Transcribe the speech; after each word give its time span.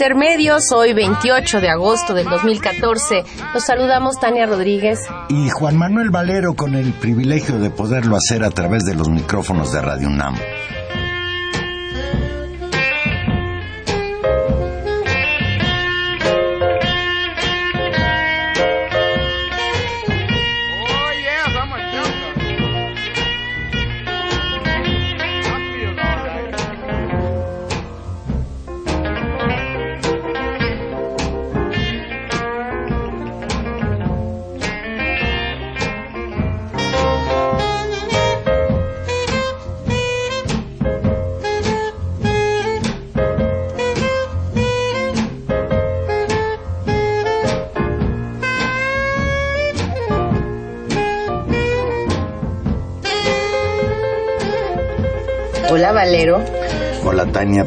Intermedios, 0.00 0.62
hoy 0.72 0.92
28 0.92 1.60
de 1.60 1.70
agosto 1.70 2.14
del 2.14 2.28
2014. 2.28 3.24
Los 3.52 3.64
saludamos 3.64 4.20
Tania 4.20 4.46
Rodríguez 4.46 5.00
y 5.28 5.48
Juan 5.48 5.76
Manuel 5.76 6.10
Valero 6.10 6.54
con 6.54 6.76
el 6.76 6.92
privilegio 6.92 7.58
de 7.58 7.70
poderlo 7.70 8.14
hacer 8.14 8.44
a 8.44 8.50
través 8.50 8.84
de 8.84 8.94
los 8.94 9.08
micrófonos 9.08 9.72
de 9.72 9.82
Radio 9.82 10.06
UNAM. 10.06 10.36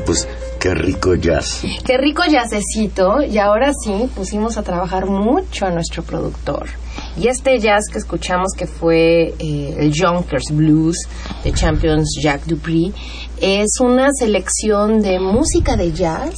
Pues 0.05 0.27
qué 0.59 0.73
rico 0.73 1.15
jazz. 1.15 1.61
Qué 1.85 1.97
rico 1.97 2.23
jazzecito 2.29 3.23
y 3.23 3.37
ahora 3.37 3.71
sí 3.71 4.09
pusimos 4.13 4.57
a 4.57 4.63
trabajar 4.63 5.05
mucho 5.05 5.65
a 5.65 5.69
nuestro 5.69 6.03
productor. 6.03 6.67
Y 7.15 7.29
este 7.29 7.57
jazz 7.57 7.85
que 7.89 7.97
escuchamos 7.97 8.51
que 8.57 8.67
fue 8.67 9.33
eh, 9.39 9.75
el 9.79 9.93
Junkers 9.97 10.51
Blues 10.51 10.97
de 11.45 11.53
Champions 11.53 12.19
Jacques 12.21 12.47
Dupri 12.47 12.93
es 13.39 13.79
una 13.79 14.09
selección 14.11 15.01
de 15.01 15.21
música 15.21 15.77
de 15.77 15.93
jazz 15.93 16.35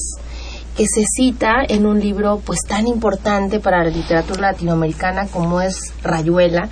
que 0.77 0.85
se 0.85 1.03
cita 1.03 1.63
en 1.67 1.87
un 1.87 1.99
libro 1.99 2.39
pues 2.45 2.59
tan 2.67 2.85
importante 2.85 3.59
para 3.59 3.83
la 3.83 3.89
literatura 3.89 4.51
latinoamericana 4.51 5.25
como 5.25 5.59
es 5.59 5.91
Rayuela 6.03 6.69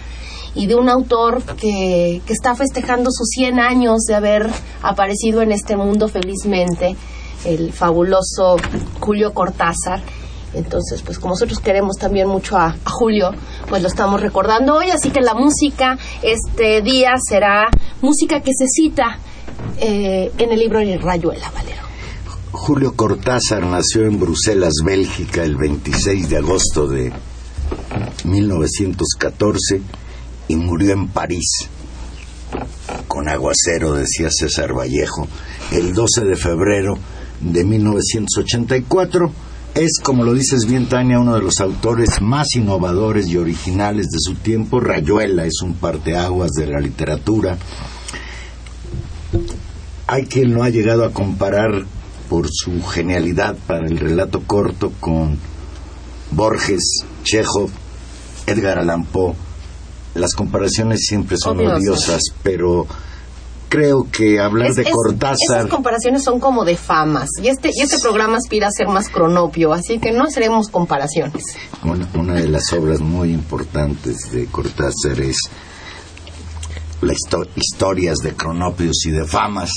y 0.53 0.67
de 0.67 0.75
un 0.75 0.89
autor 0.89 1.41
que, 1.55 2.21
que 2.23 2.33
está 2.33 2.53
festejando 2.53 3.09
sus 3.09 3.29
100 3.29 3.59
años 3.59 4.01
de 4.01 4.13
haber 4.13 4.49
aparecido 4.81 5.41
en 5.41 5.51
este 5.51 5.75
mundo 5.75 6.07
felizmente, 6.07 6.95
el 7.45 7.71
fabuloso 7.71 8.57
Julio 8.99 9.33
Cortázar. 9.33 10.01
Entonces, 10.53 11.01
pues 11.01 11.17
como 11.17 11.33
nosotros 11.33 11.59
queremos 11.59 11.95
también 11.97 12.27
mucho 12.27 12.57
a, 12.57 12.75
Julio, 12.85 13.31
pues 13.69 13.81
lo 13.81 13.87
estamos 13.87 14.19
recordando 14.21 14.75
hoy, 14.75 14.89
así 14.89 15.09
que 15.09 15.21
la 15.21 15.33
música 15.33 15.97
este 16.21 16.81
día 16.81 17.13
será 17.17 17.69
música 18.01 18.41
que 18.41 18.51
se 18.53 18.65
cita 18.67 19.17
eh, 19.79 20.31
en 20.37 20.51
el 20.51 20.59
libro 20.59 20.79
de 20.79 20.97
Rayuela, 20.97 21.49
Valero. 21.51 21.81
Julio 22.51 22.93
Cortázar 22.95 23.63
nació 23.63 24.05
en 24.05 24.19
Bruselas, 24.19 24.73
Bélgica, 24.83 25.43
el 25.43 25.55
26 25.55 26.29
de 26.29 26.37
agosto 26.37 26.85
de 26.87 27.13
1914 28.25 29.81
y 30.49 30.55
murió 30.57 30.91
en 30.91 31.07
París 31.07 31.69
con 33.07 33.27
aguacero, 33.27 33.93
decía 33.93 34.29
César 34.29 34.73
Vallejo, 34.73 35.27
el 35.71 35.93
12 35.93 36.25
de 36.25 36.35
febrero 36.35 36.97
de 37.39 37.63
1984. 37.63 39.31
Es, 39.73 39.99
como 40.03 40.23
lo 40.23 40.33
dices 40.33 40.65
bien, 40.65 40.89
Tania, 40.89 41.19
uno 41.19 41.35
de 41.35 41.41
los 41.41 41.61
autores 41.61 42.21
más 42.21 42.55
innovadores 42.55 43.27
y 43.27 43.37
originales 43.37 44.07
de 44.07 44.19
su 44.19 44.35
tiempo. 44.35 44.79
Rayuela 44.79 45.45
es 45.45 45.61
un 45.63 45.75
parteaguas 45.75 46.51
de 46.51 46.67
la 46.67 46.79
literatura. 46.79 47.57
Hay 50.07 50.25
quien 50.25 50.53
lo 50.53 50.63
ha 50.63 50.69
llegado 50.69 51.05
a 51.05 51.11
comparar 51.11 51.85
por 52.29 52.47
su 52.51 52.83
genialidad 52.83 53.57
para 53.65 53.87
el 53.87 53.97
relato 53.97 54.41
corto 54.45 54.91
con 54.99 55.37
Borges, 56.31 57.05
Chekhov, 57.23 57.69
Edgar 58.47 58.79
Allan 58.79 59.05
Poe 59.05 59.35
las 60.13 60.33
comparaciones 60.33 61.05
siempre 61.07 61.37
son 61.37 61.59
odiosas, 61.59 62.21
pero 62.43 62.87
creo 63.71 64.05
que 64.11 64.37
hablar 64.37 64.73
de 64.73 64.83
Cortázar. 64.83 65.59
Esas 65.59 65.67
comparaciones 65.67 66.23
son 66.23 66.41
como 66.41 66.65
de 66.65 66.75
famas. 66.75 67.29
Y 67.41 67.47
este, 67.47 67.69
y 67.73 67.81
este 67.81 67.99
programa 67.99 68.37
aspira 68.37 68.67
a 68.67 68.71
ser 68.71 68.89
más 68.89 69.07
cronopio, 69.07 69.71
así 69.71 69.97
que 69.97 70.11
no 70.11 70.25
haremos 70.25 70.67
comparaciones. 70.67 71.43
Una, 72.13 72.33
de 72.33 72.49
las 72.49 72.71
obras 72.73 72.99
muy 72.99 73.31
importantes 73.31 74.31
de 74.31 74.47
Cortázar 74.47 75.21
es 75.21 75.37
las 77.01 77.17
historias 77.55 78.17
de 78.17 78.33
cronopios 78.33 79.05
y 79.05 79.11
de 79.11 79.25
famas. 79.25 79.71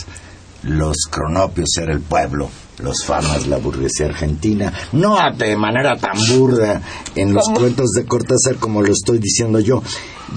Los 0.64 0.96
cronopios 1.08 1.68
era 1.80 1.92
el 1.92 2.00
pueblo, 2.00 2.48
los 2.78 3.04
famas 3.04 3.46
la 3.46 3.58
burguesía 3.58 4.06
argentina, 4.06 4.72
no 4.92 5.16
de 5.36 5.56
manera 5.56 5.96
tan 5.96 6.16
burda 6.36 6.82
en 7.14 7.32
los 7.32 7.48
cuentos 7.50 7.90
de 7.90 8.04
Cortázar 8.04 8.56
como 8.56 8.82
lo 8.82 8.92
estoy 8.92 9.18
diciendo 9.18 9.60
yo. 9.60 9.82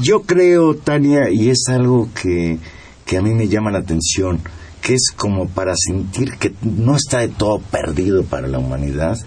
Yo 0.01 0.21
creo, 0.23 0.75
Tania, 0.75 1.29
y 1.31 1.49
es 1.49 1.65
algo 1.67 2.09
que, 2.13 2.59
que 3.05 3.17
a 3.17 3.21
mí 3.21 3.33
me 3.33 3.47
llama 3.47 3.71
la 3.71 3.79
atención, 3.79 4.39
que 4.81 4.93
es 4.93 5.11
como 5.15 5.47
para 5.47 5.73
sentir 5.75 6.37
que 6.37 6.53
no 6.61 6.95
está 6.95 7.19
de 7.19 7.29
todo 7.29 7.59
perdido 7.59 8.23
para 8.23 8.47
la 8.47 8.59
humanidad, 8.59 9.17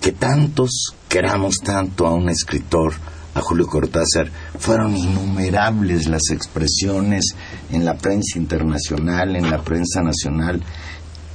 que 0.00 0.12
tantos 0.12 0.94
queramos 1.08 1.58
tanto 1.58 2.06
a 2.06 2.14
un 2.14 2.28
escritor, 2.28 2.92
a 3.34 3.40
Julio 3.40 3.66
Cortázar, 3.66 4.30
fueron 4.58 4.96
innumerables 4.96 6.06
las 6.06 6.30
expresiones 6.30 7.34
en 7.70 7.84
la 7.84 7.96
prensa 7.96 8.38
internacional, 8.38 9.34
en 9.36 9.50
la 9.50 9.62
prensa 9.62 10.02
nacional, 10.02 10.62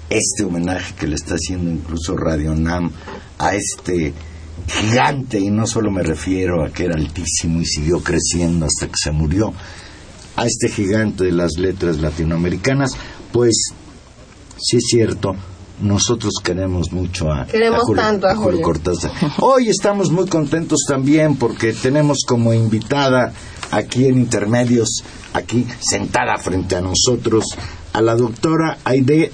este 0.10 0.44
homenaje 0.44 0.96
que 0.96 1.08
le 1.08 1.16
está 1.16 1.36
haciendo 1.36 1.70
incluso 1.70 2.18
Radio 2.18 2.56
Nam 2.56 2.92
a 3.38 3.56
este 3.56 4.14
gigante, 4.68 5.40
y 5.40 5.50
no 5.50 5.66
solo 5.66 5.92
me 5.92 6.04
refiero 6.04 6.64
a 6.64 6.70
que 6.70 6.86
era 6.86 6.96
altísimo 6.96 7.62
y 7.62 7.66
siguió 7.66 8.02
creciendo 8.02 8.66
hasta 8.66 8.88
que 8.88 8.98
se 8.98 9.12
murió, 9.12 9.54
a 10.36 10.46
este 10.46 10.70
gigante 10.70 11.26
de 11.26 11.32
las 11.32 11.58
letras 11.58 11.98
latinoamericanas, 11.98 12.92
pues 13.32 13.74
sí 14.58 14.78
es 14.78 14.84
cierto, 14.90 15.36
nosotros 15.82 16.34
queremos 16.44 16.92
mucho 16.92 17.32
a, 17.32 17.46
queremos 17.46 17.82
Julio, 17.84 18.02
tanto 18.02 18.28
a, 18.28 18.36
Julio. 18.36 18.62
Cortázar. 18.62 19.12
Hoy 19.40 19.70
estamos 19.70 20.12
muy 20.12 20.28
contentos 20.28 20.80
también 20.88 21.36
porque 21.36 21.74
tenemos 21.74 22.20
como 22.26 22.54
invitada 22.54 23.34
aquí 23.72 24.06
en 24.06 24.18
Intermedios, 24.18 25.04
aquí 25.34 25.66
sentada 25.80 26.38
frente 26.38 26.76
a 26.76 26.82
nosotros, 26.82 27.46
a 27.94 28.02
la 28.02 28.16
doctora 28.16 28.78
Aide 28.84 29.32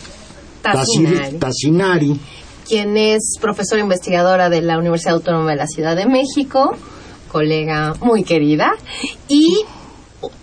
Tassinari. 0.74 1.38
Tassinari 1.38 2.20
quien 2.66 2.98
es 2.98 3.38
profesora 3.40 3.82
investigadora 3.82 4.50
de 4.50 4.62
la 4.62 4.78
Universidad 4.78 5.14
Autónoma 5.14 5.52
de 5.52 5.58
la 5.58 5.68
Ciudad 5.68 5.96
de 5.96 6.08
México, 6.08 6.72
colega 7.32 7.94
muy 8.02 8.24
querida, 8.24 8.74
y 9.28 9.64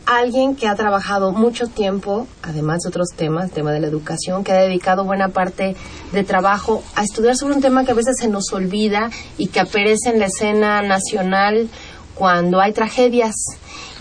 alguien 0.06 0.54
que 0.54 0.68
ha 0.68 0.74
trabajado 0.74 1.32
mucho 1.32 1.66
tiempo, 1.66 2.26
además 2.42 2.82
de 2.82 2.88
otros 2.90 3.08
temas, 3.16 3.46
el 3.46 3.50
tema 3.50 3.72
de 3.72 3.80
la 3.80 3.88
educación, 3.88 4.44
que 4.44 4.52
ha 4.52 4.62
dedicado 4.62 5.04
buena 5.04 5.28
parte 5.28 5.74
de 6.12 6.24
trabajo 6.24 6.82
a 6.94 7.02
estudiar 7.02 7.36
sobre 7.36 7.54
un 7.54 7.62
tema 7.62 7.84
que 7.84 7.92
a 7.92 7.94
veces 7.94 8.16
se 8.18 8.28
nos 8.28 8.52
olvida 8.52 9.10
y 9.38 9.48
que 9.48 9.60
aparece 9.60 10.10
en 10.10 10.18
la 10.18 10.26
escena 10.26 10.82
nacional 10.82 11.68
cuando 12.14 12.60
hay 12.60 12.72
tragedias 12.72 13.34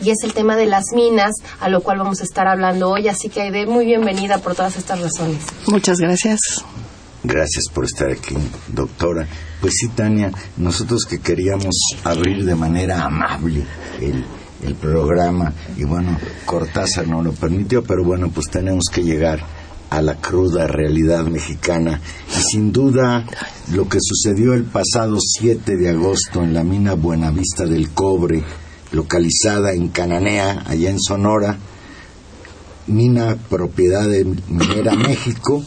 y 0.02 0.10
es 0.10 0.24
el 0.24 0.34
tema 0.34 0.56
de 0.56 0.66
las 0.66 0.86
minas, 0.94 1.32
a 1.60 1.70
lo 1.70 1.82
cual 1.82 2.00
vamos 2.00 2.22
a 2.22 2.24
estar 2.24 2.48
hablando 2.48 2.90
hoy. 2.90 3.08
Así 3.08 3.30
que 3.30 3.42
Aide, 3.42 3.66
muy 3.66 3.86
bienvenida 3.86 4.40
por 4.40 4.56
todas 4.56 4.78
estas 4.78 5.00
razones. 5.00 5.46
Muchas 5.68 5.98
gracias. 5.98 6.40
Gracias 7.24 7.66
por 7.72 7.86
estar 7.86 8.10
aquí, 8.10 8.36
doctora. 8.68 9.28
Pues 9.60 9.74
sí, 9.80 9.90
Tania, 9.90 10.32
nosotros 10.58 11.06
que 11.06 11.20
queríamos 11.20 11.76
abrir 12.04 12.44
de 12.46 12.56
manera 12.56 13.04
amable 13.04 13.64
el, 14.02 14.26
el 14.64 14.76
programa 14.76 15.54
y 15.78 15.84
bueno, 15.84 16.18
Cortázar 16.46 17.08
no 17.08 17.22
lo 17.22 17.32
permitió, 17.32 17.84
pero 17.84 18.04
bueno, 18.04 18.32
pues 18.34 18.50
tenemos 18.50 18.86
que 18.92 19.04
llegar 19.04 19.40
a 19.92 20.02
la 20.02 20.16
cruda 20.16 20.68
realidad 20.68 21.26
mexicana 21.26 22.00
y 22.30 22.42
sin 22.42 22.72
duda 22.72 23.26
lo 23.74 23.90
que 23.90 24.00
sucedió 24.02 24.54
el 24.54 24.64
pasado 24.64 25.18
7 25.20 25.76
de 25.76 25.90
agosto 25.90 26.42
en 26.42 26.54
la 26.54 26.64
mina 26.64 26.94
Buenavista 26.94 27.66
del 27.66 27.90
Cobre, 27.90 28.42
localizada 28.94 29.74
en 29.74 29.90
Cananea, 29.90 30.64
allá 30.66 30.90
en 30.90 31.00
Sonora, 31.00 31.58
mina 32.88 33.36
propiedad 33.50 34.08
de 34.08 34.24
Minera 34.48 34.96
México, 34.96 35.62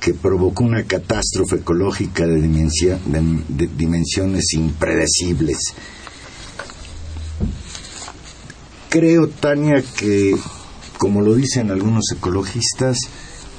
que 0.00 0.14
provocó 0.14 0.64
una 0.64 0.84
catástrofe 0.84 1.56
ecológica 1.56 2.26
de, 2.26 2.40
de 2.40 3.66
dimensiones 3.76 4.54
impredecibles. 4.54 5.58
Creo, 8.88 9.28
Tania, 9.28 9.84
que, 9.98 10.34
como 10.98 11.22
lo 11.22 11.34
dicen 11.34 11.70
algunos 11.70 12.12
ecologistas, 12.12 12.98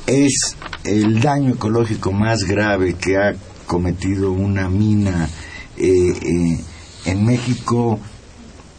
es 0.06 0.56
el 0.83 1.21
daño 1.21 1.53
ecológico 1.53 2.12
más 2.12 2.44
grave 2.44 2.95
que 2.95 3.18
ha 3.18 3.36
cometido 3.65 4.31
una 4.31 4.69
mina 4.69 5.30
eh, 5.77 6.12
eh, 6.21 6.59
en 7.06 7.25
México 7.25 8.00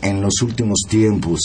en 0.03 0.21
los 0.21 0.43
últimos 0.43 0.83
tiempos. 0.89 1.41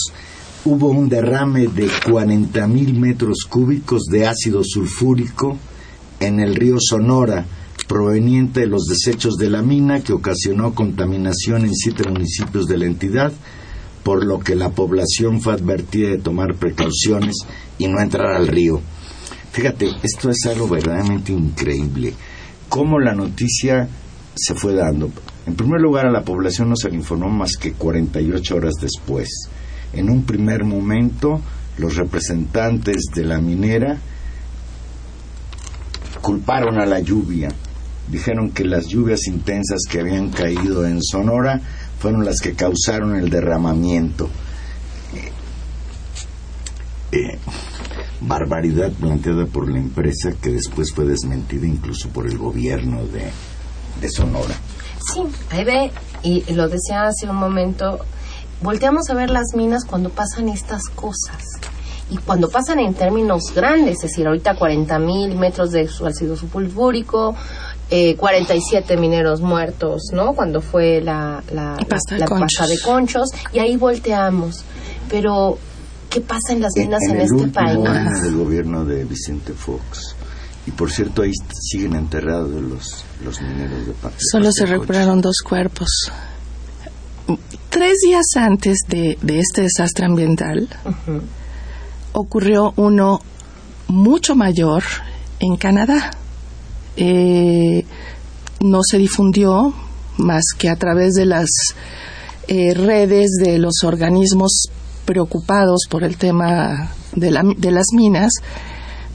Hubo 0.64 0.88
un 0.88 1.08
derrame 1.08 1.68
de 1.68 1.88
40 2.04 2.66
mil 2.66 2.98
metros 2.98 3.46
cúbicos 3.48 4.04
de 4.10 4.26
ácido 4.26 4.62
sulfúrico 4.64 5.56
en 6.20 6.40
el 6.40 6.54
río 6.56 6.76
Sonora, 6.80 7.46
proveniente 7.86 8.60
de 8.60 8.66
los 8.66 8.84
desechos 8.86 9.36
de 9.36 9.48
la 9.48 9.62
mina 9.62 10.00
que 10.00 10.12
ocasionó 10.12 10.74
contaminación 10.74 11.64
en 11.64 11.74
siete 11.74 12.08
municipios 12.08 12.66
de 12.66 12.78
la 12.78 12.86
entidad, 12.86 13.32
por 14.06 14.24
lo 14.24 14.38
que 14.38 14.54
la 14.54 14.70
población 14.70 15.40
fue 15.40 15.54
advertida 15.54 16.10
de 16.10 16.18
tomar 16.18 16.54
precauciones 16.54 17.34
y 17.76 17.88
no 17.88 18.00
entrar 18.00 18.36
al 18.36 18.46
río. 18.46 18.80
Fíjate, 19.50 19.88
esto 20.00 20.30
es 20.30 20.46
algo 20.46 20.68
verdaderamente 20.68 21.32
increíble. 21.32 22.14
Cómo 22.68 23.00
la 23.00 23.16
noticia 23.16 23.88
se 24.36 24.54
fue 24.54 24.74
dando. 24.74 25.10
En 25.44 25.56
primer 25.56 25.80
lugar, 25.80 26.06
a 26.06 26.12
la 26.12 26.22
población 26.22 26.68
no 26.68 26.76
se 26.76 26.88
le 26.88 26.94
informó 26.94 27.28
más 27.30 27.56
que 27.56 27.72
48 27.72 28.54
horas 28.54 28.74
después. 28.80 29.28
En 29.92 30.08
un 30.08 30.22
primer 30.22 30.62
momento, 30.62 31.40
los 31.76 31.96
representantes 31.96 33.06
de 33.12 33.24
la 33.24 33.40
minera 33.40 33.98
culparon 36.22 36.78
a 36.78 36.86
la 36.86 37.00
lluvia. 37.00 37.48
Dijeron 38.08 38.52
que 38.52 38.64
las 38.64 38.86
lluvias 38.86 39.26
intensas 39.26 39.80
que 39.90 39.98
habían 39.98 40.30
caído 40.30 40.86
en 40.86 41.02
Sonora 41.02 41.60
fueron 41.98 42.24
las 42.24 42.40
que 42.40 42.54
causaron 42.54 43.16
el 43.16 43.30
derramamiento. 43.30 44.28
Eh, 45.14 45.32
eh, 47.12 47.38
barbaridad 48.20 48.92
planteada 48.92 49.46
por 49.46 49.70
la 49.70 49.78
empresa 49.78 50.32
que 50.40 50.50
después 50.50 50.92
fue 50.92 51.04
desmentida 51.04 51.66
incluso 51.66 52.08
por 52.08 52.26
el 52.26 52.38
gobierno 52.38 53.02
de, 53.06 53.30
Sonora. 54.08 54.54
Sí, 55.12 55.22
ahí 55.50 55.64
ve, 55.64 55.90
y 56.22 56.52
lo 56.52 56.68
decía 56.68 57.06
hace 57.06 57.28
un 57.28 57.36
momento, 57.36 57.98
volteamos 58.62 59.08
a 59.10 59.14
ver 59.14 59.30
las 59.30 59.54
minas 59.56 59.84
cuando 59.84 60.10
pasan 60.10 60.48
estas 60.48 60.84
cosas. 60.94 61.42
Y 62.08 62.18
cuando 62.18 62.48
pasan 62.48 62.78
en 62.78 62.94
términos 62.94 63.52
grandes, 63.54 63.96
es 63.96 64.10
decir, 64.10 64.26
ahorita 64.26 64.54
40 64.54 64.98
mil 65.00 65.34
metros 65.36 65.72
de 65.72 65.88
ácido 66.06 66.36
sulfúrico, 66.36 67.34
eh, 67.90 68.16
47 68.16 68.96
mineros 68.96 69.40
muertos, 69.40 70.02
¿no? 70.12 70.34
Cuando 70.34 70.60
fue 70.60 71.00
la, 71.00 71.42
la, 71.52 71.76
pasta, 71.88 72.18
la 72.18 72.26
de 72.26 72.30
pasta 72.40 72.66
de 72.66 72.78
conchos, 72.80 73.28
y 73.52 73.58
ahí 73.60 73.76
volteamos. 73.76 74.64
Pero, 75.08 75.58
¿qué 76.10 76.20
pasa 76.20 76.52
en 76.52 76.62
las 76.62 76.72
minas 76.76 77.00
en, 77.04 77.10
en, 77.10 77.14
en 77.16 77.20
el 77.20 77.22
este 77.24 77.34
último 77.36 77.52
país? 77.52 77.88
año 77.88 78.22
del 78.22 78.36
gobierno 78.36 78.84
de 78.84 79.04
Vicente 79.04 79.52
Fox. 79.52 80.16
Y 80.66 80.72
por 80.72 80.90
cierto, 80.90 81.22
ahí 81.22 81.30
siguen 81.60 81.94
enterrados 81.94 82.50
los, 82.50 83.04
los 83.24 83.40
mineros 83.40 83.86
de 83.86 83.92
pasta. 83.92 84.18
Solo 84.32 84.50
se 84.50 84.66
recuperaron 84.66 85.20
dos 85.20 85.36
cuerpos. 85.48 85.88
Tres 87.68 87.98
días 88.04 88.24
antes 88.36 88.78
de, 88.88 89.16
de 89.22 89.38
este 89.38 89.62
desastre 89.62 90.06
ambiental, 90.06 90.68
Uh 90.84 90.88
-huh. 90.88 91.20
ocurrió 92.12 92.72
uno 92.76 93.20
mucho 93.88 94.34
mayor 94.34 94.82
en 95.40 95.56
Canadá. 95.56 96.10
Eh, 96.96 97.84
no 98.60 98.80
se 98.82 98.98
difundió 98.98 99.74
más 100.18 100.42
que 100.58 100.68
a 100.68 100.76
través 100.76 101.14
de 101.14 101.26
las 101.26 101.48
eh, 102.48 102.74
redes 102.74 103.32
de 103.42 103.58
los 103.58 103.84
organismos 103.84 104.68
preocupados 105.04 105.82
por 105.90 106.04
el 106.04 106.16
tema 106.16 106.92
de, 107.14 107.30
la, 107.30 107.42
de 107.56 107.70
las 107.70 107.86
minas, 107.92 108.32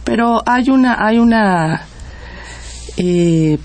pero 0.04 0.42
hay 0.46 0.70
una 0.70 1.06
hay 1.06 1.18
una 1.18 1.86
eh, 2.98 3.58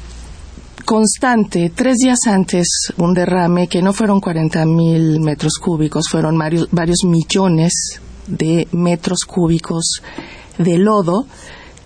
constante. 0.85 1.73
Tres 1.75 1.96
días 1.96 2.20
antes, 2.26 2.92
un 2.96 3.12
derrame 3.12 3.68
que 3.68 3.82
no 3.82 3.92
fueron 3.92 4.20
40 4.20 4.64
mil 4.66 5.20
metros 5.20 5.54
cúbicos, 5.61 6.08
fueron 6.08 6.38
varios, 6.38 6.68
varios 6.70 7.04
millones 7.04 8.00
de 8.26 8.68
metros 8.73 9.20
cúbicos 9.26 10.00
de 10.58 10.78
lodo 10.78 11.26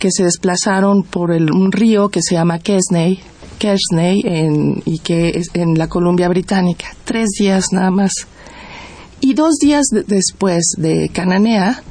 que 0.00 0.10
se 0.10 0.24
desplazaron 0.24 1.02
por 1.04 1.30
el, 1.30 1.52
un 1.52 1.70
río 1.70 2.08
que 2.08 2.22
se 2.22 2.34
llama 2.34 2.58
Kesney, 2.58 3.20
Kersney 3.58 4.22
en, 4.24 4.82
y 4.86 4.98
que 4.98 5.42
en 5.52 5.78
la 5.78 5.88
Columbia 5.88 6.28
Británica. 6.28 6.86
Tres 7.04 7.28
días 7.38 7.66
nada 7.70 7.90
más. 7.90 8.12
Y 9.20 9.34
dos 9.34 9.56
días 9.60 9.84
de, 9.92 10.02
después 10.02 10.72
de 10.78 11.10
Cananea 11.10 11.82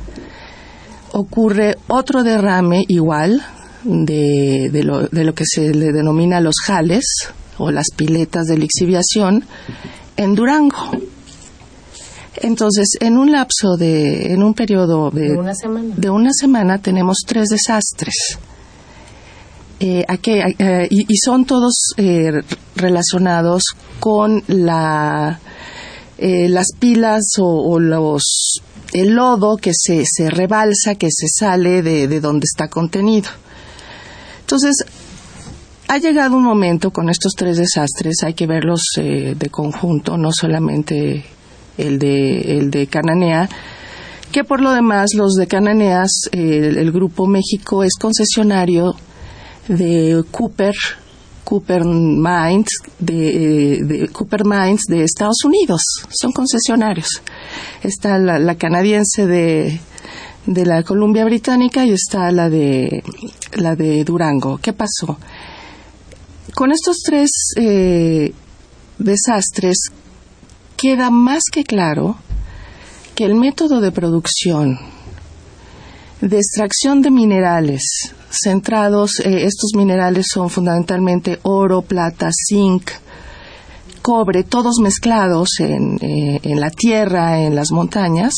ocurre 1.12 1.76
otro 1.88 2.24
derrame 2.24 2.84
igual 2.88 3.46
de, 3.84 4.70
de, 4.72 4.84
lo, 4.84 5.08
de 5.08 5.24
lo 5.24 5.36
que 5.36 5.46
se 5.46 5.74
le 5.76 5.94
denomina 5.94 6.42
los 6.42 6.56
jales 6.66 7.06
o 7.60 7.70
las 7.70 7.92
piletas 7.96 8.48
de 8.48 8.58
lixiviación 8.58 9.46
en 10.18 10.34
Durango. 10.34 10.92
Entonces, 12.42 12.98
en 13.00 13.18
un 13.18 13.32
lapso 13.32 13.76
de, 13.78 14.34
en 14.34 14.44
un 14.44 14.54
periodo 14.54 15.10
de, 15.12 15.30
De 15.30 15.38
una 15.38 15.56
semana. 15.56 15.94
de 15.96 16.10
una 16.10 16.32
semana 16.34 16.78
tenemos 16.80 17.18
tres 17.26 17.50
desastres. 17.50 18.38
Eh, 19.80 20.04
aquí, 20.08 20.32
eh, 20.34 20.88
y, 20.90 21.02
y 21.02 21.18
son 21.18 21.46
todos 21.46 21.94
eh, 21.98 22.32
relacionados 22.76 23.64
con 24.00 24.44
la, 24.48 25.40
eh, 26.18 26.50
las 26.50 26.68
pilas 26.78 27.24
o, 27.40 27.46
o 27.46 27.80
los, 27.80 28.62
el 28.94 29.12
lodo 29.16 29.58
que 29.58 29.72
se, 29.74 30.04
se 30.06 30.30
rebalsa, 30.30 30.96
que 30.96 31.08
se 31.10 31.28
sale 31.28 31.82
de, 31.82 32.08
de 32.08 32.20
donde 32.20 32.46
está 32.46 32.68
contenido. 32.68 33.30
Entonces, 34.42 34.84
ha 35.88 35.98
llegado 35.98 36.36
un 36.36 36.44
momento 36.44 36.92
con 36.92 37.10
estos 37.10 37.34
tres 37.34 37.58
desastres, 37.58 38.18
hay 38.24 38.34
que 38.34 38.48
verlos 38.48 38.82
eh, 38.98 39.36
de 39.38 39.50
conjunto, 39.50 40.18
no 40.18 40.32
solamente 40.32 41.24
el 41.80 42.00
de, 42.00 42.58
el 42.58 42.72
de 42.72 42.88
Cananea, 42.88 43.50
que 44.32 44.44
por 44.44 44.62
lo 44.62 44.72
demás 44.72 45.14
los 45.16 45.34
de 45.34 45.48
Cananeas, 45.48 46.12
eh, 46.32 46.74
el, 46.76 46.92
Grupo 46.92 47.26
México 47.26 47.84
es 47.84 47.94
concesionario 48.00 48.96
de 49.68 50.24
Cooper, 50.30 50.76
Cooper 51.44 51.84
Mines, 51.86 52.70
de, 53.00 53.80
de, 53.84 54.08
Cooper 54.10 54.46
Mines 54.46 54.84
de 54.88 55.04
Estados 55.04 55.44
Unidos, 55.46 55.82
son 56.10 56.32
concesionarios. 56.32 57.22
Está 57.82 58.20
la, 58.20 58.56
canadiense 58.56 59.26
de, 59.26 59.80
de 60.46 60.66
la 60.66 60.84
Columbia 60.84 61.26
Británica 61.26 61.86
y 61.86 61.92
está 61.92 62.32
la 62.32 62.50
de, 62.50 63.04
la 63.54 63.76
de 63.76 64.04
Durango. 64.04 64.60
¿Qué 64.62 64.74
pasó? 64.74 65.18
Con 66.54 66.72
estos 66.72 66.98
tres 67.04 67.54
eh, 67.58 68.34
desastres 69.00 69.92
queda 70.80 71.10
más 71.10 71.44
que 71.52 71.64
claro 71.66 72.16
que 73.14 73.26
el 73.26 73.36
método 73.36 73.82
de 73.82 73.92
producción 73.92 74.80
de 76.22 76.38
extracción 76.38 77.02
de 77.02 77.12
minerales 77.12 78.14
centrados, 78.30 79.20
eh, 79.20 79.46
estos 79.46 79.72
minerales 79.76 80.28
son 80.32 80.50
fundamentalmente 80.50 81.40
oro, 81.44 81.82
plata, 81.82 82.30
zinc, 82.32 82.92
cobre, 84.02 84.44
todos 84.44 84.80
mezclados 84.82 85.50
en, 85.60 85.98
eh, 86.02 86.40
en 86.44 86.60
la 86.62 86.70
tierra, 86.70 87.42
en 87.42 87.56
las 87.56 87.72
montañas, 87.72 88.34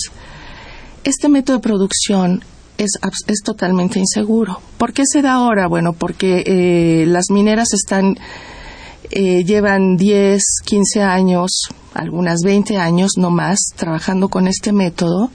este 1.04 1.30
método 1.30 1.58
de 1.58 1.64
producción 1.64 2.44
es, 2.78 2.92
es, 3.28 3.42
totalmente 3.44 4.00
inseguro. 4.00 4.60
¿Por 4.78 4.94
qué 4.94 5.04
se 5.06 5.22
da 5.22 5.34
ahora? 5.34 5.68
Bueno, 5.68 5.94
porque 5.94 6.44
eh, 6.46 7.06
las 7.06 7.26
mineras 7.30 7.74
están, 7.74 8.18
llevan 9.12 9.98
10, 9.98 10.42
15 10.66 11.02
años, 11.02 11.70
algunas 11.94 12.42
20 12.44 12.78
años 12.78 13.12
no 13.18 13.32
más, 13.32 13.60
trabajando 13.76 14.30
con 14.30 14.48
este 14.48 14.72
método 14.72 15.30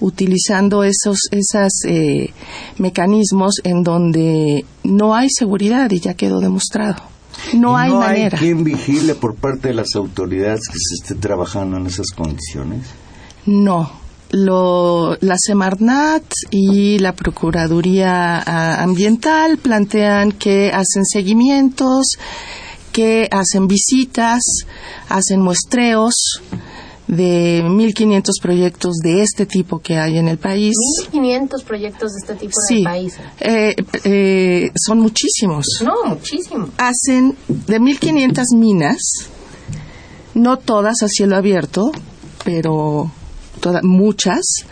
utilizando 0.00 0.84
esos 0.84 1.18
esos 1.30 1.72
eh, 1.86 2.32
mecanismos 2.78 3.54
en 3.64 3.82
donde 3.82 4.64
no 4.82 5.14
hay 5.14 5.28
seguridad 5.30 5.90
y 5.90 6.00
ya 6.00 6.14
quedó 6.14 6.40
demostrado. 6.40 6.96
No 7.52 7.76
hay 7.76 7.90
manera. 7.90 8.38
¿Hay 8.38 8.44
quien 8.44 8.64
vigile 8.64 9.14
por 9.14 9.34
parte 9.34 9.68
de 9.68 9.74
las 9.74 9.94
autoridades 9.96 10.68
que 10.68 10.78
se 10.78 10.94
esté 10.94 11.14
trabajando 11.14 11.76
en 11.76 11.86
esas 11.86 12.10
condiciones? 12.10 12.86
No. 13.46 14.04
Lo, 14.30 15.16
la 15.20 15.36
Semarnat 15.38 16.24
y 16.50 16.98
la 16.98 17.12
Procuraduría 17.12 18.38
ah, 18.38 18.82
Ambiental 18.82 19.58
plantean 19.58 20.32
que 20.32 20.72
hacen 20.72 21.04
seguimientos, 21.04 22.16
que 22.94 23.28
hacen 23.30 23.66
visitas, 23.66 24.40
hacen 25.08 25.40
muestreos, 25.40 26.14
de 27.06 27.62
1.500 27.64 28.22
proyectos 28.40 28.96
de 29.02 29.22
este 29.22 29.44
tipo 29.46 29.80
que 29.80 29.98
hay 29.98 30.16
en 30.16 30.28
el 30.28 30.38
país. 30.38 30.74
1.500 31.12 31.64
proyectos 31.64 32.12
de 32.12 32.18
este 32.20 32.34
tipo 32.34 32.54
en 32.70 32.76
el 32.78 32.84
país. 32.84 33.14
Eh, 33.40 33.74
eh, 34.04 34.70
son 34.74 35.00
muchísimos. 35.00 35.66
No, 35.82 36.04
muchísimos. 36.06 36.70
Hacen 36.78 37.36
de 37.48 37.80
1.500 37.80 38.44
minas, 38.56 38.98
no 40.34 40.58
todas 40.58 41.02
a 41.02 41.08
cielo 41.08 41.36
abierto, 41.36 41.90
pero 42.44 43.10
muchas, 43.82 44.64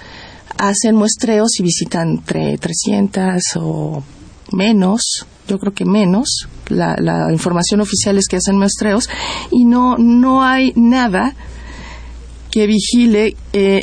hacen 0.56 0.94
muestreos 0.94 1.58
y 1.58 1.62
visitan 1.62 2.10
entre 2.10 2.56
300 2.56 3.42
o 3.56 4.02
menos, 4.52 5.26
yo 5.48 5.58
creo 5.58 5.72
que 5.72 5.84
menos. 5.84 6.48
La, 6.68 6.96
la 6.98 7.30
información 7.32 7.80
oficial 7.80 8.18
es 8.18 8.26
que 8.28 8.36
hacen 8.36 8.56
muestreos 8.56 9.08
y 9.50 9.64
no, 9.64 9.96
no 9.98 10.42
hay 10.42 10.72
nada 10.76 11.34
que 12.52 12.66
vigile 12.66 13.28
eh, 13.52 13.80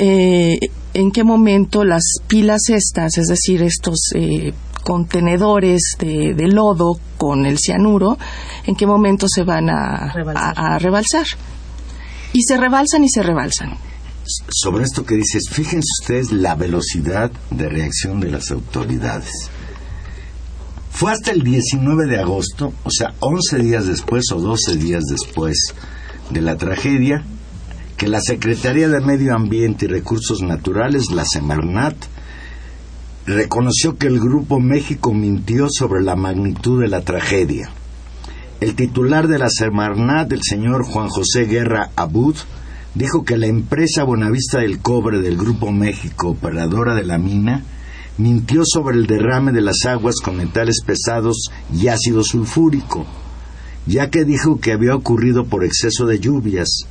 eh, 0.60 0.60
en 0.94 1.12
qué 1.12 1.24
momento 1.24 1.84
las 1.84 2.04
pilas 2.28 2.70
estas, 2.70 3.18
es 3.18 3.28
decir, 3.28 3.64
estos 3.64 4.12
eh, 4.16 4.54
contenedores 4.84 5.82
de, 6.00 6.48
lodo 6.48 7.00
con 7.18 7.46
el 7.46 7.58
cianuro, 7.58 8.18
en 8.66 8.76
qué 8.76 8.86
momento 8.86 9.28
se 9.28 9.44
van 9.44 9.70
a 9.70 10.14
rebalsar. 10.80 11.26
Y 12.32 12.44
se 12.44 12.58
rebalsan 12.58 13.04
y 13.04 13.10
se 13.10 13.24
rebalsan. 13.24 13.76
Sobre 14.52 14.84
esto 14.84 15.04
que 15.04 15.16
dices, 15.16 15.50
fíjense 15.50 15.88
ustedes 16.02 16.32
la 16.32 16.54
velocidad 16.54 17.32
de 17.50 17.70
reacción 17.70 18.20
de 18.20 18.30
las 18.30 18.52
autoridades. 18.52 19.50
Fue 20.90 21.12
hasta 21.12 21.32
el 21.32 21.44
19 21.44 22.08
de 22.08 22.20
agosto, 22.20 22.74
o 22.84 22.92
sea, 22.92 23.14
11 23.20 23.60
días 23.60 23.88
después 23.88 24.32
o 24.32 24.40
12 24.40 24.76
días 24.76 25.04
después 25.10 25.74
de 26.30 26.42
la 26.42 26.58
tragedia, 26.58 27.24
que 27.98 28.08
la 28.08 28.22
Secretaría 28.22 28.90
de 28.90 29.00
Medio 29.02 29.36
Ambiente 29.36 29.86
y 29.86 29.88
Recursos 29.90 30.42
Naturales, 30.42 31.12
la 31.12 31.26
Semarnat, 31.26 31.96
reconoció 33.26 33.98
que 33.98 34.08
el 34.08 34.20
Grupo 34.20 34.60
México 34.60 35.14
mintió 35.14 35.68
sobre 35.70 36.02
la 36.02 36.16
magnitud 36.16 36.82
de 36.82 36.88
la 36.88 37.02
tragedia. 37.02 37.70
El 38.60 38.76
titular 38.76 39.28
de 39.28 39.40
la 39.40 39.50
Semarnat, 39.50 40.32
el 40.32 40.42
señor 40.44 40.84
Juan 40.84 41.08
José 41.08 41.46
Guerra 41.46 41.92
Abud, 41.96 42.36
dijo 42.96 43.24
que 43.24 43.38
la 43.38 43.48
empresa 43.48 44.04
Buenavista 44.04 44.60
del 44.60 44.80
Cobre 44.80 45.20
del 45.20 45.38
Grupo 45.38 45.72
México, 45.72 46.30
operadora 46.30 46.96
de 46.96 47.06
la 47.06 47.18
mina, 47.18 47.64
mintió 48.20 48.62
sobre 48.64 48.98
el 48.98 49.08
derrame 49.08 49.52
de 49.52 49.62
las 49.62 49.86
aguas 49.88 50.18
con 50.24 50.38
metales 50.38 50.82
pesados 50.86 51.50
y 51.74 51.88
ácido 51.88 52.24
sulfúrico, 52.24 53.08
ya 53.88 54.12
que 54.12 54.24
dijo 54.24 54.60
que 54.60 54.74
había 54.74 54.94
ocurrido 54.94 55.46
por 55.46 55.66
exceso 55.66 56.06
de 56.06 56.20
lluvias 56.20 56.86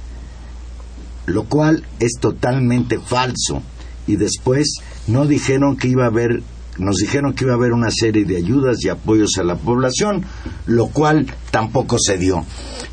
lo 1.29 1.45
cual 1.45 1.85
es 2.01 2.15
totalmente 2.21 2.99
falso. 2.99 3.63
Y 4.07 4.17
después 4.17 4.67
no 5.07 5.27
dijeron 5.27 5.77
que 5.77 5.89
iba 5.89 6.05
a 6.05 6.09
haber, 6.09 6.43
nos 6.79 6.97
dijeron 6.97 7.35
que 7.35 7.45
iba 7.45 7.53
a 7.53 7.57
haber 7.57 7.73
una 7.73 7.91
serie 7.91 8.25
de 8.25 8.39
ayudas 8.39 8.83
y 8.83 8.89
apoyos 8.89 9.37
a 9.39 9.45
la 9.45 9.57
población, 9.57 10.25
lo 10.67 10.89
cual 10.89 11.27
tampoco 11.51 11.99
se 11.99 12.17
dio. 12.17 12.45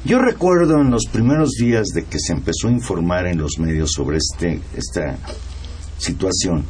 Yo 0.03 0.19
recuerdo 0.19 0.81
en 0.81 0.91
los 0.91 1.05
primeros 1.05 1.51
días 1.51 1.87
de 1.95 2.03
que 2.03 2.19
se 2.19 2.33
empezó 2.33 2.67
a 2.67 2.71
informar 2.71 3.25
en 3.27 3.37
los 3.37 3.57
medios 3.57 3.91
sobre 3.93 4.17
este, 4.17 4.61
esta 4.75 5.17
situación, 5.97 6.65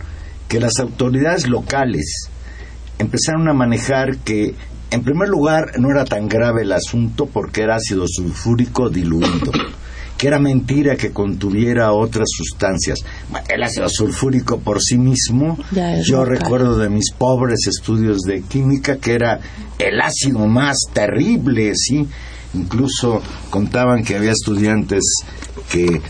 que 0.47 0.59
las 0.59 0.79
autoridades 0.79 1.47
locales 1.47 2.29
empezaron 2.99 3.47
a 3.49 3.53
manejar 3.53 4.17
que 4.17 4.55
en 4.91 5.03
primer 5.03 5.27
lugar 5.29 5.79
no 5.79 5.89
era 5.89 6.05
tan 6.05 6.27
grave 6.27 6.61
el 6.61 6.71
asunto 6.71 7.25
porque 7.25 7.63
era 7.63 7.75
ácido 7.75 8.05
sulfúrico 8.07 8.89
diluido 8.89 9.51
que 10.17 10.27
era 10.27 10.39
mentira 10.39 10.95
que 10.95 11.11
contuviera 11.11 11.91
otras 11.91 12.27
sustancias. 12.29 12.99
El 13.49 13.63
ácido 13.63 13.89
sulfúrico 13.89 14.59
por 14.59 14.81
sí 14.81 14.97
mismo, 14.97 15.57
yo 16.05 16.23
recuerdo 16.23 16.77
de 16.77 16.89
mis 16.89 17.11
pobres 17.11 17.67
estudios 17.67 18.21
de 18.21 18.41
química 18.43 18.97
que 18.97 19.13
era 19.13 19.39
el 19.77 19.99
ácido 19.99 20.47
más 20.47 20.77
terrible, 20.93 21.73
¿sí? 21.75 22.07
Incluso 22.53 23.21
contaban 23.49 24.05
que 24.05 24.15
había 24.15 24.31
estudiantes 24.31 25.03
que 25.69 26.01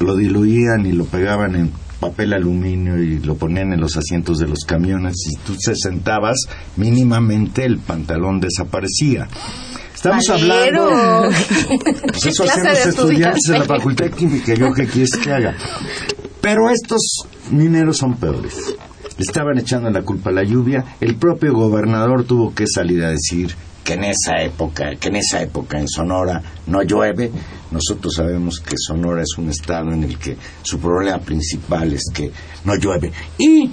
lo 0.00 0.14
diluían 0.14 0.84
y 0.84 0.92
lo 0.92 1.06
pegaban 1.06 1.56
en 1.56 1.72
papel 2.00 2.32
aluminio 2.32 3.02
y 3.02 3.18
lo 3.20 3.36
ponían 3.36 3.72
en 3.72 3.80
los 3.80 3.96
asientos 3.96 4.38
de 4.38 4.46
los 4.46 4.60
camiones 4.66 5.14
y 5.30 5.36
tú 5.46 5.54
te 5.56 5.74
sentabas 5.74 6.36
mínimamente 6.76 7.64
el 7.64 7.78
pantalón 7.78 8.40
desaparecía 8.40 9.28
Estamos 9.96 10.28
hablando. 10.28 10.90
Pues 12.06 12.26
eso 12.26 12.44
hacen 12.44 12.64
los 12.64 12.86
estudiantes 12.86 13.42
de 13.48 13.58
la 13.58 13.64
Facultad 13.64 14.04
de 14.06 14.10
Química. 14.12 14.54
Yo 14.54 14.72
qué 14.72 14.86
quieres 14.86 15.16
que 15.16 15.32
haga. 15.32 15.54
Pero 16.40 16.70
estos 16.70 17.26
mineros 17.50 17.96
son 17.96 18.14
peores. 18.14 18.54
Le 19.16 19.24
estaban 19.24 19.58
echando 19.58 19.90
la 19.90 20.02
culpa 20.02 20.30
a 20.30 20.34
la 20.34 20.44
lluvia. 20.44 20.84
El 21.00 21.16
propio 21.16 21.54
gobernador 21.54 22.24
tuvo 22.24 22.54
que 22.54 22.66
salir 22.66 23.02
a 23.04 23.10
decir 23.10 23.54
que 23.86 23.94
en 23.94 24.02
esa 24.02 24.42
época, 24.42 24.96
que 24.96 25.08
en 25.08 25.16
esa 25.16 25.40
época 25.40 25.78
en 25.78 25.86
Sonora 25.88 26.42
no 26.66 26.82
llueve. 26.82 27.30
Nosotros 27.70 28.14
sabemos 28.16 28.58
que 28.58 28.74
Sonora 28.76 29.22
es 29.22 29.38
un 29.38 29.48
estado 29.48 29.92
en 29.92 30.02
el 30.02 30.18
que 30.18 30.36
su 30.62 30.80
problema 30.80 31.18
principal 31.18 31.92
es 31.92 32.02
que 32.12 32.32
no 32.64 32.74
llueve. 32.74 33.12
Y 33.38 33.70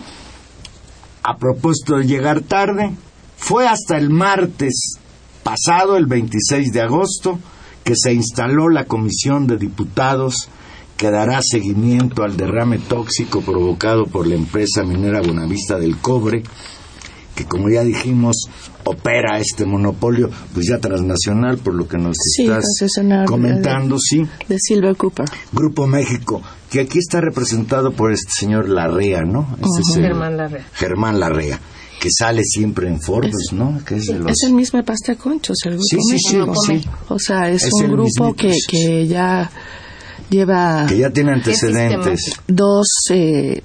a 1.23 1.35
propósito 1.35 1.97
de 1.97 2.05
llegar 2.05 2.41
tarde, 2.41 2.91
fue 3.37 3.67
hasta 3.67 3.97
el 3.97 4.11
martes 4.11 4.97
pasado, 5.41 5.97
el 5.97 6.05
26 6.05 6.71
de 6.71 6.81
agosto, 6.81 7.39
que 7.83 7.95
se 7.95 8.13
instaló 8.13 8.69
la 8.69 8.85
Comisión 8.85 9.47
de 9.47 9.57
Diputados 9.57 10.47
que 10.95 11.09
dará 11.09 11.39
seguimiento 11.41 12.23
al 12.23 12.37
derrame 12.37 12.77
tóxico 12.77 13.41
provocado 13.41 14.05
por 14.05 14.27
la 14.27 14.35
empresa 14.35 14.83
minera 14.83 15.21
Buenavista 15.21 15.79
del 15.79 15.97
Cobre, 15.97 16.43
que 17.35 17.45
como 17.45 17.69
ya 17.69 17.83
dijimos 17.83 18.47
opera 18.83 19.39
este 19.39 19.65
monopolio 19.65 20.29
pues 20.53 20.67
ya 20.67 20.79
transnacional 20.79 21.57
por 21.57 21.73
lo 21.73 21.87
que 21.87 21.97
nos 21.97 22.15
estás 22.37 22.65
comentando, 23.25 23.97
sí. 23.99 24.23
De 24.47 24.57
Silver 24.59 24.95
Cooper. 24.95 25.25
Grupo 25.51 25.87
México, 25.87 26.41
que 26.69 26.81
aquí 26.81 26.99
está 26.99 27.21
representado 27.21 27.91
por 27.91 28.11
este 28.11 28.31
señor 28.31 28.69
Larrea, 28.69 29.23
¿no? 29.23 29.57
Este 29.61 30.01
Germán 30.01 30.37
Larrea. 30.37 30.65
Germán 30.73 31.19
Larrea 31.19 31.59
que 32.03 32.09
sale 32.11 32.43
siempre 32.43 32.89
en 32.89 32.99
Forbes, 32.99 33.53
¿no? 33.53 33.79
es, 33.89 34.43
el 34.43 34.53
mismo 34.53 34.83
Pasta 34.83 35.15
Conchos, 35.15 35.55
el 35.63 35.75
grupo 35.75 35.85
sí, 35.89 36.17
sí, 36.17 36.41
sí, 36.67 36.89
O 37.07 37.17
sea, 37.17 37.49
es, 37.49 37.63
un 37.71 37.91
grupo 37.93 38.33
que, 38.33 38.51
que 38.67 39.07
ya 39.07 39.49
lleva... 40.29 40.85
Que 40.85 40.97
ya 40.97 41.09
tiene 41.11 41.31
antecedentes. 41.31 42.41
Dos 42.45 42.87
eh, 43.09 43.63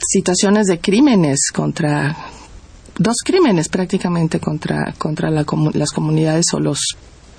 situaciones 0.00 0.68
de 0.68 0.78
crímenes 0.78 1.50
contra... 1.52 2.16
Dos 2.98 3.16
crímenes 3.24 3.68
prácticamente 3.68 4.40
contra, 4.40 4.94
contra 4.98 5.30
las 5.30 5.92
comunidades 5.92 6.46
o 6.54 6.60
los 6.60 6.96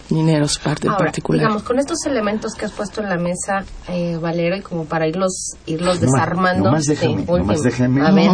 mineros 0.09 0.57
parte 0.59 0.87
en 0.87 0.95
particular. 0.95 1.41
Digamos, 1.41 1.63
con 1.63 1.79
estos 1.79 2.05
elementos 2.05 2.53
que 2.53 2.65
has 2.65 2.71
puesto 2.71 3.01
en 3.01 3.09
la 3.09 3.17
mesa, 3.17 3.65
eh, 3.89 4.17
Valero, 4.17 4.55
y 4.57 4.61
como 4.61 4.85
para 4.85 5.07
irlos, 5.07 5.55
irlos 5.65 5.99
desarmando. 5.99 6.71
Déjame, 6.87 7.25
nomás 7.25 7.63
déjame 7.63 8.05
A 8.05 8.11
ver. 8.11 8.31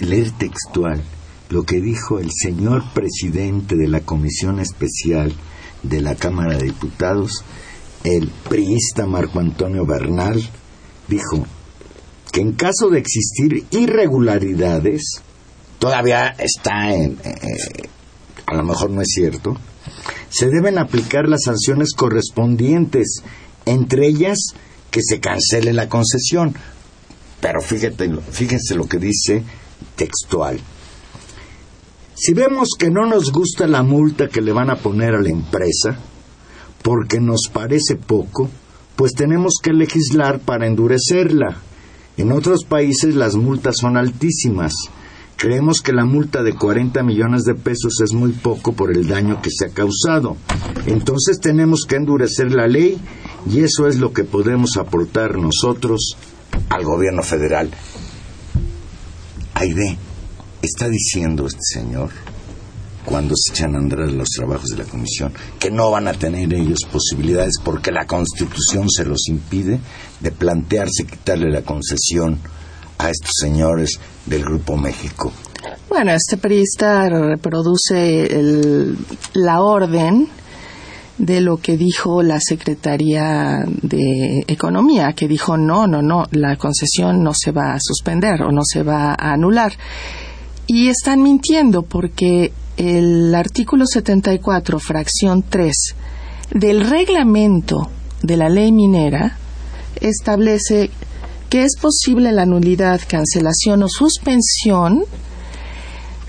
leer 0.08 0.30
textual 0.32 1.02
lo 1.50 1.62
que 1.64 1.80
dijo 1.80 2.18
el 2.18 2.30
señor 2.30 2.84
presidente 2.92 3.76
de 3.76 3.88
la 3.88 4.00
Comisión 4.00 4.60
Especial 4.60 5.32
de 5.82 6.00
la 6.02 6.14
Cámara 6.14 6.58
de 6.58 6.64
Diputados, 6.64 7.44
el 8.04 8.28
priista 8.28 9.06
Marco 9.06 9.40
Antonio 9.40 9.86
Bernal, 9.86 10.42
dijo 11.08 11.46
que 12.32 12.40
en 12.40 12.52
caso 12.52 12.90
de 12.90 12.98
existir 12.98 13.64
irregularidades, 13.70 15.22
todavía 15.78 16.34
está 16.38 16.92
en... 16.94 17.18
eh, 17.24 17.88
a 18.46 18.54
lo 18.54 18.64
mejor 18.64 18.90
no 18.90 19.02
es 19.02 19.08
cierto, 19.10 19.56
se 20.30 20.48
deben 20.48 20.78
aplicar 20.78 21.28
las 21.28 21.44
sanciones 21.44 21.92
correspondientes, 21.94 23.22
entre 23.66 24.06
ellas 24.06 24.38
que 24.90 25.02
se 25.02 25.20
cancele 25.20 25.72
la 25.72 25.88
concesión. 25.88 26.54
Pero 27.40 27.60
fíjate, 27.60 28.10
fíjense 28.30 28.74
lo 28.74 28.86
que 28.86 28.98
dice 28.98 29.44
textual. 29.96 30.58
Si 32.14 32.34
vemos 32.34 32.70
que 32.78 32.90
no 32.90 33.06
nos 33.06 33.30
gusta 33.30 33.66
la 33.66 33.82
multa 33.82 34.28
que 34.28 34.40
le 34.40 34.52
van 34.52 34.70
a 34.70 34.76
poner 34.76 35.14
a 35.14 35.20
la 35.20 35.28
empresa, 35.28 35.98
porque 36.82 37.20
nos 37.20 37.48
parece 37.52 37.94
poco, 37.96 38.48
pues 38.96 39.12
tenemos 39.12 39.54
que 39.62 39.72
legislar 39.72 40.40
para 40.40 40.66
endurecerla. 40.66 41.58
En 42.16 42.32
otros 42.32 42.64
países 42.64 43.14
las 43.14 43.36
multas 43.36 43.76
son 43.78 43.96
altísimas. 43.96 44.72
Creemos 45.38 45.82
que 45.82 45.92
la 45.92 46.04
multa 46.04 46.42
de 46.42 46.52
40 46.52 47.00
millones 47.04 47.44
de 47.44 47.54
pesos 47.54 48.00
es 48.02 48.12
muy 48.12 48.32
poco 48.32 48.72
por 48.72 48.90
el 48.90 49.06
daño 49.06 49.40
que 49.40 49.50
se 49.52 49.66
ha 49.66 49.68
causado. 49.68 50.36
Entonces 50.86 51.38
tenemos 51.38 51.84
que 51.86 51.94
endurecer 51.94 52.50
la 52.52 52.66
ley 52.66 53.00
y 53.48 53.60
eso 53.60 53.86
es 53.86 54.00
lo 54.00 54.12
que 54.12 54.24
podemos 54.24 54.76
aportar 54.76 55.38
nosotros 55.38 56.16
al 56.70 56.82
gobierno 56.82 57.22
federal. 57.22 57.70
Aide, 59.54 59.96
está 60.60 60.88
diciendo 60.88 61.46
este 61.46 61.62
señor, 61.62 62.10
cuando 63.04 63.36
se 63.36 63.52
echan 63.52 63.76
a 63.76 63.78
andar 63.78 64.10
los 64.10 64.30
trabajos 64.30 64.70
de 64.70 64.78
la 64.78 64.90
comisión, 64.90 65.32
que 65.60 65.70
no 65.70 65.92
van 65.92 66.08
a 66.08 66.14
tener 66.14 66.52
ellos 66.52 66.80
posibilidades 66.90 67.60
porque 67.62 67.92
la 67.92 68.08
constitución 68.08 68.90
se 68.90 69.04
los 69.04 69.28
impide 69.28 69.78
de 70.18 70.32
plantearse 70.32 71.06
quitarle 71.06 71.48
la 71.48 71.62
concesión 71.62 72.40
a 72.98 73.10
estos 73.10 73.32
señores 73.40 73.98
del 74.26 74.42
Grupo 74.42 74.76
México. 74.76 75.32
Bueno, 75.88 76.12
este 76.12 76.36
periodista 76.36 77.08
reproduce 77.08 78.26
el- 78.38 78.96
la 79.34 79.62
orden 79.62 80.28
de 81.18 81.40
lo 81.40 81.56
que 81.56 81.76
dijo 81.76 82.22
la 82.22 82.38
Secretaría 82.40 83.64
de 83.82 84.44
Economía, 84.46 85.12
que 85.14 85.26
dijo 85.26 85.56
no, 85.56 85.86
no, 85.88 86.00
no, 86.00 86.26
la 86.30 86.56
concesión 86.56 87.22
no 87.24 87.32
se 87.34 87.50
va 87.50 87.74
a 87.74 87.78
suspender 87.80 88.42
o 88.42 88.52
no 88.52 88.62
se 88.64 88.82
va 88.84 89.10
a 89.18 89.32
anular. 89.32 89.72
Y 90.68 90.88
están 90.88 91.22
mintiendo 91.22 91.82
porque 91.82 92.52
el 92.76 93.34
artículo 93.34 93.84
74, 93.86 94.78
fracción 94.78 95.42
3 95.48 95.74
del 96.54 96.88
reglamento 96.88 97.88
de 98.22 98.36
la 98.36 98.48
ley 98.48 98.70
minera 98.70 99.36
establece 100.00 100.90
que 101.48 101.64
es 101.64 101.76
posible 101.80 102.32
la 102.32 102.44
nulidad, 102.46 103.00
cancelación 103.08 103.82
o 103.82 103.88
suspensión 103.88 105.04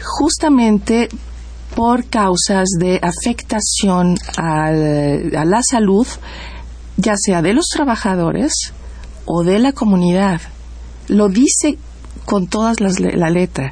justamente 0.02 1.10
por 1.76 2.06
causas 2.06 2.68
de 2.80 3.00
afectación 3.02 4.16
a 4.38 4.72
la 4.72 5.62
salud, 5.64 6.08
ya 6.98 7.14
sea 7.18 7.42
de 7.42 7.54
los 7.54 7.66
trabajadores 7.68 8.54
o 9.26 9.44
de 9.44 9.60
la 9.60 9.72
comunidad. 9.72 10.42
Lo 11.08 11.30
dice 11.30 11.78
con 12.26 12.48
todas 12.48 12.80
las 12.80 13.00
la 13.00 13.30
letra. 13.30 13.72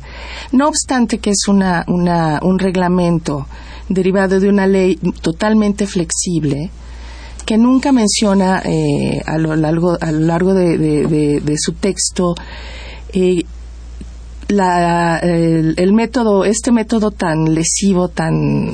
No 0.51 0.67
obstante 0.67 1.19
que 1.19 1.31
es 1.31 1.47
una, 1.47 1.83
una- 1.87 2.39
un 2.41 2.59
reglamento 2.59 3.47
derivado 3.89 4.39
de 4.39 4.49
una 4.49 4.67
ley 4.67 4.95
totalmente 5.21 5.85
flexible, 5.87 6.71
que 7.47 7.57
nunca 7.57 7.93
menciona 7.93 8.61
eh, 8.65 9.21
a, 9.25 9.37
lo 9.37 9.55
largo, 9.55 9.97
a 9.99 10.11
lo 10.11 10.19
largo 10.19 10.53
de, 10.53 10.77
de- 10.77 11.55
su 11.57 11.71
texto 11.71 12.35
eh, 13.13 13.43
la, 14.49 15.17
el, 15.19 15.73
el 15.77 15.93
método, 15.93 16.43
este 16.43 16.71
método 16.73 17.11
tan 17.11 17.55
lesivo, 17.55 18.09
tan 18.09 18.73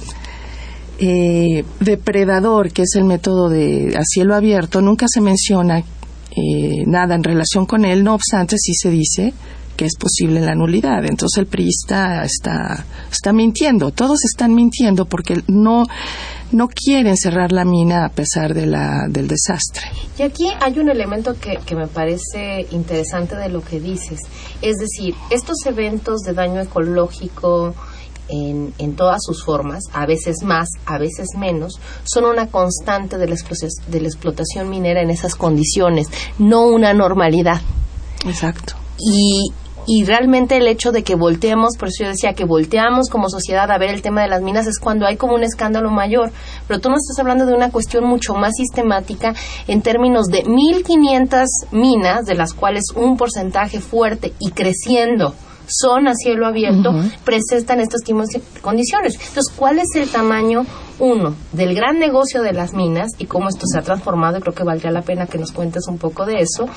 eh, 1.00 1.64
depredador, 1.80 2.72
que 2.72 2.82
es 2.84 2.96
el 2.96 3.04
método 3.04 3.48
de 3.50 3.96
a 3.96 4.04
cielo 4.04 4.34
abierto, 4.36 4.82
nunca 4.82 5.06
se 5.08 5.22
menciona 5.22 5.80
eh, 5.80 6.84
nada 6.88 7.14
en 7.16 7.24
relación 7.24 7.66
con 7.68 7.86
él, 7.86 8.04
no 8.04 8.16
obstante 8.16 8.58
sí 8.58 8.74
se 8.74 8.90
dice 8.90 9.34
que 9.78 9.86
es 9.86 9.96
posible 9.98 10.40
la 10.42 10.56
nulidad. 10.56 11.04
Entonces 11.06 11.38
el 11.40 11.48
priista 11.48 12.24
está, 12.24 12.86
está 13.12 13.34
mintiendo, 13.34 13.92
todos 13.92 14.24
están 14.26 14.54
mintiendo 14.54 15.06
porque 15.06 15.42
no, 15.48 15.86
no 16.52 16.68
quieren 16.68 17.18
cerrar 17.18 17.52
la 17.52 17.66
mina 17.66 18.06
a 18.06 18.10
pesar 18.10 18.54
de 18.54 18.66
la, 18.66 19.08
del 19.10 19.28
desastre. 19.28 19.84
Y 20.18 20.24
aquí 20.24 20.48
hay 20.60 20.80
un 20.80 20.90
elemento 20.90 21.34
que, 21.40 21.58
que 21.66 21.76
me 21.76 21.88
parece 21.88 22.68
interesante 22.72 23.36
de 23.36 23.50
lo 23.50 23.62
que 23.62 23.80
dices. 23.80 24.20
Es 24.62 24.78
decir, 24.78 25.16
estos 25.30 25.66
eventos 25.66 26.22
de 26.22 26.34
daño 26.34 26.62
ecológico 26.62 27.74
en, 28.30 28.74
en 28.78 28.96
todas 28.96 29.22
sus 29.24 29.44
formas, 29.44 29.84
a 29.94 30.06
veces 30.06 30.44
más, 30.44 30.70
a 30.86 30.98
veces 30.98 31.30
menos, 31.38 31.80
son 32.04 32.26
una 32.26 32.48
constante 32.48 33.18
de 33.18 33.28
la, 33.28 33.36
de 33.88 34.02
la 34.02 34.08
explotación 34.08 34.70
minera 34.70 35.02
en 35.02 35.10
esas 35.10 35.36
condiciones, 35.36 36.08
no 36.38 36.68
una 36.68 36.94
normalidad. 36.94 37.62
Exacto. 38.26 38.76
Y, 39.00 39.52
y 39.86 40.06
realmente 40.06 40.58
el 40.58 40.68
hecho 40.68 40.92
de 40.92 41.04
que 41.04 41.16
volteemos, 41.16 41.78
por 41.78 41.90
eso 41.90 42.04
yo 42.04 42.10
decía 42.10 42.34
que 42.34 42.46
volteamos 42.46 43.10
como 43.10 43.30
sociedad 43.30 43.70
a 43.70 43.78
ver 43.78 43.90
el 43.90 44.02
tema 44.02 44.22
de 44.22 44.30
las 44.30 44.42
minas 44.42 44.68
es 44.68 44.80
cuando 44.80 45.06
hay 45.06 45.18
como 45.18 45.36
un 45.36 45.44
escándalo 45.44 45.90
mayor. 45.92 46.32
Pero 46.68 46.80
tú 46.80 46.90
no 46.90 46.96
estás 46.96 47.20
hablando 47.20 47.46
de 47.46 47.54
una 47.54 47.72
cuestión 47.72 48.06
mucho 48.06 48.34
más 48.34 48.54
sistemática 48.56 49.34
en 49.68 49.82
términos 49.82 50.28
de 50.28 50.44
1.500 50.44 51.46
minas, 51.72 52.26
de 52.26 52.36
las 52.36 52.54
cuales 52.54 52.86
un 52.96 53.18
porcentaje 53.18 53.80
fuerte 53.80 54.34
y 54.40 54.52
creciendo 54.52 55.34
son 55.68 56.08
a 56.08 56.14
cielo 56.16 56.46
abierto, 56.46 56.94
presentan 57.24 57.80
estas 57.80 58.02
condiciones. 58.62 59.14
Entonces, 59.14 59.54
¿cuál 59.56 59.80
es 59.80 59.96
el 59.96 60.10
tamaño, 60.10 60.66
uno, 61.00 61.36
del 61.52 61.76
gran 61.76 62.00
negocio 62.00 62.42
de 62.42 62.54
las 62.54 62.74
minas 62.74 63.12
y 63.18 63.26
cómo 63.26 63.50
esto 63.50 63.66
se 63.66 63.80
ha 63.80 63.82
transformado? 63.82 64.38
Y 64.38 64.42
creo 64.42 64.54
que 64.54 64.64
valdría 64.64 64.92
la 64.92 65.02
pena 65.02 65.28
que 65.28 65.38
nos 65.38 65.52
cuentes 65.52 65.88
un 65.88 65.98
poco 65.98 66.26
de 66.26 66.42
eso. 66.42 66.68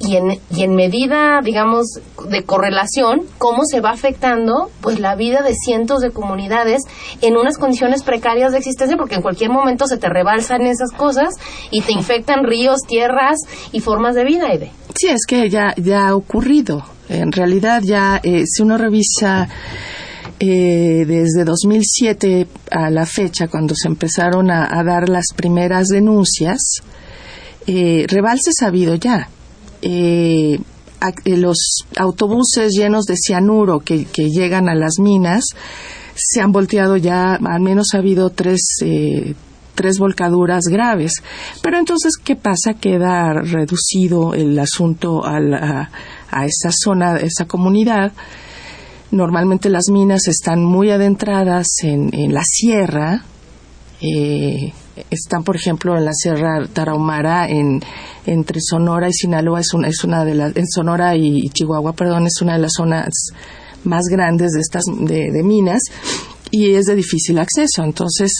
Y 0.00 0.16
en, 0.16 0.38
y 0.50 0.62
en 0.62 0.74
medida, 0.74 1.40
digamos, 1.42 1.86
de 2.28 2.44
correlación, 2.44 3.22
cómo 3.38 3.62
se 3.64 3.80
va 3.80 3.90
afectando 3.90 4.70
pues 4.80 5.00
la 5.00 5.14
vida 5.16 5.42
de 5.42 5.54
cientos 5.54 6.00
de 6.00 6.10
comunidades 6.10 6.82
en 7.20 7.36
unas 7.36 7.58
condiciones 7.58 8.02
precarias 8.02 8.52
de 8.52 8.58
existencia, 8.58 8.96
porque 8.96 9.16
en 9.16 9.22
cualquier 9.22 9.50
momento 9.50 9.86
se 9.86 9.98
te 9.98 10.08
rebalsan 10.08 10.62
esas 10.62 10.92
cosas 10.92 11.34
y 11.70 11.82
te 11.82 11.92
infectan 11.92 12.44
ríos, 12.44 12.80
tierras 12.86 13.38
y 13.72 13.80
formas 13.80 14.14
de 14.14 14.24
vida, 14.24 14.52
Ede. 14.52 14.72
Sí, 14.94 15.08
es 15.08 15.26
que 15.26 15.48
ya, 15.48 15.74
ya 15.76 16.08
ha 16.08 16.16
ocurrido. 16.16 16.84
En 17.08 17.32
realidad 17.32 17.82
ya, 17.82 18.20
eh, 18.22 18.44
si 18.46 18.62
uno 18.62 18.76
revisa 18.76 19.48
eh, 20.40 21.04
desde 21.04 21.44
2007 21.44 22.46
a 22.70 22.90
la 22.90 23.06
fecha, 23.06 23.48
cuando 23.48 23.74
se 23.74 23.88
empezaron 23.88 24.52
a, 24.52 24.82
dar 24.84 25.08
las 25.08 25.26
primeras 25.34 25.88
denuncias, 25.88 26.60
eh, 27.66 28.06
rebalses 28.08 28.54
ha 28.62 28.68
habido 28.68 28.94
ya. 28.94 29.28
Eh, 29.82 30.60
los 31.24 31.58
autobuses 31.96 32.72
llenos 32.72 33.06
de 33.06 33.16
cianuro 33.16 33.80
que, 33.80 34.06
llegan 34.14 34.68
a 34.68 34.76
las 34.76 34.98
minas 35.00 35.44
se 36.14 36.40
han 36.40 36.52
volteado 36.52 36.96
ya, 36.96 37.34
al 37.34 37.60
menos 37.60 37.94
ha 37.94 37.98
habido 37.98 38.30
tres, 38.30 38.60
tres 39.80 39.98
volcaduras 39.98 40.64
graves. 40.76 41.12
Pero 41.62 41.78
entonces, 41.78 42.12
¿qué 42.26 42.34
pasa? 42.36 42.74
Queda 42.74 43.32
reducido 43.34 44.34
el 44.34 44.58
asunto 44.58 45.24
a, 45.24 45.38
la- 45.40 45.90
a 46.30 46.44
esa 46.44 46.70
zona, 46.72 47.12
a 47.14 47.16
esa 47.30 47.44
comunidad. 47.46 48.12
Normalmente 49.10 49.70
las 49.70 49.84
minas 49.90 50.28
están 50.28 50.62
muy 50.64 50.90
adentradas 50.90 51.66
en, 51.82 52.10
en 52.12 52.34
la 52.34 52.42
sierra. 52.44 53.24
eh, 54.00 54.72
están, 55.10 55.44
por 55.44 55.54
ejemplo, 55.54 55.96
en 55.96 56.04
la 56.04 56.12
Sierra 56.12 56.66
Tarahumara, 56.72 57.48
en, 57.48 57.80
entre 58.26 58.60
Sonora 58.60 59.08
y 59.08 59.12
Sinaloa, 59.12 59.60
es 59.60 59.72
una, 59.72 59.86
es 59.88 60.02
una 60.02 60.24
de 60.24 60.34
las, 60.34 60.56
en 60.56 60.66
Sonora 60.66 61.14
y, 61.16 61.48
Chihuahua, 61.50 61.92
perdón, 61.92 62.26
es 62.26 62.42
una 62.42 62.54
de 62.54 62.58
las 62.62 62.72
zonas 62.76 63.08
más 63.84 64.02
grandes 64.10 64.50
de 64.54 64.60
estas 64.60 64.82
de, 64.86 65.30
de 65.30 65.42
minas 65.44 65.82
y 66.50 66.74
es 66.74 66.86
de 66.86 66.96
difícil 66.96 67.38
acceso. 67.38 67.84
Entonces 67.84 68.32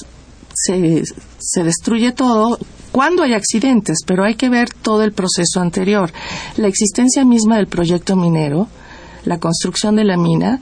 se, 0.64 1.05
se 1.38 1.64
destruye 1.64 2.12
todo 2.12 2.59
cuando 2.92 3.23
hay 3.23 3.35
accidentes, 3.35 3.99
pero 4.07 4.25
hay 4.25 4.35
que 4.35 4.49
ver 4.49 4.71
todo 4.71 5.03
el 5.03 5.12
proceso 5.12 5.61
anterior. 5.61 6.11
La 6.57 6.68
existencia 6.68 7.25
misma 7.25 7.57
del 7.57 7.66
proyecto 7.66 8.16
minero, 8.16 8.68
la 9.25 9.38
construcción 9.38 9.97
de 9.97 10.05
la 10.05 10.16
mina, 10.16 10.61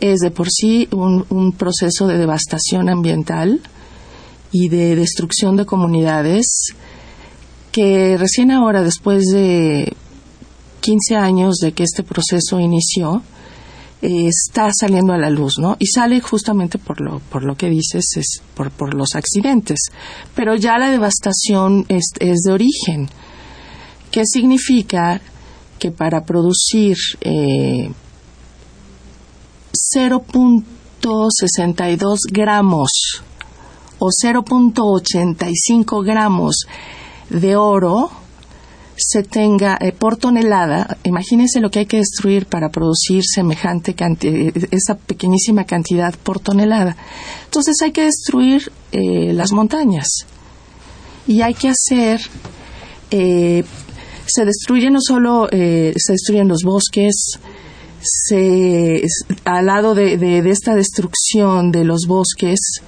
es 0.00 0.20
de 0.20 0.30
por 0.30 0.48
sí 0.50 0.88
un, 0.92 1.24
un 1.30 1.52
proceso 1.52 2.06
de 2.06 2.18
devastación 2.18 2.88
ambiental 2.88 3.60
y 4.52 4.68
de 4.68 4.94
destrucción 4.96 5.56
de 5.56 5.66
comunidades 5.66 6.74
que 7.72 8.16
recién 8.16 8.52
ahora, 8.52 8.82
después 8.82 9.24
de 9.32 9.92
15 10.80 11.16
años 11.16 11.56
de 11.56 11.72
que 11.72 11.82
este 11.82 12.04
proceso 12.04 12.60
inició, 12.60 13.22
eh, 14.04 14.28
está 14.28 14.70
saliendo 14.78 15.14
a 15.14 15.18
la 15.18 15.30
luz, 15.30 15.54
¿no? 15.58 15.78
Y 15.78 15.86
sale 15.86 16.20
justamente 16.20 16.76
por 16.76 17.00
lo, 17.00 17.20
por 17.20 17.42
lo 17.42 17.56
que 17.56 17.70
dices, 17.70 18.04
es 18.16 18.42
por, 18.54 18.70
por 18.70 18.92
los 18.92 19.14
accidentes. 19.14 19.80
Pero 20.34 20.54
ya 20.56 20.76
la 20.76 20.90
devastación 20.90 21.86
es, 21.88 22.10
es 22.20 22.40
de 22.40 22.52
origen. 22.52 23.08
¿Qué 24.10 24.26
significa? 24.26 25.22
Que 25.78 25.90
para 25.90 26.24
producir 26.24 26.98
eh, 27.22 27.90
0.62 29.96 32.18
gramos 32.30 33.22
o 33.98 34.10
0.85 34.22 36.04
gramos 36.04 36.66
de 37.30 37.56
oro 37.56 38.10
se 38.96 39.22
tenga 39.22 39.76
eh, 39.80 39.92
por 39.92 40.16
tonelada, 40.16 40.98
imagínense 41.04 41.60
lo 41.60 41.70
que 41.70 41.80
hay 41.80 41.86
que 41.86 41.98
destruir 41.98 42.46
para 42.46 42.68
producir 42.68 43.22
semejante 43.24 43.94
cantidad, 43.94 44.52
esa 44.70 44.96
pequeñísima 44.96 45.64
cantidad 45.64 46.14
por 46.22 46.40
tonelada. 46.40 46.96
Entonces 47.44 47.76
hay 47.82 47.92
que 47.92 48.04
destruir 48.04 48.70
eh, 48.92 49.32
las 49.32 49.52
montañas 49.52 50.08
y 51.26 51.42
hay 51.42 51.54
que 51.54 51.70
hacer, 51.70 52.20
eh, 53.10 53.64
se 54.26 54.44
destruyen 54.44 54.92
no 54.92 55.00
solo, 55.00 55.48
se 55.50 56.12
destruyen 56.12 56.48
los 56.48 56.62
bosques, 56.62 57.38
se, 58.00 59.02
al 59.44 59.66
lado 59.66 59.94
de, 59.94 60.16
de 60.16 60.50
esta 60.50 60.74
destrucción 60.74 61.70
de 61.72 61.84
los 61.84 62.06
bosques, 62.06 62.80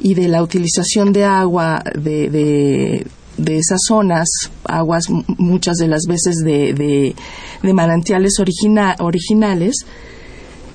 y 0.00 0.14
de 0.14 0.28
la 0.28 0.42
utilización 0.42 1.12
de 1.12 1.24
agua 1.24 1.82
de, 1.94 2.30
de, 2.30 3.06
de 3.36 3.58
esas 3.58 3.80
zonas, 3.86 4.28
aguas 4.64 5.06
muchas 5.38 5.76
de 5.76 5.88
las 5.88 6.02
veces 6.08 6.36
de, 6.36 6.72
de, 7.62 7.72
manantiales 7.72 8.38
originales, 8.38 9.74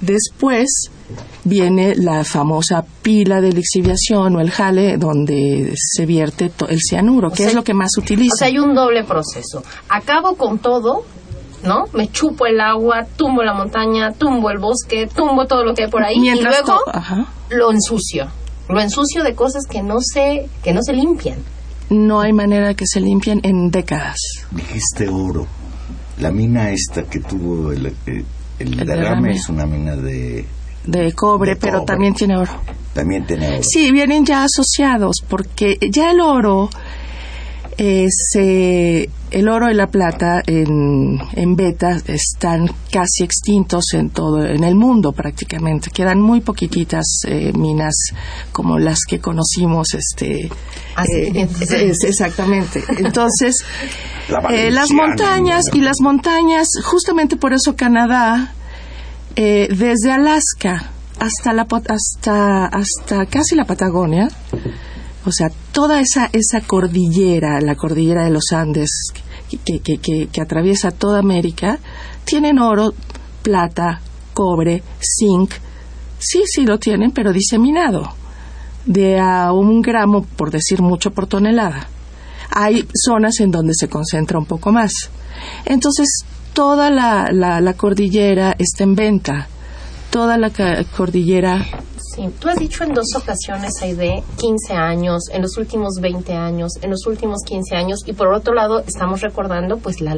después 0.02 0.90
viene 1.44 1.96
la 1.96 2.24
famosa 2.24 2.86
pila 3.02 3.42
de 3.42 3.52
lixiviación 3.52 4.36
o 4.36 4.40
el 4.40 4.52
jale 4.52 4.98
donde 4.98 5.74
se 5.76 6.06
vierte 6.06 6.52
el 6.70 6.80
cianuro, 6.80 7.32
que 7.32 7.46
es 7.46 7.54
lo 7.54 7.64
que 7.64 7.74
más 7.74 7.92
utiliza. 7.98 8.34
O 8.34 8.38
sea, 8.38 8.48
hay 8.48 8.60
un 8.60 8.74
doble 8.76 9.04
proceso. 9.04 9.64
Acabo 9.90 10.36
con 10.36 10.60
todo, 10.60 11.04
¿no? 11.64 11.86
Me 11.94 12.12
chupo 12.12 12.46
el 12.46 12.60
agua, 12.60 13.06
tumbo 13.16 13.44
la 13.44 13.54
montaña, 13.54 14.12
tumbo 14.12 14.50
el 14.50 14.60
bosque, 14.60 15.08
tumbo 15.08 15.46
todo 15.46 15.64
lo 15.64 15.74
que 15.74 15.86
hay 15.86 15.90
por 15.90 16.04
ahí 16.04 16.18
y 16.18 16.42
luego 16.42 16.80
lo 17.50 17.72
ensucio. 17.72 18.28
Lo 18.70 18.80
ensucio 18.80 19.24
de 19.24 19.34
cosas 19.36 19.66
que 19.66 19.82
no 19.82 19.98
se 20.00 20.48
que 20.64 20.74
no 20.74 20.82
se 20.82 20.94
limpian 20.94 21.40
no 21.92 22.22
hay 22.22 22.34
manera 22.34 22.74
que 22.74 22.86
se 22.88 23.00
limpien 23.00 23.42
en 23.44 23.70
décadas. 23.70 24.18
Dijiste 24.52 25.08
oro. 25.10 25.46
La 26.20 26.32
mina 26.32 26.72
esta 26.72 27.04
que 27.04 27.20
tuvo 27.20 27.72
el, 27.72 27.88
eh, 28.06 28.24
el, 28.60 28.78
derrame, 28.78 29.34
es 29.34 29.50
una 29.50 29.66
mina 29.66 29.96
de... 29.96 30.46
De 30.86 31.14
cobre, 31.14 31.56
pero 31.58 31.84
también 31.84 32.14
tiene 32.14 32.38
oro. 32.38 32.54
También 32.94 33.26
tiene 33.26 33.56
oro. 33.56 33.64
Sí, 33.64 33.92
vienen 33.92 34.26
ya 34.26 34.44
asociados, 34.44 35.18
porque 35.28 35.78
ya 35.92 36.12
el 36.12 36.22
oro 36.22 36.70
eh, 37.84 39.10
el 39.32 39.50
oro 39.50 39.72
y 39.72 39.74
la 39.74 39.88
plata 39.88 40.44
en, 40.46 41.20
en 41.34 41.56
beta 41.56 41.98
están 42.06 42.70
casi 42.92 43.24
extintos 43.24 43.86
en 43.94 44.12
todo 44.12 44.46
en 44.46 44.64
el 44.64 44.76
mundo 44.76 45.14
prácticamente. 45.14 45.90
Quedan 45.90 46.22
muy 46.22 46.42
poquititas 46.42 47.22
eh, 47.26 47.52
minas 47.54 47.96
como 48.52 48.78
las 48.78 49.00
que 49.08 49.20
conocimos 49.20 49.96
este 49.96 50.50
ah, 50.96 51.06
eh, 51.06 51.48
exactamente. 52.06 52.84
Entonces 53.00 53.56
las 54.30 54.92
montañas 54.92 55.64
y 55.74 55.82
las 55.82 56.02
montañas 56.02 56.68
justamente 56.84 57.36
por 57.36 57.54
eso 57.54 57.76
Canadá 57.76 58.54
desde 59.36 60.12
Alaska 60.12 60.92
hasta 61.20 61.54
la 61.54 61.66
hasta 61.88 62.66
hasta 62.66 63.26
casi 63.26 63.56
la 63.56 63.66
Patagonia 63.66 64.28
o 65.26 65.32
sea, 65.32 65.52
toda 65.72 66.00
esa, 66.00 66.30
esa 66.34 66.62
cordillera, 66.62 67.62
la 67.62 67.76
cordillera 67.76 68.24
de 68.24 68.32
los 68.32 68.52
Andes, 68.52 68.90
que, 69.66 69.80
que, 69.80 69.98
que, 70.00 70.42
atraviesa 70.42 70.92
toda 70.92 71.20
América, 71.20 71.80
tienen 72.24 72.58
oro, 72.58 72.94
plata, 73.44 74.02
cobre, 74.34 74.82
zinc. 75.00 75.52
Sí, 76.18 76.44
sí 76.46 76.66
lo 76.66 76.80
tienen, 76.80 77.12
pero 77.12 77.34
diseminado. 77.34 78.14
De 78.86 79.20
a 79.20 79.52
un 79.52 79.82
gramo, 79.82 80.24
por 80.24 80.50
decir 80.50 80.82
mucho, 80.82 81.12
por 81.12 81.28
tonelada. 81.28 81.88
Hay 82.50 82.88
zonas 82.94 83.40
en 83.40 83.52
donde 83.52 83.74
se 83.76 83.90
concentra 83.90 84.40
un 84.40 84.46
poco 84.46 84.72
más. 84.72 84.92
Entonces, 85.66 86.26
toda 86.54 86.90
la, 86.90 87.32
la 87.32 87.74
cordillera 87.74 88.56
está 88.58 88.84
en 88.84 88.96
venta. 88.96 89.48
Toda 90.10 90.38
la 90.38 90.52
cordillera 90.98 91.66
Sí, 92.14 92.28
tú 92.42 92.50
has 92.50 92.58
dicho 92.58 92.84
en 92.84 92.94
dos 92.94 93.06
ocasiones, 93.16 93.72
Aide, 93.82 94.22
15 94.38 94.74
años, 94.74 95.30
en 95.32 95.44
los 95.44 95.58
últimos 95.58 95.94
20 96.02 96.34
años, 96.34 96.74
en 96.82 96.90
los 96.90 97.08
últimos 97.08 97.40
15 97.46 97.74
años, 97.74 98.00
y 98.06 98.12
por 98.12 98.34
otro 98.34 98.54
lado 98.54 98.80
estamos 98.80 99.22
recordando 99.22 99.78
pues 99.78 100.02
la, 100.02 100.18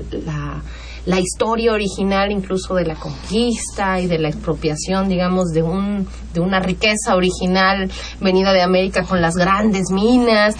la, 1.06 1.19
historia 1.19 1.71
original 1.71 2.32
incluso 2.32 2.73
de 2.73 2.86
la 2.86 2.95
conquista 2.95 3.99
y 3.99 4.08
de 4.08 4.17
la 4.17 4.29
expropiación, 4.29 5.08
digamos, 5.08 5.49
de, 5.49 5.62
un, 5.62 6.08
de 6.34 6.39
una 6.39 6.60
riqueza 6.60 7.15
original 7.15 7.91
venida 8.19 8.53
de 8.53 8.63
América 8.63 9.03
con 9.03 9.21
las 9.21 9.36
grandes 9.36 9.91
minas. 9.91 10.56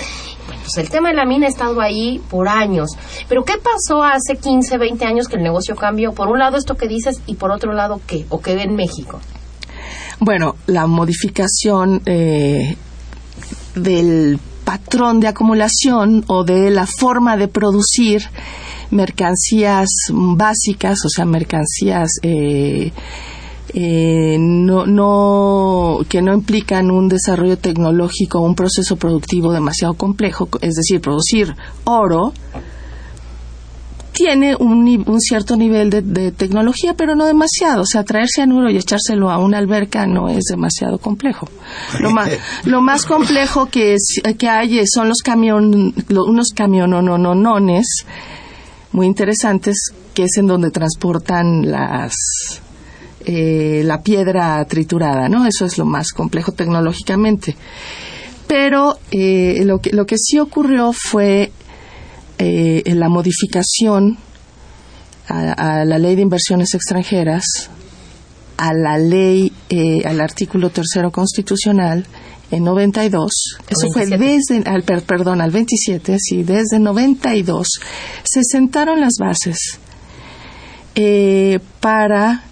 Pues 0.46 0.78
el 0.78 0.91
tema 0.91 1.10
de 1.10 1.15
la 1.15 1.26
mina 1.26 1.48
ha 1.48 1.50
estado 1.50 1.82
ahí 1.82 2.22
por 2.30 2.48
años. 2.48 2.91
Pero 3.28 3.43
¿qué 3.43 3.56
pasó 3.58 4.04
hace 4.04 4.38
15, 4.38 4.78
20 4.78 5.04
años 5.04 5.28
que 5.28 5.38
el 5.38 5.43
negocio 5.43 5.76
cambió? 5.76 6.12
Por 6.12 6.28
un 6.28 6.38
lado 6.38 6.58
esto 6.58 6.76
que 6.76 6.88
dices 6.88 7.22
y 7.26 7.36
por 7.36 7.50
otro 7.50 7.74
lado 7.74 8.02
qué, 8.06 8.28
o 8.30 8.39
qué 8.39 8.52
en 8.62 8.76
México. 8.76 9.19
Bueno, 10.25 10.55
la 10.67 10.88
modificación 10.88 12.01
eh, 12.05 12.77
del 13.75 14.39
patrón 14.63 15.19
de 15.19 15.27
acumulación 15.27 16.23
o 16.27 16.45
de 16.45 16.71
la 16.71 16.88
forma 16.88 17.36
de 17.36 17.49
producir 17.49 18.21
mercancías 18.89 19.89
básicas, 20.13 21.03
o 21.03 21.09
sea, 21.09 21.25
mercancías 21.25 22.09
eh, 22.21 22.93
eh, 23.73 24.38
no, 24.39 24.86
no, 24.86 25.99
que 26.07 26.21
no 26.21 26.33
implican 26.33 26.89
un 26.89 27.09
desarrollo 27.09 27.57
tecnológico 27.57 28.39
o 28.39 28.45
un 28.45 28.55
proceso 28.55 28.95
productivo 28.95 29.51
demasiado 29.51 29.95
complejo, 29.95 30.47
es 30.62 30.75
decir, 30.75 31.01
producir 31.01 31.53
oro, 31.83 32.31
tiene 34.13 34.56
un, 34.56 35.04
un 35.08 35.21
cierto 35.21 35.58
nivel 35.58 35.89
de, 35.89 36.32
tecnología, 36.32 36.93
pero 36.93 37.15
no 37.15 37.26
demasiado. 37.26 37.82
O 37.82 37.86
sea, 37.86 38.04
traer 38.04 38.28
cianuro 38.28 38.69
y 38.69 38.78
echárselo 38.78 39.30
a 39.30 39.38
una 39.38 39.58
alberca 39.58 40.06
no 40.06 40.30
es 40.30 40.45
demasiado 40.49 40.99
complejo. 40.99 41.49
Lo 41.99 42.12
más, 42.12 42.30
lo 42.63 42.82
más 42.82 43.06
complejo 43.06 43.65
que, 43.65 43.95
es, 43.95 44.21
que 44.38 44.47
hay 44.47 44.86
son 44.86 45.10
los 45.10 45.21
camión, 45.23 45.93
unos 46.10 46.49
camionononones 46.56 48.06
muy 48.91 49.08
interesantes, 49.08 49.91
que 50.13 50.23
es 50.23 50.38
en 50.38 50.47
donde 50.47 50.69
transportan 50.69 51.69
las, 51.69 52.13
eh, 53.26 53.82
la 53.84 54.02
piedra 54.02 54.63
triturada, 54.65 55.28
¿no? 55.28 55.47
Eso 55.47 55.65
es 55.65 55.78
lo 55.78 55.86
más 55.86 56.12
complejo 56.12 56.52
tecnológicamente. 56.52 57.58
Pero 58.47 58.99
eh, 59.10 59.63
lo, 59.65 59.80
que, 59.80 59.91
lo 59.91 60.06
que 60.06 60.17
sí 60.17 60.38
ocurrió 60.38 60.93
fue 60.93 61.52
eh, 62.39 62.82
en 62.86 63.00
la 63.00 63.10
modificación 63.10 64.17
a, 65.28 65.86
la 65.86 65.98
ley 65.98 66.15
de 66.15 66.22
inversiones 66.22 66.74
extranjeras, 66.74 67.69
a 68.58 68.74
la 68.74 68.98
ley, 68.98 69.52
eh, 69.69 70.02
al 70.06 70.19
artículo 70.19 70.69
tercero 70.69 71.12
constitucional 71.12 72.06
en 72.52 72.63
92, 72.63 73.32
eso 73.69 73.88
fue 73.93 74.06
desde, 74.06 74.63
al, 74.65 74.84
perdón, 74.84 75.41
al 75.41 75.52
27, 75.52 76.17
sí, 76.19 76.43
desde 76.43 76.80
92, 76.80 77.67
se 78.24 78.41
sentaron 78.43 79.00
las 79.00 79.13
bases 79.19 79.80
eh, 80.96 81.60
para 81.80 82.43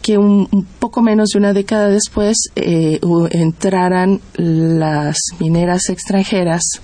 que 0.00 0.16
un, 0.18 0.46
poco 0.78 1.02
menos 1.02 1.30
de 1.30 1.38
una 1.38 1.52
década 1.52 1.88
después 1.88 2.36
entraran 2.54 4.20
las 4.36 5.16
mineras 5.38 5.88
extranjeras 5.88 6.80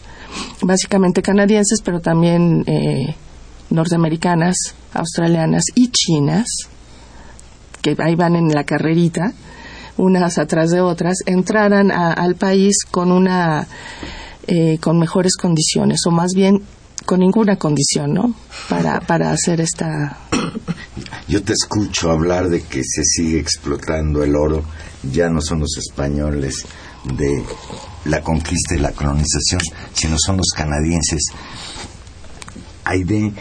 básicamente 0.63 1.23
canadienses, 1.23 1.81
pero 1.83 2.01
también 2.01 2.65
eh, 2.67 3.15
norteamericanas, 3.71 4.57
australianas 4.93 5.65
y 5.75 5.89
chinas, 5.89 6.47
que 7.83 7.97
ahí 7.99 8.15
van 8.15 8.37
en 8.37 8.49
la 8.49 8.65
carrerita, 8.65 9.33
unas 9.97 10.39
atrás 10.39 10.71
de 10.71 10.81
otras, 10.81 11.19
entraran 11.27 11.91
al 11.91 12.35
país 12.37 12.85
con 12.91 13.13
una 13.13 13.67
eh, 14.47 14.79
con 14.81 14.99
mejores 14.99 15.37
condiciones, 15.37 16.01
o 16.07 16.11
más 16.11 16.33
bien 16.35 16.63
con 17.05 17.21
ninguna 17.21 17.57
condición, 17.57 18.15
¿no? 18.15 18.35
Para, 18.69 19.01
para 19.01 19.33
hacer 19.33 19.61
esta. 19.61 20.19
Yo 21.29 21.43
te 21.43 21.53
escucho 21.53 22.11
hablar 22.11 22.49
de 22.49 22.63
que 22.63 22.83
se 22.83 23.05
sigue 23.05 23.39
explotando 23.39 24.25
el 24.25 24.35
oro, 24.35 24.65
ya 25.03 25.29
no 25.29 25.41
son 25.41 25.61
los 25.61 25.77
españoles 25.77 26.65
de 27.17 27.45
la 28.05 28.23
conquista 28.23 28.75
y 28.75 28.79
la 28.79 28.93
colonización, 28.93 29.61
sino 29.93 30.17
son 30.19 30.39
los 30.39 30.51
canadienses. 30.55 31.23
Aide, 32.85 33.33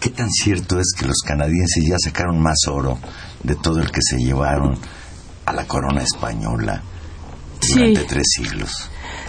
¿qué 0.00 0.10
tan 0.10 0.30
cierto 0.30 0.80
es 0.80 0.92
que 0.98 1.06
los 1.06 1.18
canadienses 1.24 1.84
ya 1.86 1.96
sacaron 1.98 2.40
más 2.40 2.66
oro 2.68 2.98
de 3.42 3.54
todo 3.56 3.80
el 3.80 3.90
que 3.90 4.00
se 4.02 4.18
llevaron 4.18 4.78
a 5.44 5.52
la 5.52 5.66
corona 5.66 6.02
española 6.02 6.82
durante 7.68 8.04
tres 8.04 8.26
siglos? 8.36 8.70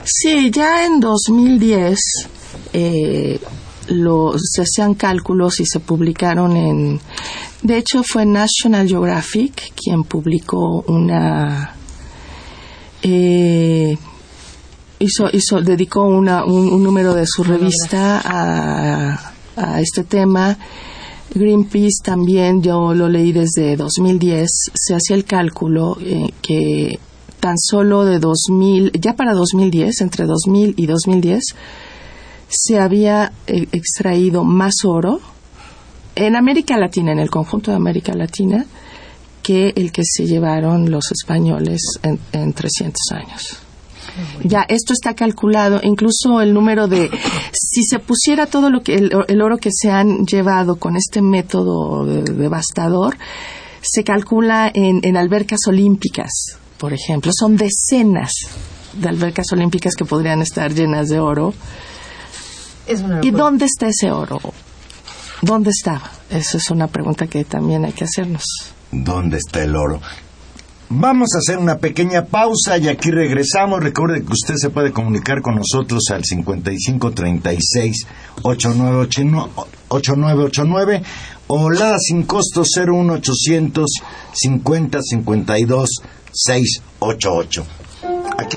Sí, 0.04 0.52
ya 0.52 0.86
en 0.86 1.00
2010 1.00 2.00
eh, 2.74 3.40
se 4.38 4.62
hacían 4.62 4.96
cálculos 4.96 5.60
y 5.60 5.66
se 5.66 5.80
publicaron 5.80 6.56
en... 6.56 7.00
De 7.62 7.78
hecho, 7.78 8.04
fue 8.04 8.26
National 8.26 8.88
Geographic 8.88 9.74
quien 9.76 10.04
publicó 10.04 10.82
una... 10.88 11.76
Eh, 13.02 13.98
hizo, 15.00 15.30
hizo, 15.32 15.62
dedicó 15.62 16.04
una, 16.04 16.46
un, 16.46 16.84
número 16.84 17.14
de 17.14 17.26
su 17.26 17.44
revista 17.44 18.22
a, 18.24 19.34
a 19.56 19.82
este 19.82 20.04
tema. 20.04 20.58
Greenpeace 21.34 22.04
también, 22.04 22.62
yo 22.62 22.94
lo 22.94 23.10
leí 23.10 23.32
desde 23.32 23.76
2010, 23.76 24.50
se 24.74 24.96
hacía 24.96 25.16
el 25.16 25.26
cálculo 25.26 25.98
eh, 26.00 26.32
que 26.42 27.00
tan 27.40 27.58
solo 27.58 28.06
de 28.06 28.20
2000, 28.20 28.92
ya 28.94 29.14
para 29.16 29.34
2010, 29.34 30.02
entre 30.02 30.26
2000 30.26 30.74
y 30.78 30.86
2010, 30.86 31.44
se 32.48 32.80
había 32.80 33.34
eh, 33.46 33.68
extraído 33.72 34.44
más 34.44 34.86
oro 34.86 35.20
en 36.16 36.36
América 36.36 36.78
Latina, 36.78 37.12
en 37.12 37.20
el 37.20 37.30
conjunto 37.30 37.72
de 37.72 37.78
América 37.78 38.14
Latina, 38.14 38.66
que 39.44 39.74
el 39.76 39.92
que 39.92 40.02
se 40.04 40.26
llevaron 40.26 40.90
los 40.90 41.12
españoles 41.12 41.82
en, 42.02 42.54
300 42.54 43.02
años. 43.12 43.60
Ya 44.44 44.66
esto 44.68 44.94
está 44.94 45.14
calculado, 45.14 45.80
incluso 45.84 46.42
el 46.42 46.54
número 46.54 46.88
de, 46.88 47.10
si 47.54 47.84
se 47.84 48.00
pusiera 48.00 48.46
todo 48.46 48.70
lo 48.70 48.82
que 48.82 48.96
el, 48.96 49.42
oro 49.42 49.58
que 49.58 49.70
se 49.72 49.92
han 49.92 50.26
llevado 50.26 50.78
con 50.78 50.96
este 50.96 51.22
método 51.22 52.06
devastador, 52.06 53.18
se 53.82 54.04
calcula 54.04 54.72
en, 54.74 55.00
en 55.04 55.18
albercas 55.18 55.60
olímpicas, 55.68 56.58
por 56.78 56.94
ejemplo, 56.94 57.32
son 57.38 57.56
decenas 57.56 58.32
de 58.94 59.10
albercas 59.10 59.52
olímpicas 59.52 59.96
que 59.96 60.06
podrían 60.06 60.42
estar 60.42 60.74
llenas 60.74 61.10
de 61.10 61.20
oro 61.20 61.54
¿Y 63.22 63.32
dónde 63.32 63.66
está 63.66 63.88
ese 63.88 64.12
oro? 64.12 64.40
¿Dónde 65.42 65.72
estaba? 65.72 66.10
Esa 66.30 66.58
es 66.58 66.72
una 66.72 66.88
pregunta 66.88 67.28
que 67.28 67.44
también 67.44 67.86
hay 67.86 67.94
que 67.94 68.06
hacernos. 68.06 68.44
¿Dónde 68.92 69.38
está 69.38 69.62
el 69.64 69.76
oro? 69.76 70.02
Vamos 70.90 71.36
a 71.36 71.40
hacer 71.40 71.58
una 71.58 71.80
pequeña 71.80 72.24
pausa 72.26 72.78
y 72.78 72.88
aquí 72.88 73.12
regresamos. 73.12 73.84
Recuerde 73.84 74.24
que 74.24 74.32
usted 74.32 74.54
se 74.56 74.70
puede 74.70 74.94
comunicar 74.94 75.42
con 75.42 75.56
nosotros 75.56 76.04
al 76.12 76.24
5536 76.24 78.08
8989 78.42 81.04
o 81.48 81.70
la 81.70 82.00
sin 82.00 82.24
costo 82.24 82.64
01800 82.64 83.86
50 84.32 85.02
52 85.02 85.90
688. 86.32 87.66
Aquí. 88.38 88.56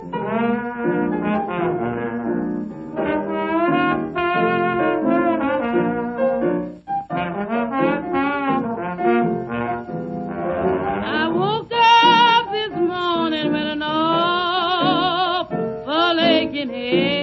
Con 16.66 17.19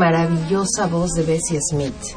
maravillosa 0.00 0.86
voz 0.86 1.10
de 1.12 1.22
Bessie 1.24 1.60
Smith, 1.60 2.16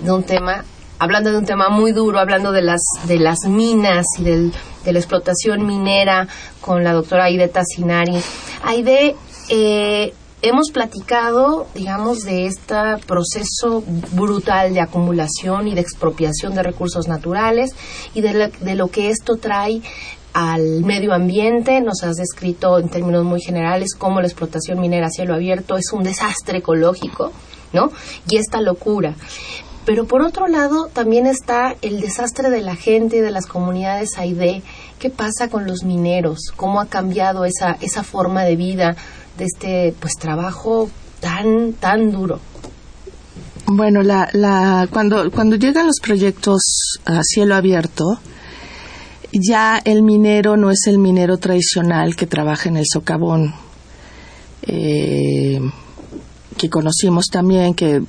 de 0.00 0.10
un 0.10 0.24
tema, 0.24 0.64
hablando 0.98 1.30
de 1.30 1.38
un 1.38 1.46
tema 1.46 1.68
muy 1.68 1.92
duro, 1.92 2.18
hablando 2.18 2.50
de 2.50 2.62
las, 2.62 2.82
de 3.06 3.20
las 3.20 3.44
minas 3.44 4.06
y 4.18 4.24
del, 4.24 4.52
de 4.84 4.92
la 4.92 4.98
explotación 4.98 5.64
minera 5.64 6.26
con 6.60 6.82
la 6.82 6.92
doctora 6.92 7.26
Aide 7.26 7.46
Tassinari. 7.46 8.20
Aide, 8.64 9.14
eh, 9.48 10.14
hemos 10.42 10.72
platicado, 10.72 11.68
digamos, 11.76 12.24
de 12.24 12.46
este 12.46 12.74
proceso 13.06 13.84
brutal 14.12 14.74
de 14.74 14.80
acumulación 14.80 15.68
y 15.68 15.76
de 15.76 15.82
expropiación 15.82 16.56
de 16.56 16.64
recursos 16.64 17.06
naturales 17.06 17.70
y 18.14 18.20
de, 18.20 18.50
de 18.60 18.74
lo 18.74 18.88
que 18.88 19.10
esto 19.10 19.36
trae 19.36 19.80
al 20.36 20.84
medio 20.84 21.14
ambiente, 21.14 21.80
nos 21.80 22.02
has 22.02 22.16
descrito 22.16 22.78
en 22.78 22.90
términos 22.90 23.24
muy 23.24 23.40
generales 23.40 23.94
cómo 23.94 24.20
la 24.20 24.26
explotación 24.26 24.78
minera 24.78 25.06
a 25.06 25.10
cielo 25.10 25.32
abierto 25.32 25.78
es 25.78 25.94
un 25.94 26.02
desastre 26.02 26.58
ecológico, 26.58 27.32
¿no? 27.72 27.90
Y 28.28 28.36
esta 28.36 28.60
locura. 28.60 29.14
Pero 29.86 30.04
por 30.04 30.20
otro 30.20 30.46
lado 30.46 30.90
también 30.92 31.26
está 31.26 31.74
el 31.80 32.02
desastre 32.02 32.50
de 32.50 32.60
la 32.60 32.76
gente 32.76 33.16
y 33.16 33.20
de 33.20 33.30
las 33.30 33.46
comunidades 33.46 34.18
AID. 34.18 34.62
¿Qué 34.98 35.08
pasa 35.08 35.48
con 35.48 35.66
los 35.66 35.84
mineros? 35.84 36.52
¿Cómo 36.54 36.80
ha 36.80 36.86
cambiado 36.86 37.46
esa, 37.46 37.78
esa 37.80 38.02
forma 38.02 38.44
de 38.44 38.56
vida 38.56 38.94
de 39.38 39.46
este 39.46 39.94
pues 39.98 40.16
trabajo 40.20 40.90
tan, 41.20 41.72
tan 41.72 42.12
duro? 42.12 42.40
Bueno, 43.68 44.02
la, 44.02 44.28
la, 44.34 44.86
cuando, 44.92 45.30
cuando 45.30 45.56
llegan 45.56 45.86
los 45.86 46.00
proyectos 46.02 46.98
a 47.06 47.22
cielo 47.22 47.54
abierto, 47.54 48.18
ya 49.40 49.80
el 49.84 50.02
minero 50.02 50.56
no 50.56 50.70
es 50.70 50.86
el 50.86 50.98
minero 50.98 51.38
tradicional 51.38 52.16
que 52.16 52.26
trabaja 52.26 52.68
en 52.68 52.76
el 52.76 52.84
socavón, 52.86 53.54
eh, 54.62 55.60
que 56.56 56.70
conocimos 56.70 57.26
también 57.26 57.74
que 57.74 58.02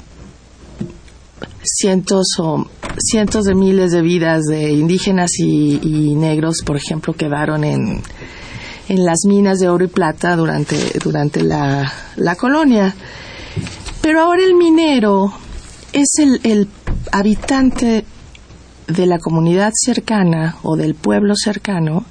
cientos 1.63 2.27
o 2.39 2.67
cientos 2.97 3.45
de 3.45 3.55
miles 3.55 3.91
de 3.91 4.01
vidas 4.01 4.43
de 4.45 4.71
indígenas 4.71 5.31
y, 5.39 6.15
negros, 6.15 6.57
por 6.65 6.77
ejemplo, 6.77 7.13
quedaron 7.13 7.63
en, 7.63 8.01
en 8.89 9.05
las 9.05 9.25
minas 9.25 9.59
de 9.59 9.69
oro 9.69 9.85
y 9.85 9.87
plata 9.87 10.35
durante, 10.35 10.77
durante 11.03 11.43
la, 11.43 11.91
la 12.15 12.35
colonia. 12.35 12.95
Pero 14.01 14.21
ahora 14.21 14.43
el 14.43 14.55
minero 14.55 15.33
es 15.93 16.19
el, 16.19 16.39
el 16.43 16.67
habitante 17.11 18.05
de 18.87 19.05
la 19.05 19.19
comunidad 19.19 19.71
cercana 19.75 20.57
o 20.63 20.75
del 20.75 20.95
pueblo 20.95 21.35
cercano 21.35 22.05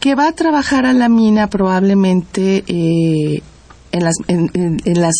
que 0.00 0.16
va 0.16 0.26
a 0.26 0.32
trabajar 0.32 0.84
a 0.84 0.92
la 0.92 1.08
mina 1.08 1.48
probablemente 1.48 2.64
eh, 2.66 3.40
en, 3.92 5.00
las, 5.00 5.14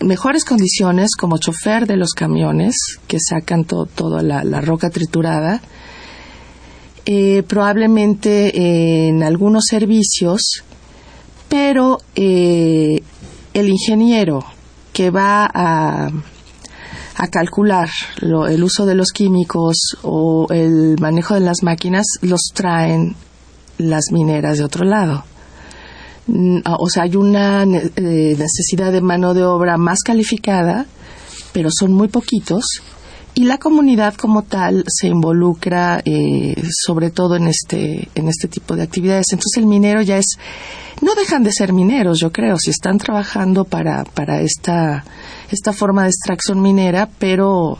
mejores 0.00 0.44
condiciones 0.44 1.14
como 1.16 1.38
chofer 1.38 1.86
de 1.86 1.96
los 1.96 2.10
camiones 2.10 2.74
que 3.06 3.18
sacan 3.20 3.64
toda 3.64 4.22
la, 4.22 4.60
roca 4.60 4.90
triturada, 4.90 5.62
eh, 7.04 7.44
probablemente 7.46 9.08
en 9.08 9.22
algunos 9.22 9.66
servicios, 9.70 10.64
pero 11.48 11.98
eh, 12.16 13.00
el 13.54 13.68
ingeniero 13.68 14.44
que 14.92 15.10
va 15.10 15.48
a 15.54 16.10
a 17.18 17.28
calcular 17.28 17.88
el 18.20 18.62
uso 18.62 18.84
de 18.84 18.94
los 18.94 19.10
químicos 19.10 19.96
o 20.02 20.46
el 20.50 20.96
manejo 21.00 21.34
de 21.34 21.40
las 21.40 21.62
máquinas 21.62 22.04
los 22.20 22.50
traen 22.54 23.16
las 23.78 24.12
mineras 24.12 24.58
de 24.58 24.64
otro 24.64 24.84
lado. 24.84 25.24
Mm, 26.26 26.58
o 26.64 26.88
sea, 26.88 27.04
hay 27.04 27.16
una 27.16 27.62
eh, 27.62 28.36
necesidad 28.38 28.92
de 28.92 29.00
mano 29.00 29.32
de 29.32 29.44
obra 29.44 29.76
más 29.78 30.00
calificada, 30.02 30.86
pero 31.52 31.70
son 31.72 31.92
muy 31.92 32.08
poquitos 32.08 32.64
y 33.34 33.44
la 33.44 33.58
comunidad 33.58 34.14
como 34.14 34.42
tal 34.42 34.84
se 34.88 35.08
involucra 35.08 36.00
eh, 36.04 36.54
sobre 36.84 37.10
todo 37.10 37.36
en 37.36 37.48
este 37.48 38.08
en 38.14 38.28
este 38.28 38.48
tipo 38.48 38.74
de 38.76 38.82
actividades 38.82 39.26
entonces 39.30 39.58
el 39.58 39.66
minero 39.66 40.00
ya 40.00 40.16
es 40.16 40.38
no 41.02 41.14
dejan 41.14 41.42
de 41.42 41.52
ser 41.52 41.74
mineros 41.74 42.18
yo 42.18 42.32
creo 42.32 42.56
si 42.56 42.70
están 42.70 42.96
trabajando 42.96 43.64
para 43.64 44.04
para 44.04 44.40
esta 44.40 45.04
esta 45.50 45.72
forma 45.72 46.02
de 46.02 46.08
extracción 46.08 46.60
minera 46.60 47.08
pero 47.18 47.78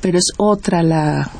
pero 0.00 0.18
es 0.18 0.32
otra 0.36 0.82
la 0.82 1.30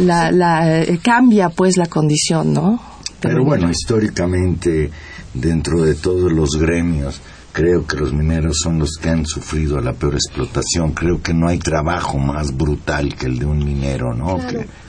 la, 0.00 0.30
la 0.30 0.80
eh, 0.82 0.98
cambia 1.02 1.50
pues 1.50 1.76
la 1.76 1.86
condición 1.86 2.52
no 2.52 2.80
pero 3.20 3.44
bueno 3.44 3.70
históricamente 3.70 4.90
dentro 5.34 5.82
de 5.82 5.94
todos 5.94 6.32
los 6.32 6.56
gremios 6.56 7.20
creo 7.58 7.84
que 7.84 7.96
los 7.96 8.12
mineros 8.12 8.58
son 8.62 8.78
los 8.78 8.92
que 9.02 9.08
han 9.08 9.26
sufrido 9.26 9.80
la 9.80 9.92
peor 9.92 10.14
explotación. 10.14 10.92
Creo 10.92 11.20
que 11.20 11.34
no 11.34 11.48
hay 11.48 11.58
trabajo 11.58 12.16
más 12.16 12.56
brutal 12.56 13.16
que 13.16 13.26
el 13.26 13.40
de 13.40 13.46
un 13.46 13.58
minero, 13.58 14.14
¿no? 14.14 14.38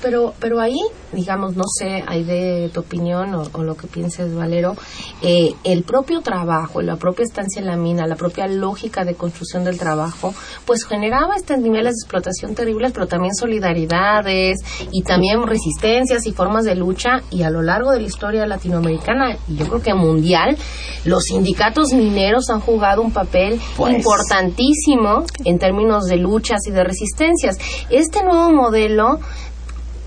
Pero, 0.03 0.35
pero 0.39 0.59
ahí, 0.59 0.79
digamos, 1.11 1.55
no 1.55 1.63
sé, 1.67 2.03
hay 2.07 2.23
de 2.23 2.69
tu 2.73 2.81
opinión 2.81 3.33
o, 3.35 3.63
lo 3.63 3.75
que 3.75 3.87
pienses, 3.87 4.33
Valero, 4.33 4.75
eh, 5.21 5.53
el 5.63 5.83
propio 5.83 6.21
trabajo, 6.21 6.81
la 6.81 6.95
propia 6.95 7.25
estancia 7.25 7.59
en 7.59 7.67
la 7.67 7.75
mina, 7.75 8.07
la 8.07 8.15
propia 8.15 8.47
lógica 8.47 9.05
de 9.05 9.15
construcción 9.15 9.63
del 9.63 9.77
trabajo, 9.77 10.33
pues 10.65 10.85
generaba 10.85 11.35
estos 11.35 11.57
niveles 11.57 11.93
de 11.93 12.03
explotación 12.03 12.55
terribles, 12.55 12.91
pero 12.93 13.07
también 13.07 13.35
solidaridades 13.35 14.59
y 14.91 15.03
también 15.03 15.45
resistencias 15.45 16.25
y 16.25 16.31
formas 16.31 16.65
de 16.65 16.75
lucha. 16.75 17.21
Y 17.29 17.43
a 17.43 17.49
lo 17.49 17.61
largo 17.61 17.91
de 17.91 18.01
la 18.01 18.07
historia 18.07 18.45
latinoamericana, 18.45 19.37
y 19.47 19.57
yo 19.57 19.67
creo 19.67 19.81
que 19.81 19.93
mundial, 19.93 20.57
los 21.05 21.23
sindicatos 21.25 21.93
mineros 21.93 22.49
han 22.49 22.59
jugado 22.59 23.01
un 23.01 23.11
papel 23.11 23.59
pues. 23.77 23.95
importantísimo 23.95 25.23
en 25.45 25.59
términos 25.59 26.05
de 26.05 26.17
luchas 26.17 26.59
y 26.67 26.71
de 26.71 26.83
resistencias. 26.83 27.57
Este 27.89 28.23
nuevo 28.23 28.51
modelo, 28.51 29.19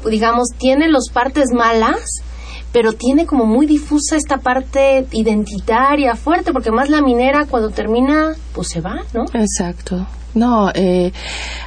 digamos, 0.09 0.49
tiene 0.59 0.89
las 0.89 1.09
partes 1.13 1.51
malas, 1.53 2.23
pero 2.73 2.93
tiene 2.93 3.27
como 3.27 3.45
muy 3.45 3.67
difusa 3.67 4.17
esta 4.17 4.39
parte 4.39 5.07
identitaria 5.13 6.17
fuerte, 6.17 6.53
porque 6.53 6.71
más 6.71 6.89
la 6.89 7.03
minera 7.03 7.47
cuando 7.47 7.71
termina, 7.71 8.35
pues 8.55 8.69
se 8.69 8.81
va, 8.81 9.03
¿no? 9.13 9.25
Exacto. 9.35 10.07
No, 10.35 10.71
eh, 10.75 11.13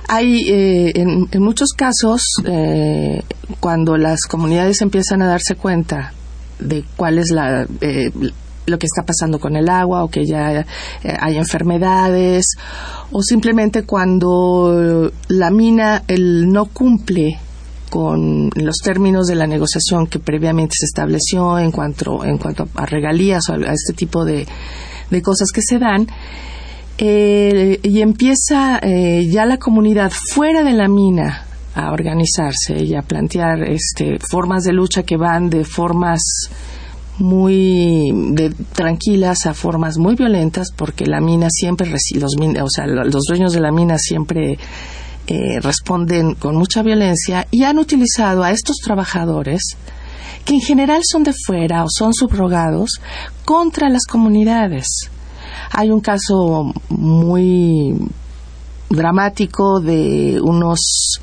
hay 0.08 0.42
eh, 0.50 0.92
en, 0.96 1.30
muchos 1.42 1.70
casos 1.78 2.24
eh, 2.46 3.22
cuando 3.60 3.96
las 3.96 4.22
comunidades 4.22 4.82
empiezan 4.82 5.22
a 5.22 5.28
darse 5.28 5.56
cuenta 5.56 6.14
de 6.58 6.84
cuál 6.98 7.20
es 7.20 7.30
la 7.30 7.68
lo 8.66 8.80
que 8.80 8.86
está 8.86 9.04
pasando 9.04 9.40
con 9.40 9.56
el 9.56 9.70
agua 9.70 10.04
o 10.04 10.10
que 10.10 10.26
ya 10.26 10.60
eh, 10.60 10.66
hay 11.20 11.38
enfermedades 11.38 12.46
o 13.12 13.22
simplemente 13.22 13.84
cuando 13.84 15.12
la 15.28 15.52
mina 15.52 16.04
el, 16.08 16.50
no 16.50 16.66
cumple 16.66 17.40
con 17.96 18.50
los 18.56 18.76
términos 18.84 19.26
de 19.28 19.36
la 19.36 19.48
negociación 19.48 20.08
que 20.08 20.20
previamente 20.20 20.76
se 20.78 20.86
estableció 20.86 21.58
en 21.58 21.72
cuanto 21.72 22.26
en 22.26 22.38
cuanto 22.38 22.68
a 22.76 22.86
regalías 22.86 23.48
o 23.48 23.54
a 23.54 23.72
este 23.72 23.94
tipo 23.96 24.26
de, 24.26 24.46
de 25.10 25.22
cosas 25.22 25.48
que 25.54 25.62
se 25.62 25.80
dan 25.80 26.06
eh, 26.98 27.80
y 27.82 28.02
empieza 28.02 28.80
eh, 28.80 29.26
ya 29.32 29.46
la 29.46 29.60
comunidad 29.60 30.12
fuera 30.12 30.66
de 30.66 30.74
la 30.74 30.90
mina 30.90 31.46
a 31.74 31.94
organizarse 31.94 32.84
y 32.84 32.96
a 32.96 33.02
plantear 33.02 33.64
este 33.64 34.20
formas 34.20 34.66
de 34.66 34.74
lucha 34.74 35.04
que 35.04 35.16
van 35.16 35.50
de 35.50 35.64
formas 35.64 36.20
muy 37.18 38.12
de, 38.34 38.50
tranquilas 38.74 39.46
a 39.46 39.54
formas 39.54 39.98
muy 39.98 40.16
violentas 40.16 40.74
porque 40.76 41.06
la 41.06 41.22
mina 41.22 41.48
siempre 41.50 41.90
los, 41.90 42.02
o 42.62 42.70
sea, 42.70 42.88
los 42.88 43.24
dueños 43.30 43.54
de 43.54 43.62
la 43.62 43.72
mina 43.72 43.98
siempre 43.98 44.58
eh, 45.28 45.60
responden 45.60 46.36
con 46.36 46.56
mucha 46.56 46.84
violencia 46.84 47.48
y 47.52 47.64
han 47.64 47.80
utilizado 47.80 48.44
a 48.44 48.52
estos 48.52 48.78
trabajadores 48.78 49.62
que 50.46 50.54
en 50.54 50.62
general 50.62 51.02
son 51.04 51.24
de 51.24 51.34
fuera 51.34 51.84
o 51.84 51.88
son 51.90 52.14
subrogados 52.14 53.02
contra 53.44 53.90
las 53.90 54.06
comunidades. 54.06 55.10
Hay 55.72 55.90
un 55.90 56.02
caso 56.02 56.72
muy 56.90 57.96
dramático 58.90 59.80
de 59.80 60.40
unos 60.42 61.20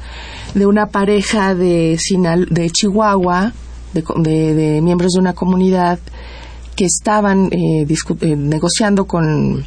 de 0.55 0.67
una 0.67 0.87
pareja 0.87 1.55
de, 1.55 1.97
Chihuahua 2.73 3.53
de, 3.95 4.81
miembros 4.83 5.13
de 5.13 5.21
una 5.21 5.33
comunidad 5.33 5.99
que 6.77 6.85
estaban 6.87 7.49
eh, 7.53 7.87
eh, 7.87 8.37
negociando 8.37 9.07
con 9.07 9.65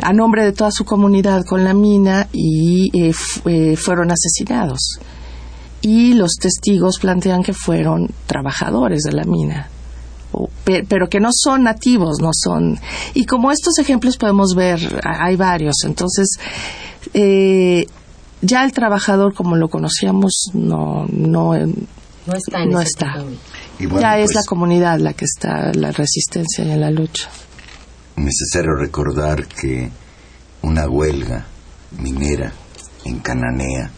a 0.00 0.12
nombre 0.12 0.44
de 0.44 0.52
toda 0.52 0.70
su 0.70 0.84
comunidad 0.84 1.44
con 1.44 1.64
la 1.64 1.74
mina 1.74 2.28
y 2.32 2.90
eh, 2.94 3.76
fueron 3.76 4.10
asesinados. 4.10 4.98
Y 5.80 6.14
los 6.14 6.34
testigos 6.40 6.98
plantean 7.00 7.42
que 7.42 7.52
fueron 7.52 8.08
trabajadores 8.26 9.02
de 9.02 9.12
la 9.12 9.24
mina, 9.24 9.68
pero 10.64 11.08
que 11.08 11.18
no 11.18 11.30
son 11.32 11.64
nativos, 11.64 12.20
no 12.20 12.30
son. 12.32 12.78
Y 13.14 13.26
como 13.26 13.50
estos 13.50 13.78
ejemplos 13.78 14.16
podemos 14.16 14.54
ver, 14.54 15.00
hay 15.02 15.34
varios. 15.34 15.74
Entonces, 15.84 16.38
ya 18.42 18.64
el 18.64 18.72
trabajador 18.72 19.34
como 19.34 19.56
lo 19.56 19.68
conocíamos 19.68 20.50
no 20.52 21.06
no 21.10 21.54
no 21.56 22.34
está. 22.34 22.62
En 22.62 22.70
no 22.70 22.80
está 22.80 23.24
ya 23.78 24.18
es 24.18 24.30
la 24.30 24.40
pues, 24.40 24.46
comunidad 24.46 24.98
la 24.98 25.12
que 25.14 25.24
está 25.24 25.72
la 25.72 25.90
resistencia 25.92 26.64
y 26.64 26.78
la 26.78 26.90
lucha. 26.90 27.28
Necesario 28.22 28.76
recordar 28.76 29.48
que 29.48 29.90
una 30.62 30.88
huelga 30.88 31.44
minera 31.98 32.52
en 33.04 33.18
Cananea 33.18 33.90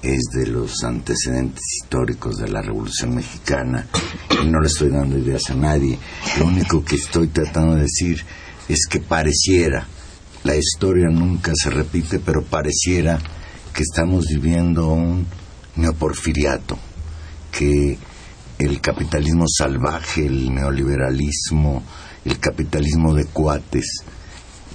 es 0.00 0.20
de 0.32 0.46
los 0.46 0.84
antecedentes 0.84 1.64
históricos 1.80 2.36
de 2.36 2.48
la 2.48 2.62
Revolución 2.62 3.16
Mexicana 3.16 3.88
y 4.40 4.46
no 4.46 4.60
le 4.60 4.68
estoy 4.68 4.90
dando 4.90 5.18
ideas 5.18 5.50
a 5.50 5.54
nadie. 5.54 5.98
Lo 6.38 6.46
único 6.46 6.84
que 6.84 6.94
estoy 6.94 7.26
tratando 7.28 7.74
de 7.74 7.82
decir 7.82 8.24
es 8.68 8.86
que 8.88 9.00
pareciera, 9.00 9.84
la 10.44 10.54
historia 10.54 11.08
nunca 11.10 11.50
se 11.52 11.68
repite, 11.68 12.20
pero 12.20 12.44
pareciera 12.44 13.18
que 13.74 13.82
estamos 13.82 14.26
viviendo 14.28 14.92
un 14.92 15.26
neoporfiriato, 15.74 16.78
que 17.50 17.98
el 18.64 18.80
capitalismo 18.80 19.44
salvaje, 19.48 20.26
el 20.26 20.54
neoliberalismo, 20.54 21.82
el 22.24 22.38
capitalismo 22.38 23.14
de 23.14 23.24
cuates 23.26 24.04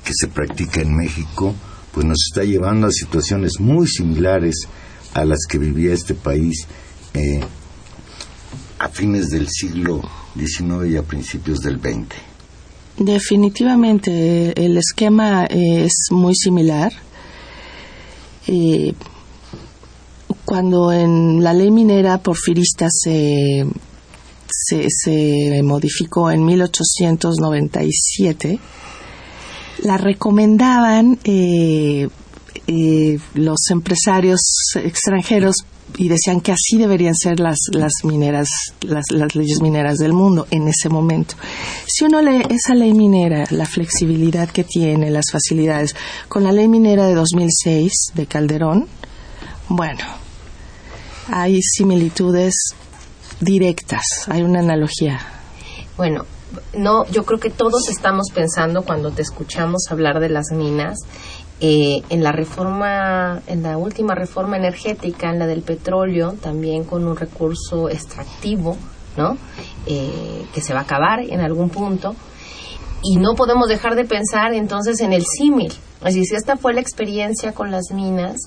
que 0.04 0.12
se 0.14 0.28
practica 0.28 0.82
en 0.82 0.96
México, 0.96 1.56
pues 1.94 2.06
nos 2.06 2.18
está 2.30 2.44
llevando 2.44 2.88
a 2.88 2.92
situaciones 2.92 3.60
muy 3.60 3.88
similares 3.88 4.68
a 5.14 5.26
las 5.26 5.40
que 5.48 5.58
vivía 5.58 5.94
este 5.94 6.14
país 6.14 6.68
eh, 7.14 7.42
a 8.80 8.90
fines 8.90 9.30
del 9.30 9.48
siglo 9.50 10.02
XIX 10.36 10.92
y 10.92 10.98
a 10.98 11.04
principios 11.04 11.60
del 11.60 11.80
XX. 11.80 12.16
Definitivamente, 13.00 14.54
el 14.64 14.78
esquema 14.78 15.46
es 15.46 15.94
muy 16.12 16.36
similar. 16.36 16.92
Eh, 18.48 18.94
cuando 20.48 20.92
en 20.94 21.44
la 21.44 21.54
ley 21.54 21.70
minera 21.72 22.20
porfirista 22.20 22.88
se, 22.90 23.66
se, 24.48 25.62
modificó 25.62 26.32
en 26.32 26.46
1897, 26.46 28.58
la 29.84 29.98
recomendaban 29.98 31.20
eh, 31.26 32.08
eh, 32.66 33.20
los 33.34 33.60
empresarios 33.72 34.40
extranjeros 34.76 35.66
y 35.98 36.08
decían 36.08 36.40
que 36.40 36.54
así 36.54 36.78
deberían 36.78 37.16
ser 37.16 37.42
las, 37.42 37.60
las 37.74 37.92
mineras, 38.06 38.48
las, 38.80 39.12
las 39.12 39.36
leyes 39.36 39.62
mineras 39.62 39.98
del 39.98 40.14
mundo 40.14 40.48
en 40.50 40.70
ese 40.70 40.88
momento. 40.88 41.36
Si 41.86 42.06
uno 42.06 42.22
lee 42.22 42.46
esa 42.50 42.74
ley 42.74 42.94
minera, 42.94 43.48
la 43.50 43.66
flexibilidad 43.66 44.48
que 44.48 44.64
tiene, 44.64 45.12
las 45.12 45.26
facilidades, 45.30 45.94
con 46.30 46.46
la 46.46 46.54
ley 46.54 46.70
minera 46.70 47.06
de 47.06 47.16
2006 47.16 47.92
de 48.14 48.28
Calderón, 48.28 48.88
bueno, 49.68 50.27
hay 51.30 51.62
similitudes 51.62 52.54
directas, 53.40 54.04
hay 54.28 54.42
una 54.42 54.60
analogía. 54.60 55.20
Bueno, 55.96 56.26
no, 56.74 57.06
yo 57.08 57.24
creo 57.26 57.40
que 57.40 57.50
todos 57.50 57.90
estamos 57.90 58.28
pensando 58.34 58.84
cuando 58.84 59.12
te 59.12 59.22
escuchamos 59.22 59.84
hablar 59.90 60.20
de 60.20 60.30
las 60.30 60.52
minas 60.52 61.00
eh, 61.60 62.04
en 62.10 62.24
la 62.24 62.32
reforma, 62.32 63.42
en 63.48 63.64
la 63.64 63.78
última 63.78 64.16
reforma 64.16 64.58
energética, 64.58 65.30
en 65.30 65.40
la 65.40 65.48
del 65.48 65.64
petróleo, 65.64 66.34
también 66.34 66.84
con 66.84 67.08
un 67.08 67.16
recurso 67.16 67.90
extractivo, 67.90 68.78
¿no? 69.18 69.38
Eh, 69.88 70.46
que 70.54 70.62
se 70.62 70.74
va 70.74 70.82
a 70.82 70.84
acabar 70.84 71.20
en 71.22 71.42
algún 71.42 71.70
punto. 71.70 72.16
Y 73.04 73.18
no 73.18 73.36
podemos 73.36 73.68
dejar 73.68 73.96
de 73.96 74.06
pensar 74.06 74.54
entonces 74.54 75.00
en 75.02 75.14
el 75.14 75.24
símil. 75.26 75.74
Así 76.02 76.26
si 76.26 76.36
esta 76.36 76.58
fue 76.58 76.74
la 76.74 76.82
experiencia 76.82 77.54
con 77.54 77.72
las 77.72 77.92
minas, 77.92 78.38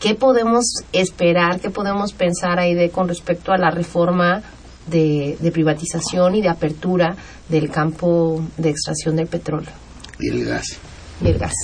¿qué 0.00 0.14
podemos 0.14 0.64
esperar, 0.92 1.60
qué 1.60 1.70
podemos 1.70 2.12
pensar 2.12 2.58
ahí 2.58 2.74
de 2.74 2.90
con 2.90 3.08
respecto 3.08 3.52
a 3.52 3.58
la 3.58 3.70
reforma 3.70 4.42
de, 4.86 5.36
de 5.40 5.52
privatización 5.52 6.34
y 6.34 6.42
de 6.42 6.48
apertura 6.48 7.16
del 7.48 7.70
campo 7.70 8.42
de 8.56 8.70
extracción 8.70 9.16
del 9.16 9.26
petróleo? 9.26 9.70
Y 10.18 10.30
el 10.30 10.44
gas. 10.44 10.78
Y 11.20 11.28
el 11.28 11.38
gas 11.38 11.54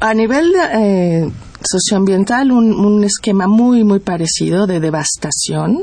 a 0.00 0.12
nivel 0.12 0.52
eh, 0.74 1.30
socioambiental, 1.62 2.52
un, 2.52 3.04
esquema 3.04 3.46
muy, 3.46 3.84
muy 3.84 4.00
parecido 4.00 4.66
de 4.66 4.80
devastación. 4.80 5.82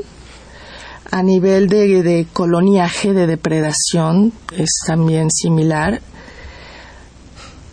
A 1.10 1.22
nivel 1.22 1.68
de, 1.68 2.26
coloniaje, 2.32 3.12
de 3.12 3.26
depredación, 3.26 4.32
es 4.56 4.70
también 4.86 5.28
similar. 5.30 6.00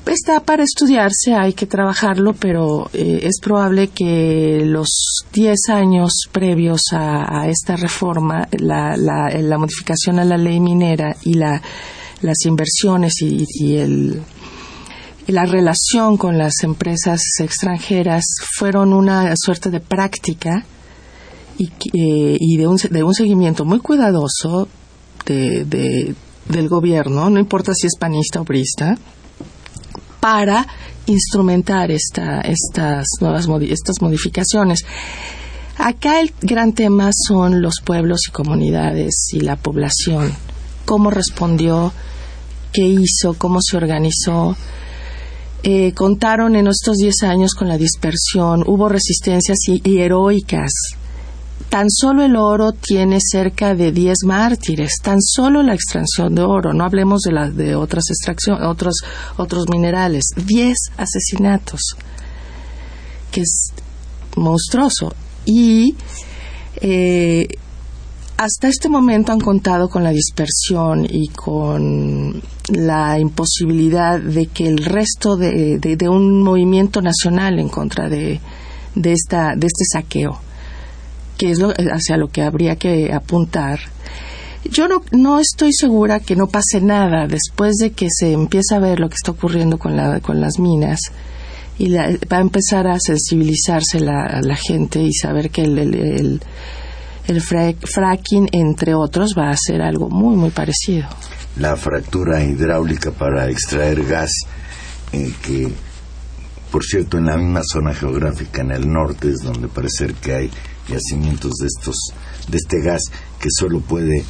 Está 0.05 0.39
para 0.39 0.63
estudiarse, 0.63 1.35
hay 1.35 1.53
que 1.53 1.67
trabajarlo, 1.67 2.33
pero 2.33 2.89
eh, 2.93 3.19
es 3.23 3.39
probable 3.39 3.89
que 3.89 4.63
los 4.65 5.23
10 5.33 5.69
años 5.69 6.11
previos 6.31 6.81
a, 6.93 7.47
esta 7.47 7.75
reforma, 7.75 8.47
la, 8.59 8.97
la, 8.97 9.57
modificación 9.59 10.17
a 10.19 10.25
la 10.25 10.37
ley 10.37 10.59
minera 10.59 11.15
y 11.23 11.35
la, 11.35 11.61
las 12.21 12.37
inversiones 12.45 13.21
y 13.21 13.37
la 15.27 15.45
relación 15.45 16.17
con 16.17 16.39
las 16.39 16.63
empresas 16.63 17.21
extranjeras 17.39 18.23
fueron 18.57 18.93
una 18.93 19.33
suerte 19.35 19.69
de 19.69 19.79
práctica 19.79 20.65
y, 21.59 21.69
eh, 21.93 22.57
de, 22.57 22.67
un, 22.67 22.77
de, 22.77 23.13
seguimiento 23.13 23.65
muy 23.65 23.79
cuidadoso 23.79 24.67
de, 25.25 26.15
del 26.47 26.67
gobierno, 26.67 27.29
no 27.29 27.39
importa 27.39 27.73
si 27.75 27.85
es 27.85 27.95
panista 27.99 28.41
o 28.41 28.43
brista, 28.43 28.97
para 30.19 30.67
instrumentar 31.05 31.91
esta, 31.91 32.41
estas 32.41 33.05
nuevas 33.21 33.47
estas 33.61 34.01
modificaciones. 34.01 34.85
Acá 35.77 36.19
el 36.19 36.33
gran 36.41 36.73
tema 36.73 37.09
son 37.13 37.61
los 37.61 37.75
pueblos 37.83 38.21
y 38.27 38.31
comunidades 38.31 39.29
y 39.31 39.39
la 39.39 39.55
población, 39.55 40.33
cómo 40.85 41.09
respondió, 41.09 41.93
qué 42.73 42.85
hizo, 42.85 43.33
cómo 43.35 43.59
se 43.61 43.77
organizó, 43.77 44.57
eh, 45.63 45.93
contaron 45.93 46.55
en 46.55 46.67
estos 46.67 46.97
10 46.97 47.23
años 47.23 47.53
con 47.53 47.67
la 47.67 47.77
dispersión, 47.77 48.63
hubo 48.65 48.87
resistencias 48.87 49.57
y, 49.67 49.99
heroicas. 49.99 50.71
Tan 51.67 51.89
solo 51.89 52.23
el 52.23 52.35
oro 52.35 52.71
tiene 52.71 53.19
cerca 53.21 53.75
de 53.75 53.91
10 53.91 54.23
mártires, 54.25 54.93
tan 55.03 55.21
solo 55.21 55.61
la 55.61 55.73
extracción 55.73 56.33
de 56.33 56.41
oro, 56.41 56.73
no 56.73 56.83
hablemos 56.83 57.21
de, 57.21 57.31
las 57.31 57.55
de 57.55 57.75
otras 57.75 58.05
extracciones, 58.09 58.63
otros, 58.65 58.95
otros 59.37 59.65
minerales, 59.69 60.23
10 60.35 60.77
asesinatos, 60.97 61.81
que 63.31 63.41
es 63.41 63.71
monstruoso. 64.35 65.13
Y 65.45 65.95
eh, 66.81 67.47
hasta 68.37 68.69
este 68.69 68.87
momento 68.87 69.33
han 69.33 69.41
contado 69.41 69.89
con 69.89 70.01
la 70.01 70.11
dispersión 70.11 71.05
y 71.05 71.27
con 71.27 72.41
la 72.71 73.19
imposibilidad 73.19 74.17
de 74.17 74.47
que 74.47 74.65
el 74.65 74.77
resto 74.77 75.35
de, 75.35 75.97
un 76.09 76.41
movimiento 76.41 77.01
nacional 77.01 77.59
en 77.59 77.67
contra 77.67 78.07
de, 78.07 78.39
esta, 79.03 79.55
de 79.57 79.67
este 79.67 79.83
saqueo, 79.91 80.39
que 81.39 81.49
es 81.49 81.59
hacia 81.59 82.17
lo 82.17 82.27
que 82.27 82.43
habría 82.43 82.75
que 82.75 83.11
apuntar, 83.11 83.79
yo 84.69 84.87
no, 84.87 85.01
no 85.11 85.39
estoy 85.39 85.73
segura 85.73 86.19
que 86.19 86.35
no 86.35 86.47
pase 86.47 86.81
nada 86.81 87.25
después 87.25 87.77
de 87.77 87.91
que 87.91 88.09
se 88.11 88.33
empiece 88.33 88.75
a 88.75 88.79
ver 88.79 88.99
lo 88.99 89.09
que 89.09 89.15
está 89.15 89.31
ocurriendo 89.31 89.79
con, 89.79 89.95
la, 89.95 90.19
con 90.19 90.39
las 90.39 90.59
minas 90.59 90.99
y 91.77 91.91
va 91.93 92.37
a 92.37 92.41
empezar 92.41 92.87
a 92.87 92.99
sensibilizarse 92.99 94.01
la, 94.01 94.41
la 94.43 94.55
gente 94.55 95.01
y 95.01 95.13
saber 95.13 95.49
que 95.49 95.63
el 95.63 96.41
el 97.29 97.41
fracking, 97.41 98.49
entre 98.51 98.95
otros, 98.95 99.35
va 99.37 99.51
a 99.51 99.55
ser 99.55 99.81
algo 99.81 100.09
muy, 100.09 100.35
muy 100.35 100.49
parecido. 100.49 101.07
La 101.57 101.75
fractura 101.75 102.43
hidráulica 102.43 103.11
para 103.11 103.49
extraer 103.49 104.03
gas, 104.05 104.31
eh, 105.11 105.31
que, 105.43 105.71
por 106.71 106.83
cierto, 106.83 107.17
en 107.17 107.25
la 107.25 107.37
misma 107.37 107.61
zona 107.63 107.93
geográfica, 107.93 108.61
en 108.61 108.71
el 108.71 108.89
norte, 108.89 109.29
es 109.29 109.41
donde 109.43 109.67
parece 109.67 110.13
que 110.21 110.33
hay 110.33 110.51
yacimientos 110.89 111.53
de, 111.55 111.67
estos, 111.67 111.95
de 112.47 112.57
este 112.57 112.81
gas 112.81 113.01
que 113.39 113.49
solo 113.49 113.79
puede 113.81 114.23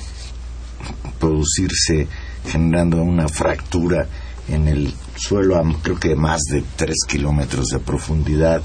producirse 1.19 2.07
generando 2.45 3.01
una 3.01 3.27
fractura 3.27 4.07
en 4.47 4.67
el 4.67 4.93
suelo 5.15 5.57
a 5.57 5.63
creo 5.81 5.99
que 5.99 6.15
más 6.15 6.41
de 6.51 6.63
tres 6.75 6.97
kilómetros 7.07 7.67
de 7.67 7.79
profundidad 7.79 8.61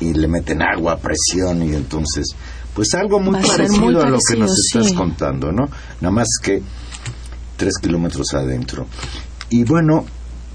y 0.00 0.14
le 0.14 0.28
meten 0.28 0.62
agua 0.62 0.94
a 0.94 0.98
presión 0.98 1.62
y 1.62 1.74
entonces 1.74 2.34
pues 2.74 2.94
algo 2.94 3.20
muy 3.20 3.40
parecido 3.40 4.02
a, 4.02 4.08
lo 4.08 4.18
que 4.18 4.36
nos 4.36 4.52
estás 4.58 4.92
contando, 4.92 5.52
¿no? 5.52 5.68
Nada 6.00 6.12
más 6.12 6.28
que 6.42 6.62
tres 7.56 7.74
kilómetros 7.80 8.32
adentro. 8.32 8.86
Y 9.50 9.64
bueno, 9.64 10.06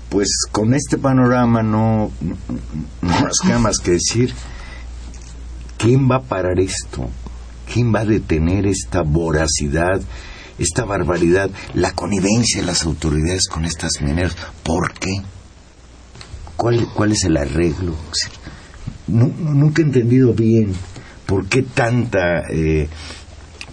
pues 0.10 0.28
con 0.52 0.74
este 0.74 0.98
panorama 0.98 1.62
no, 1.62 2.12
no, 2.22 2.38
nos 3.02 3.40
queda 3.40 3.60
más 3.60 3.78
que 3.78 3.92
decir, 3.92 4.34
¿quién 5.78 6.10
va 6.10 6.18
a 6.18 6.22
parar 6.22 6.60
esto? 6.60 7.10
¿Quién 7.72 7.94
va 7.94 8.02
a 8.02 8.06
detener 8.06 8.66
esta 8.66 9.02
voracidad, 9.02 10.02
esta 10.58 10.86
barbaridad, 10.86 11.50
la 11.74 11.92
connivencia 11.92 12.62
de 12.62 12.68
las 12.68 12.84
autoridades 12.86 13.48
con 13.48 13.66
estas 13.66 14.02
mineras? 14.02 14.36
¿Por 14.64 14.94
qué? 14.94 15.22
¿Cuál, 16.56 16.88
cuál 16.94 17.12
es 17.12 17.24
el 17.24 17.38
arreglo? 17.38 17.96
nunca 19.08 19.82
he 19.82 19.86
entendido 19.86 20.34
bien 20.34 20.74
¿Por 21.28 21.48
qué 21.48 21.62
tanta 21.62 22.44
eh, 22.50 22.88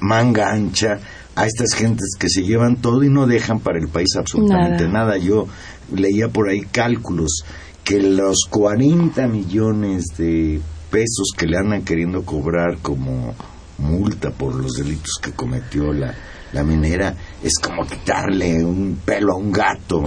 manga 0.00 0.50
ancha 0.50 0.98
a 1.36 1.46
estas 1.46 1.74
gentes 1.74 2.16
que 2.18 2.28
se 2.28 2.42
llevan 2.42 2.76
todo 2.76 3.05
y 3.05 3.09
no 3.09 3.26
dejan 3.26 3.61
para 3.61 3.78
el 3.78 3.88
país 3.88 4.16
absolutamente 4.16 4.88
nada? 4.88 5.16
Yo 5.18 5.46
leía 5.94 6.28
por 6.28 6.48
ahí 6.48 6.62
cálculos 6.62 7.44
que 7.84 8.02
los 8.02 8.48
40 8.50 9.28
millones 9.28 10.07
de 10.18 10.61
pesos 10.95 11.32
que 11.36 11.47
le 11.47 11.59
andan 11.59 11.84
queriendo 11.84 12.24
cobrar 12.24 12.78
como 12.80 13.34
multa 13.78 14.30
por 14.30 14.55
los 14.55 14.74
delitos 14.74 15.14
que 15.20 15.32
cometió 15.32 15.92
la, 15.92 16.14
la 16.53 16.62
minera 16.62 17.16
es 17.42 17.55
como 17.61 17.84
quitarle 17.84 18.64
un 18.64 19.01
pelo 19.05 19.32
a 19.32 19.36
un 19.36 19.51
gato 19.51 20.05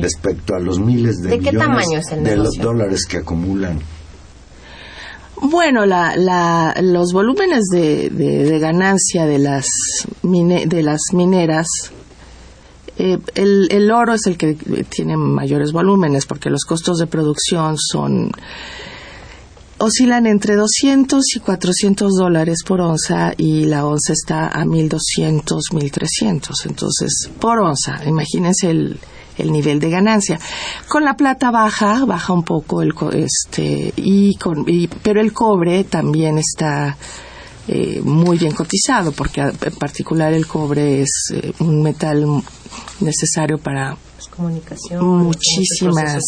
respecto 0.00 0.54
a 0.54 0.60
los 0.60 0.78
miles 0.78 1.16
de, 1.22 1.36
millones 1.38 2.06
de 2.22 2.36
los 2.36 2.54
dólares 2.56 3.04
que 3.04 3.16
acumulan. 3.16 3.80
Bueno, 5.40 5.86
la, 5.86 6.72
los 6.80 7.12
volúmenes 7.12 7.64
de, 7.72 8.58
ganancia 8.60 9.26
de 9.26 9.40
las, 9.40 9.66
de 10.22 10.82
las 10.84 11.00
mineras, 11.12 11.66
eh, 12.96 13.18
el, 13.34 13.90
oro 13.90 14.14
es 14.14 14.26
el 14.26 14.38
que 14.38 14.54
tiene 14.88 15.16
mayores 15.16 15.72
volúmenes 15.72 16.26
porque 16.26 16.48
los 16.48 16.62
costos 16.62 16.98
de 16.98 17.08
producción 17.08 17.74
son 17.76 18.30
oscilan 19.82 20.26
entre 20.26 20.54
200 20.54 21.24
y 21.36 21.40
400 21.40 22.12
dólares 22.14 22.58
por 22.64 22.80
onza 22.80 23.32
y 23.36 23.64
la 23.64 23.84
onza 23.84 24.12
está 24.12 24.48
a 24.48 24.64
1200, 24.64 25.72
1300. 25.72 26.66
Entonces, 26.66 27.30
por 27.40 27.58
onza, 27.58 28.00
imagínense 28.06 28.70
el, 28.70 29.00
el 29.38 29.52
nivel 29.52 29.80
de 29.80 29.90
ganancia. 29.90 30.38
Con 30.88 31.04
la 31.04 31.16
plata 31.16 31.50
baja, 31.50 32.04
baja 32.04 32.32
un 32.32 32.44
poco 32.44 32.82
el 32.82 32.94
este 33.14 33.92
y, 33.96 34.36
con, 34.36 34.64
pero 35.02 35.20
el 35.20 35.32
cobre 35.32 35.82
también 35.84 36.38
está 36.38 36.96
eh, 37.66 38.00
muy 38.04 38.38
bien 38.38 38.52
cotizado 38.52 39.10
porque 39.12 39.40
en 39.40 39.74
particular 39.78 40.32
el 40.32 40.46
cobre 40.46 41.02
es 41.02 41.32
eh, 41.32 41.52
un 41.58 41.82
metal 41.82 42.24
necesario 43.00 43.58
para 43.58 43.96
comunicación 44.30 45.04
muchísimas 45.04 46.18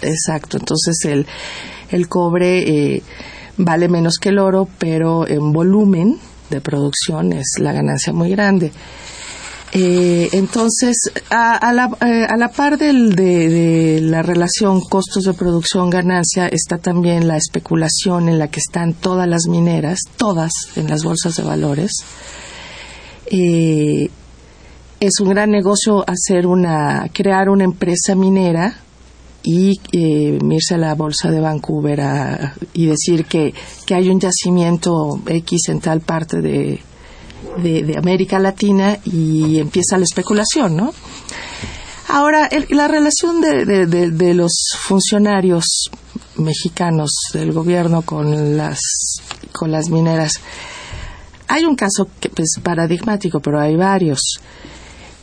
exacto 0.00 0.56
entonces 0.56 0.96
el 1.04 1.26
el 1.92 2.08
cobre 2.08 2.94
eh, 2.96 3.02
vale 3.56 3.88
menos 3.88 4.18
que 4.18 4.30
el 4.30 4.38
oro, 4.38 4.68
pero 4.78 5.28
en 5.28 5.52
volumen 5.52 6.18
de 6.50 6.60
producción 6.60 7.32
es 7.32 7.54
la 7.58 7.72
ganancia 7.72 8.12
muy 8.12 8.30
grande. 8.30 8.72
Eh, 9.74 10.28
entonces, 10.32 10.96
a, 11.30 11.72
la, 11.72 11.88
eh, 12.06 12.26
a, 12.28 12.36
la, 12.36 12.48
par 12.48 12.76
del, 12.76 13.14
de, 13.14 14.00
la 14.02 14.20
relación 14.20 14.82
costos 14.82 15.24
de 15.24 15.32
producción-ganancia 15.32 16.46
está 16.48 16.76
también 16.76 17.26
la 17.26 17.38
especulación 17.38 18.28
en 18.28 18.38
la 18.38 18.48
que 18.48 18.60
están 18.60 18.92
todas 18.92 19.26
las 19.26 19.46
mineras, 19.48 20.00
todas 20.18 20.52
en 20.76 20.88
las 20.88 21.04
bolsas 21.04 21.36
de 21.36 21.42
valores. 21.42 21.92
Eh, 23.30 24.10
es 25.00 25.20
un 25.20 25.30
gran 25.30 25.50
negocio 25.50 26.04
hacer 26.06 26.46
una, 26.46 27.08
crear 27.10 27.48
una 27.48 27.64
empresa 27.64 28.14
minera 28.14 28.76
y 29.42 29.80
eh, 29.92 30.38
irse 30.50 30.74
a 30.74 30.78
la 30.78 30.94
bolsa 30.94 31.30
de 31.30 31.40
Vancouver 31.40 32.00
y 32.72 32.86
decir 32.86 33.24
que, 33.24 33.52
que 33.86 33.94
hay 33.94 34.08
un 34.08 34.20
yacimiento 34.20 35.20
X 35.26 35.68
en 35.68 35.80
tal 35.80 36.00
parte 36.00 36.40
de, 36.40 36.80
de, 37.58 37.96
América 37.96 38.38
Latina 38.38 38.98
y 39.04 39.58
empieza 39.58 39.98
la 39.98 40.04
especulación, 40.04 40.76
¿no? 40.76 40.92
Ahora, 42.08 42.48
la 42.68 42.88
relación 42.88 43.40
de, 43.40 43.86
de, 43.86 44.34
los 44.34 44.52
funcionarios 44.78 45.88
mexicanos 46.36 47.10
del 47.32 47.52
gobierno 47.52 48.02
con 48.02 48.56
las, 48.56 48.80
con 49.50 49.72
las 49.72 49.88
mineras, 49.88 50.32
hay 51.48 51.64
un 51.64 51.74
caso 51.74 52.08
que 52.20 52.28
es 52.28 52.34
pues, 52.34 52.48
paradigmático, 52.62 53.40
pero 53.40 53.60
hay 53.60 53.76
varios. 53.76 54.20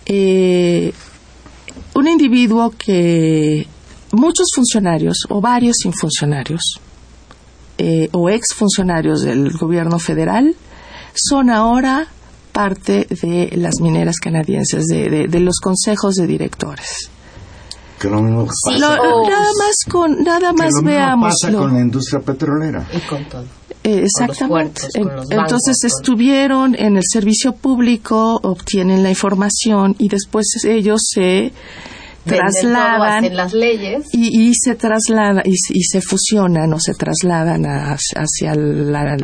Eh, 0.05 0.91
un 1.93 2.07
individuo 2.07 2.71
que 2.71 3.67
muchos 4.11 4.47
funcionarios 4.55 5.17
o 5.29 5.41
varios 5.41 5.85
infuncionarios 5.85 6.79
eh, 7.77 8.09
o 8.11 8.29
exfuncionarios 8.29 9.21
del 9.21 9.51
gobierno 9.51 9.99
federal 9.99 10.55
son 11.13 11.49
ahora 11.49 12.07
parte 12.51 13.07
de 13.09 13.51
las 13.55 13.79
mineras 13.79 14.17
canadienses, 14.17 14.85
de, 14.87 15.27
de, 15.27 15.39
los 15.39 15.59
consejos 15.61 16.15
de 16.15 16.27
directores. 16.27 17.09
Que 17.99 18.09
lo 18.09 18.21
mismo 18.21 18.47
nada 18.79 19.49
más 19.57 19.75
con 19.89 20.23
nada 20.23 20.53
más 20.53 20.73
que 20.75 20.81
lo 20.81 20.87
veamos 20.87 21.35
pasa 21.41 21.57
con 21.57 21.73
la 21.73 21.79
industria 21.79 22.19
petrolera. 22.21 22.87
Y 22.93 22.99
con 23.01 23.23
todo. 23.25 23.45
Eh, 23.83 24.03
exactamente. 24.03 24.81
entonces 24.93 25.83
estuvieron 25.85 26.75
en 26.75 26.97
el 26.97 27.03
servicio 27.09 27.53
público 27.53 28.37
obtienen 28.43 29.03
la 29.03 29.09
información 29.09 29.95
y 29.97 30.09
después 30.09 30.47
ellos 30.65 30.99
se 31.13 31.53
trasladan 32.23 33.35
las 33.35 33.53
leyes. 33.53 34.07
y, 34.11 34.53
se 34.53 34.75
traslada 34.75 35.41
y, 35.45 35.83
se 35.83 36.01
fusionan 36.01 36.73
o 36.73 36.79
se 36.79 36.93
trasladan 36.93 37.65
hacia 37.65 38.55
la, 38.55 39.17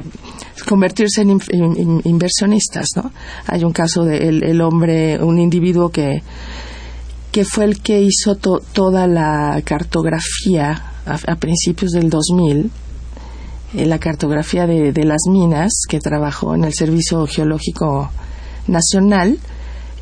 convertirse 0.68 1.22
en, 1.22 2.02
inversionistas 2.04 2.88
no 2.96 3.12
hay 3.48 3.64
un 3.64 3.74
caso 3.74 4.04
de 4.04 4.18
el, 4.18 4.62
hombre 4.62 5.22
un 5.22 5.40
individuo 5.40 5.90
que 5.90 6.24
que 7.32 7.44
fue 7.44 7.66
el 7.66 7.82
que 7.82 8.02
hizo 8.02 8.36
toda 8.36 9.08
la 9.08 9.62
cartografía 9.66 10.94
a, 11.06 11.36
principios 11.36 11.92
del 11.92 12.10
2000 12.10 12.72
eh, 13.76 13.86
la 13.86 14.00
cartografía 14.00 14.66
de, 14.66 14.94
de 14.94 15.04
las 15.04 15.22
minas 15.30 15.82
que 15.88 16.00
trabajó 16.00 16.56
en 16.56 16.64
el 16.64 16.74
Servicio 16.74 17.28
Geológico 17.28 18.10
Nacional 18.68 19.38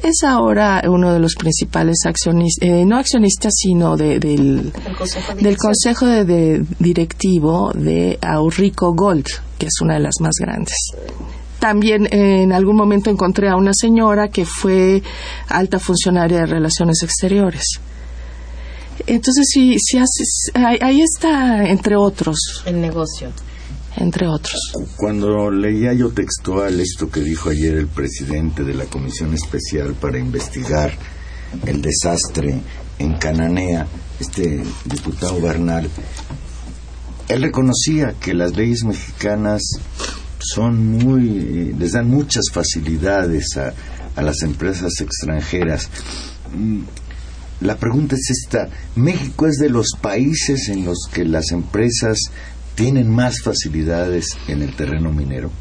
es 0.03 0.23
ahora 0.23 0.83
uno 0.87 1.13
de 1.13 1.19
los 1.19 1.35
principales 1.35 1.97
accionistas, 2.05 2.67
eh, 2.67 2.85
no 2.85 2.97
accionistas, 2.97 3.53
sino 3.55 3.95
del, 3.95 4.19
del 4.19 5.57
Consejo 5.57 6.05
de, 6.05 6.63
Directivo 6.79 7.71
de 7.73 8.19
Aurico 8.21 8.93
Gold, 8.93 9.27
que 9.57 9.67
es 9.67 9.81
una 9.81 9.95
de 9.95 10.01
las 10.01 10.15
más 10.19 10.33
grandes. 10.39 10.75
También 11.59 12.07
en 12.11 12.51
algún 12.51 12.75
momento 12.75 13.09
encontré 13.09 13.49
a 13.49 13.55
una 13.55 13.71
señora 13.73 14.27
que 14.27 14.45
fue 14.45 15.01
alta 15.47 15.79
funcionaria 15.79 16.39
de 16.39 16.45
Relaciones 16.47 17.01
Exteriores. 17.01 17.63
Entonces, 19.07 19.45
sí, 19.49 19.77
sí 19.79 19.97
ahí 20.55 21.01
está, 21.01 21.63
entre 21.67 21.95
otros. 21.95 22.63
El 22.65 22.81
negocio 22.81 23.31
entre 23.97 24.27
otros. 24.27 24.59
Cuando 24.95 25.51
leía 25.51 25.93
yo 25.93 26.09
textual 26.09 26.79
esto 26.79 27.09
que 27.09 27.21
dijo 27.21 27.49
ayer 27.49 27.75
el 27.75 27.87
presidente 27.87 28.63
de 28.63 28.73
la 28.73 28.85
Comisión 28.85 29.33
Especial 29.33 29.93
para 29.93 30.19
investigar 30.19 30.93
el 31.65 31.81
desastre 31.81 32.59
en 32.99 33.13
Cananea, 33.17 33.87
este 34.19 34.63
diputado 34.85 35.39
Bernal, 35.41 35.89
él 37.27 37.41
reconocía 37.41 38.15
que 38.19 38.33
las 38.33 38.55
leyes 38.55 38.83
mexicanas 38.83 39.61
son 40.39 40.87
muy, 40.97 41.73
les 41.73 41.93
dan 41.93 42.09
muchas 42.09 42.45
facilidades 42.51 43.57
a, 43.57 43.73
a 44.15 44.21
las 44.21 44.41
empresas 44.41 44.91
extranjeras. 44.99 45.89
Mm, 46.55 46.81
la 47.61 47.77
pregunta 47.77 48.15
es 48.15 48.29
esta, 48.29 48.67
¿México 48.95 49.47
es 49.47 49.55
de 49.55 49.69
los 49.69 49.91
países 50.01 50.67
en 50.67 50.83
los 50.83 51.07
que 51.13 51.23
las 51.23 51.51
empresas 51.51 52.17
tienen 52.75 53.09
más 53.09 53.41
facilidades 53.41 54.37
en 54.47 54.61
el 54.61 54.75
terreno 54.75 55.11
minero? 55.11 55.51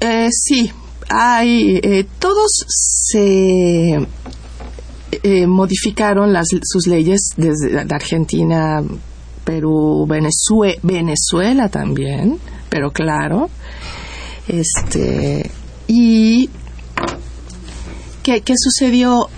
Eh, 0.00 0.28
sí, 0.30 0.70
hay, 1.08 1.80
eh, 1.82 2.06
todos 2.18 2.50
se 2.68 3.94
eh, 5.22 5.46
modificaron 5.46 6.32
las, 6.32 6.48
sus 6.62 6.86
leyes 6.86 7.30
desde 7.36 7.80
Argentina, 7.94 8.82
Perú, 9.44 10.06
Venezuela, 10.08 10.78
Venezuela 10.82 11.68
también, 11.68 12.38
pero 12.68 12.90
claro, 12.90 13.48
este 14.48 15.50
y 15.86 16.50
¿qué, 18.22 18.40
qué 18.40 18.54
sucedió? 18.56 19.28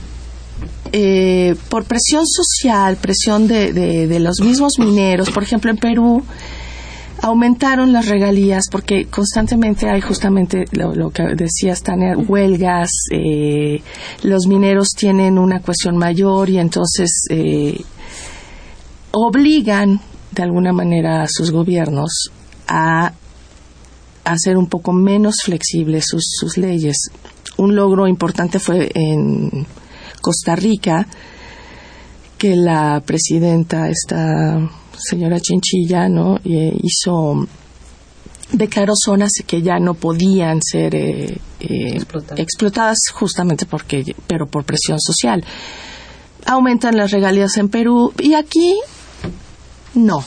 Eh, 0.93 1.55
por 1.69 1.85
presión 1.85 2.25
social, 2.27 2.97
presión 2.97 3.47
de, 3.47 4.19
los 4.21 4.41
mismos 4.41 4.79
mineros, 4.79 5.31
por 5.31 5.43
ejemplo 5.43 5.71
en 5.71 5.77
Perú, 5.77 6.23
aumentaron 7.21 7.93
las 7.93 8.09
regalías 8.09 8.65
porque 8.71 9.07
constantemente 9.07 9.89
hay 9.89 10.01
justamente 10.01 10.65
lo, 10.73 11.11
que 11.11 11.25
decías, 11.37 11.83
Tania, 11.83 12.17
huelgas, 12.17 12.91
eh, 13.11 13.83
los 14.23 14.47
mineros 14.47 14.89
tienen 14.97 15.39
una 15.39 15.61
cuestión 15.61 15.99
mayor 15.99 16.49
y 16.49 16.59
entonces 16.59 17.25
eh, 17.29 17.81
obligan 19.11 20.01
de 20.31 20.43
alguna 20.43 20.73
manera 20.73 21.23
a 21.23 21.29
sus 21.29 21.51
gobiernos 21.51 22.31
a 22.67 23.13
hacer 24.25 24.57
un 24.57 24.69
poco 24.69 24.93
menos 24.93 25.37
flexibles 25.45 26.07
sus 26.09 26.57
leyes. 26.57 27.11
Un 27.57 27.75
logro 27.75 28.07
importante 28.07 28.59
fue 28.59 28.91
en 28.95 29.67
Costa 30.29 30.55
Rica, 30.55 31.07
que 32.37 32.55
la 32.55 33.01
presidenta, 33.01 33.89
esta 33.89 34.61
señora 34.95 35.41
Chinchilla, 35.41 36.07
¿no? 36.11 36.37
Eh, 36.45 36.79
hizo 36.83 37.47
declaró 38.53 38.93
zonas 38.95 39.31
que 39.47 39.63
ya 39.63 39.79
no 39.79 39.95
podían 39.95 40.61
ser 40.61 40.95
eh, 40.95 41.39
eh, 41.61 42.05
explotadas. 42.37 42.99
justamente 43.15 43.65
porque 43.65 44.05
pero 44.27 44.47
por 44.47 44.65
presión 44.65 45.01
social 45.01 45.43
aumentan 46.45 46.97
las 46.97 47.11
regalías 47.11 47.57
en 47.57 47.71
Perú 47.71 48.13
y 48.19 48.35
aquí 48.35 48.79
no 49.95 50.23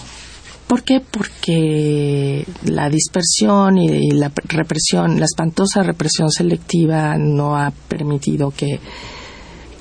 ¿por 0.68 0.84
qué? 0.84 1.00
porque 1.00 2.46
la 2.66 2.90
dispersión 2.90 3.80
y 3.80 4.12
la 4.12 4.32
represión 4.50 5.20
la 5.20 5.26
espantosa 5.26 5.82
represión 5.82 6.30
selectiva 6.30 7.18
no 7.18 7.58
ha 7.58 7.72
permitido 7.72 8.52
que 8.52 8.80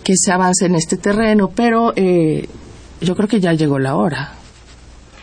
que 0.02 0.14
se 0.16 0.32
avance 0.32 0.66
en 0.66 0.74
este 0.74 0.96
terreno, 0.96 1.50
pero 1.54 1.92
eh, 1.96 2.48
yo 3.00 3.16
creo 3.16 3.28
que 3.28 3.40
ya 3.40 3.52
llegó 3.52 3.78
la 3.78 3.96
hora 3.96 4.34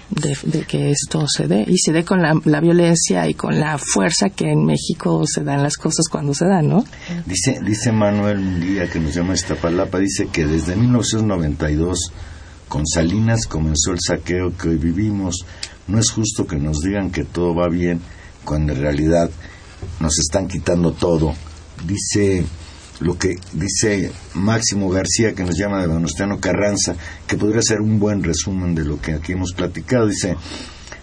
de, 0.09 0.63
que 0.63 0.91
esto 0.91 1.25
se 1.27 1.47
dé 1.47 1.65
y 1.67 1.77
se 1.77 1.91
dé 1.91 2.05
con 2.05 2.21
la, 2.21 2.61
violencia 2.61 3.27
y 3.27 3.33
con 3.33 3.59
la 3.59 3.77
fuerza 3.77 4.29
que 4.29 4.51
en 4.51 4.65
México 4.65 5.23
se 5.25 5.43
dan 5.43 5.63
las 5.63 5.75
cosas 5.75 6.07
cuando 6.09 6.33
se 6.33 6.45
dan, 6.45 6.69
¿no? 6.69 6.85
Dice, 7.25 7.59
dice 7.63 7.91
Manuel 7.91 8.39
un 8.39 8.61
día 8.61 8.89
que 8.89 8.99
nos 8.99 9.13
llama 9.13 9.33
esta 9.33 9.55
palapa, 9.55 9.99
dice 9.99 10.27
que 10.27 10.45
desde 10.45 10.75
1992 10.75 12.11
con 12.67 12.85
Salinas 12.85 13.47
comenzó 13.47 13.91
el 13.91 13.99
saqueo 14.05 14.55
que 14.57 14.69
hoy 14.69 14.77
vivimos. 14.77 15.45
No 15.87 15.99
es 15.99 16.11
justo 16.11 16.45
que 16.45 16.57
nos 16.57 16.81
digan 16.81 17.11
que 17.11 17.23
todo 17.23 17.55
va 17.55 17.69
bien 17.69 18.01
cuando 18.43 18.73
en 18.73 18.81
realidad 18.81 19.29
nos 19.99 20.19
están 20.19 20.47
quitando 20.47 20.91
todo. 20.91 21.33
Dice 21.85 22.45
lo 22.99 23.17
que 23.17 23.35
dice 23.53 24.11
Máximo 24.33 24.89
García, 24.89 25.33
que 25.33 25.43
nos 25.43 25.57
llama 25.57 25.81
de 25.81 25.87
Venustiano 25.87 26.39
Carranza, 26.39 26.95
que 27.27 27.37
podría 27.37 27.61
ser 27.61 27.81
un 27.81 27.99
buen 27.99 28.23
resumen 28.23 28.73
de 28.75 28.85
lo 28.85 28.99
que 28.99 29.13
aquí 29.13 29.33
hemos 29.33 29.53
platicado. 29.53 30.07
Dice, 30.07 30.35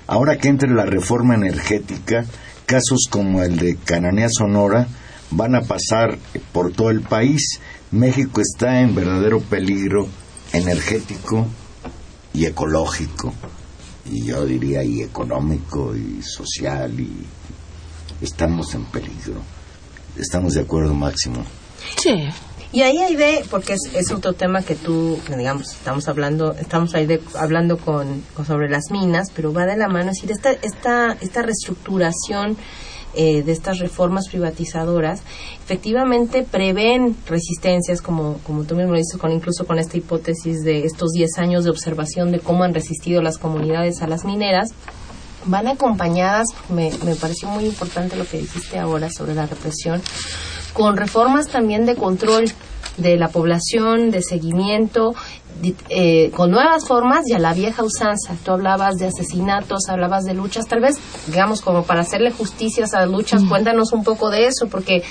ahora 0.07 0.37
que 0.39 0.49
entre 0.49 0.71
la 0.71 0.87
reforma 0.87 1.35
energética, 1.35 2.25
casos 2.67 3.07
como 3.09 3.43
el 3.43 3.57
de 3.57 3.77
Cananea 3.77 4.29
Sonora 4.31 4.89
van 5.31 5.55
a 5.55 5.63
pasar 5.63 6.19
por 6.53 6.73
todo 6.73 6.91
el 6.91 7.03
país. 7.03 7.61
México 7.91 8.41
está 8.41 8.81
en 8.81 8.95
verdadero 8.95 9.41
peligro 9.41 10.09
energético 10.53 11.47
y 12.33 12.47
ecológico. 12.47 13.33
y 14.07 14.27
yo 14.27 14.45
diría 14.45 14.85
y 14.85 15.01
económico 15.01 15.97
y 15.97 16.23
social 16.23 16.99
y 17.01 17.25
estamos 18.21 18.75
en 18.75 18.85
peligro. 18.87 19.41
¿Estamos 20.19 20.55
de 20.55 20.61
acuerdo, 20.61 20.93
Máximo? 20.93 21.45
Sí. 21.97 22.29
Y 22.73 22.83
ahí 22.83 22.99
hay 22.99 23.15
de, 23.15 23.45
porque 23.51 23.75
es, 23.75 24.11
otro 24.11 24.33
tema 24.33 24.63
que 24.63 24.75
tú, 24.75 25.17
digamos, 25.37 25.71
estamos 25.71 26.09
hablando, 26.09 26.55
estamos 26.55 26.93
ahí 26.97 27.07
de, 27.07 27.21
hablando 27.37 27.77
con, 27.79 28.25
sobre 28.45 28.69
las 28.69 28.91
minas, 28.91 29.29
pero 29.35 29.53
va 29.53 29.65
de 29.65 29.77
la 29.77 29.87
mano, 29.87 30.11
es 30.11 30.17
decir, 30.17 30.33
esta, 30.33 30.51
esta, 30.51 31.17
esta 31.21 31.43
reestructuración 31.43 32.57
eh, 33.17 33.45
de 33.45 33.53
estas 33.53 33.79
reformas 33.79 34.27
privatizadoras 34.27 35.23
efectivamente 35.63 36.43
prevén 36.43 37.17
resistencias, 37.29 38.03
como, 38.03 38.39
como 38.39 38.65
tú 38.65 38.75
mismo 38.75 38.95
dices, 38.95 39.19
con, 39.21 39.31
incluso 39.31 39.67
con 39.67 39.79
esta 39.79 39.97
hipótesis 39.97 40.65
de 40.65 40.85
estos 40.85 41.13
10 41.13 41.39
años 41.39 41.63
de 41.63 41.71
observación 41.71 42.33
de 42.33 42.41
cómo 42.41 42.65
han 42.65 42.75
resistido 42.75 43.23
las 43.23 43.39
comunidades 43.39 44.03
a 44.03 44.09
las 44.09 44.25
mineras, 44.25 44.71
van 45.45 45.69
acompañadas, 45.69 46.49
me, 46.71 46.91
me 47.05 47.15
pareció 47.15 47.49
muy 47.51 47.67
importante 47.67 48.17
lo 48.17 48.27
que 48.27 48.39
dijiste 48.39 48.81
ahora 48.81 49.09
sobre 49.11 49.37
la 49.37 49.47
represión, 49.47 50.03
con 50.75 50.99
reformas 50.99 51.49
también 51.49 51.87
de 51.87 51.95
control 51.95 52.53
de 52.99 53.17
la 53.17 53.29
población, 53.29 54.11
de 54.11 54.23
seguimiento, 54.23 55.15
eh, 55.89 56.31
con 56.35 56.51
nuevas 56.51 56.87
formas 56.87 57.29
y 57.29 57.33
a 57.33 57.39
la 57.39 57.55
vieja 57.55 57.83
usanza. 57.83 58.35
Tú 58.45 58.53
hablabas 58.53 58.97
de 58.97 59.07
asesinatos, 59.07 59.89
hablabas 59.89 60.25
de 60.25 60.35
luchas, 60.35 60.67
tal 60.67 60.81
vez, 60.81 60.99
digamos, 61.27 61.61
como 61.61 61.85
para 61.85 62.01
hacerle 62.01 62.31
justicia 62.33 62.85
a 62.85 62.87
esas 62.87 63.09
luchas, 63.09 63.43
cuéntanos 63.49 63.93
un 63.93 64.05
poco 64.05 64.31
de 64.31 64.47
eso, 64.47 64.67
porque 64.69 65.03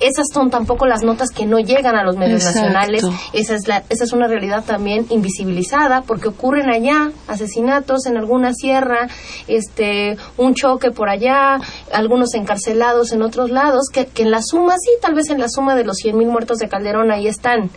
esas 0.00 0.26
son 0.32 0.50
tampoco 0.50 0.86
las 0.86 1.02
notas 1.02 1.30
que 1.30 1.46
no 1.46 1.60
llegan 1.60 1.94
a 1.94 2.02
los 2.02 2.16
medios 2.16 2.44
nacionales. 2.44 3.04
Esa 3.32 3.54
es, 3.54 3.68
la, 3.68 3.84
esa 3.88 4.04
es 4.04 4.12
una 4.12 4.26
realidad 4.26 4.64
también 4.64 5.06
invisibilizada, 5.10 6.02
porque 6.02 6.28
ocurren 6.28 6.70
allá 6.70 7.12
asesinatos 7.28 8.06
en 8.06 8.16
alguna 8.16 8.52
sierra, 8.52 9.08
este, 9.46 10.16
un 10.36 10.54
choque 10.54 10.90
por 10.90 11.08
allá, 11.08 11.60
algunos 11.92 12.34
encarcelados 12.34 13.12
en 13.12 13.22
otros 13.22 13.50
lados, 13.50 13.86
que, 13.92 14.06
que 14.06 14.22
en 14.22 14.32
la 14.32 14.42
suma, 14.42 14.74
sí, 14.78 14.90
tal 15.00 15.14
vez 15.14 15.30
en 15.30 15.38
la 15.38 15.48
suma 15.48 15.76
de 15.76 15.84
los 15.84 15.98
100.000 15.98 16.26
muertos 16.26 16.58
de 16.58 16.68
Calderón 16.68 17.12
ahí 17.12 17.28
están 17.28 17.70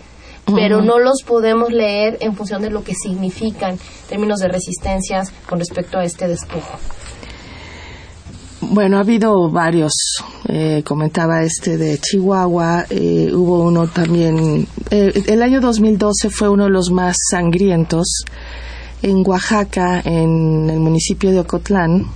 pero 0.54 0.82
no 0.82 1.00
los 1.00 1.24
podemos 1.26 1.72
leer 1.72 2.18
en 2.22 2.36
función 2.36 2.62
de 2.62 2.70
lo 2.70 2.84
que 2.84 2.94
significan 2.94 3.72
en 3.72 3.80
términos 4.10 4.40
de 4.40 4.48
resistencias 4.48 5.32
con 5.48 5.60
respecto 5.60 5.98
a 5.98 6.04
este 6.04 6.28
despojo. 6.28 6.78
Bueno, 8.62 8.98
ha 8.98 9.02
habido 9.02 9.50
varios. 9.50 9.94
Eh, 10.48 10.82
comentaba 10.86 11.44
este 11.44 11.78
de 11.78 11.98
Chihuahua. 11.98 12.86
Eh, 12.90 13.32
hubo 13.34 13.64
uno 13.64 13.88
también. 13.88 14.68
Eh, 14.90 15.24
el 15.28 15.44
año 15.44 15.62
2012 15.62 16.30
fue 16.30 16.50
uno 16.50 16.66
de 16.66 16.72
los 16.72 16.90
más 16.92 17.16
sangrientos. 17.30 18.24
En 19.02 19.24
Oaxaca, 19.26 20.02
en 20.04 20.70
el 20.70 20.80
municipio 20.80 21.32
de 21.32 21.40
Ocotlán, 21.40 22.08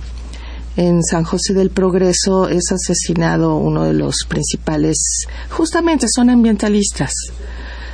en 0.76 1.02
San 1.04 1.22
José 1.22 1.54
del 1.54 1.70
Progreso, 1.70 2.48
es 2.48 2.72
asesinado 2.72 3.56
uno 3.56 3.84
de 3.84 3.92
los 3.92 4.24
principales. 4.28 5.26
Justamente 5.50 6.06
son 6.12 6.30
ambientalistas 6.30 7.12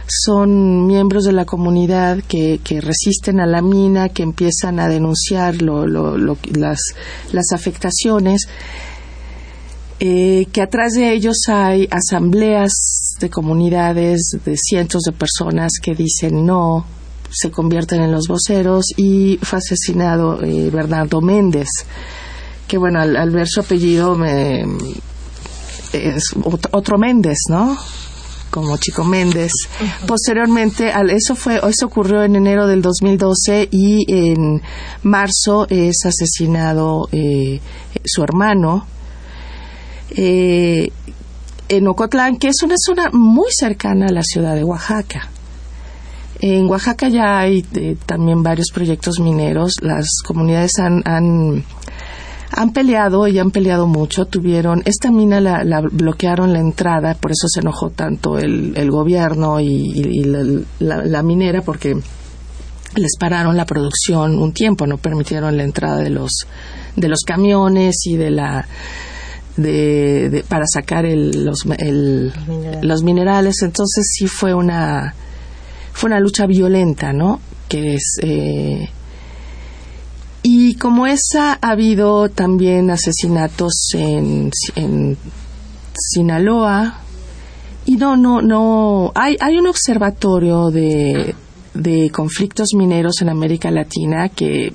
son 0.08 0.86
miembros 0.86 1.24
de 1.24 1.32
la 1.32 1.44
comunidad 1.44 2.18
que, 2.26 2.60
que 2.62 2.80
resisten 2.80 3.40
a 3.40 3.46
la 3.46 3.62
mina, 3.62 4.08
que 4.08 4.22
empiezan 4.22 4.78
a 4.78 4.88
denunciar 4.88 5.62
lo, 5.62 5.86
lo, 5.86 6.16
las, 6.52 6.78
las 7.32 7.52
afectaciones. 7.52 8.48
Eh, 9.98 10.46
que 10.52 10.60
atrás 10.60 10.92
de 10.92 11.12
ellos 11.12 11.36
hay 11.48 11.88
asambleas 11.90 13.14
de 13.18 13.30
comunidades 13.30 14.36
de 14.44 14.54
cientos 14.58 15.02
de 15.04 15.12
personas 15.12 15.72
que 15.82 15.94
dicen 15.94 16.44
no, 16.44 16.84
se 17.30 17.50
convierten 17.50 18.02
en 18.02 18.12
los 18.12 18.28
voceros 18.28 18.86
y 18.96 19.38
fue 19.42 19.58
asesinado 19.58 20.42
eh, 20.42 20.68
Bernardo 20.70 21.22
Méndez, 21.22 21.68
que 22.68 22.76
bueno, 22.76 23.00
al, 23.00 23.30
ver 23.30 23.48
su 23.48 23.60
apellido 23.60 24.16
me, 24.16 24.66
es 25.94 26.24
otro 26.72 26.98
Méndez, 26.98 27.38
¿no? 27.48 27.76
Como 28.50 28.76
Chico 28.76 29.04
Méndez. 29.04 29.52
Posteriormente, 30.06 30.92
eso 31.10 31.34
fue, 31.34 31.56
eso 31.56 31.86
ocurrió 31.86 32.22
en 32.22 32.36
enero 32.36 32.66
del 32.66 32.82
2012 32.82 33.68
y 33.70 34.04
en 34.12 34.62
marzo 35.02 35.66
es 35.68 36.04
asesinado 36.04 37.08
eh, 37.12 37.60
su 38.04 38.22
hermano 38.22 38.86
eh, 40.10 40.90
en 41.68 41.88
Ocotlán, 41.88 42.36
que 42.36 42.48
es 42.48 42.62
una 42.62 42.76
zona 42.78 43.10
muy 43.12 43.50
cercana 43.50 44.06
a 44.06 44.12
la 44.12 44.22
ciudad 44.22 44.54
de 44.54 44.64
Oaxaca. 44.64 45.30
En 46.38 46.66
Oaxaca 46.66 47.08
ya 47.08 47.38
hay 47.38 47.64
eh, 47.74 47.96
también 48.06 48.42
varios 48.42 48.68
proyectos 48.72 49.18
mineros. 49.20 49.74
Las 49.80 50.06
comunidades 50.24 50.78
han 50.78 51.02
han 51.06 51.64
peleado 52.72 53.26
y 53.28 53.38
han 53.38 53.50
peleado 53.50 53.86
mucho. 53.86 54.26
Tuvieron, 54.26 54.82
esta 54.84 55.10
mina 55.10 55.40
la, 55.40 55.80
bloquearon 55.80 56.52
la 56.52 56.60
entrada, 56.60 57.14
por 57.14 57.32
eso 57.32 57.48
se 57.48 57.60
enojó 57.60 57.90
tanto 57.90 58.38
el, 58.38 58.76
el 58.76 58.90
gobierno 58.90 59.60
y, 59.60 60.24
la, 60.78 61.22
minera, 61.22 61.62
porque 61.62 61.96
les 62.94 63.16
pararon 63.18 63.56
la 63.56 63.66
producción 63.66 64.38
un 64.38 64.52
tiempo, 64.52 64.86
no 64.86 64.98
permitieron 64.98 65.56
la 65.56 65.64
entrada 65.64 65.98
de 65.98 66.10
los, 66.10 66.46
de 66.96 67.08
los 67.08 67.20
camiones 67.26 68.06
y 68.06 68.16
de 68.16 68.30
la, 68.30 68.66
de, 69.56 70.44
para 70.48 70.64
sacar 70.66 71.04
el, 71.06 71.44
los, 71.44 71.64
el, 71.78 72.32
los, 72.82 73.02
minerales. 73.02 73.62
Entonces 73.62 74.06
sí 74.12 74.26
fue 74.26 74.54
una, 74.54 75.14
fue 75.92 76.08
una 76.08 76.20
lucha 76.20 76.46
violenta, 76.46 77.12
¿no? 77.12 77.40
Que 77.68 77.94
es, 77.94 78.18
eh, 78.22 78.88
y 80.48 80.76
como 80.76 81.08
esa, 81.08 81.58
ha 81.60 81.70
habido 81.70 82.28
también 82.28 82.88
asesinatos 82.88 83.88
en, 83.94 84.52
en 84.76 85.18
Sinaloa. 85.92 87.00
Y 87.84 87.96
no, 87.96 88.16
no, 88.16 88.40
no. 88.42 89.10
Hay, 89.16 89.36
hay 89.40 89.58
un 89.58 89.66
observatorio 89.66 90.70
de, 90.70 91.34
de 91.74 92.10
conflictos 92.10 92.68
mineros 92.76 93.22
en 93.22 93.28
América 93.28 93.72
Latina 93.72 94.28
que 94.28 94.72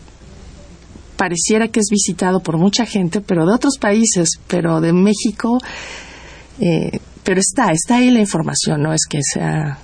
pareciera 1.16 1.70
que 1.70 1.80
es 1.80 1.88
visitado 1.90 2.42
por 2.42 2.58
mucha 2.58 2.86
gente, 2.86 3.22
pero 3.22 3.46
de 3.46 3.54
otros 3.54 3.78
países, 3.80 4.28
pero 4.48 4.82
de 4.82 4.92
México, 4.92 5.58
eh, 6.60 7.00
pero 7.24 7.40
está, 7.40 7.72
está 7.72 7.96
ahí 7.96 8.12
la 8.12 8.20
información, 8.20 8.82
no 8.82 8.92
es 8.92 9.06
que 9.10 9.22
sea 9.24 9.80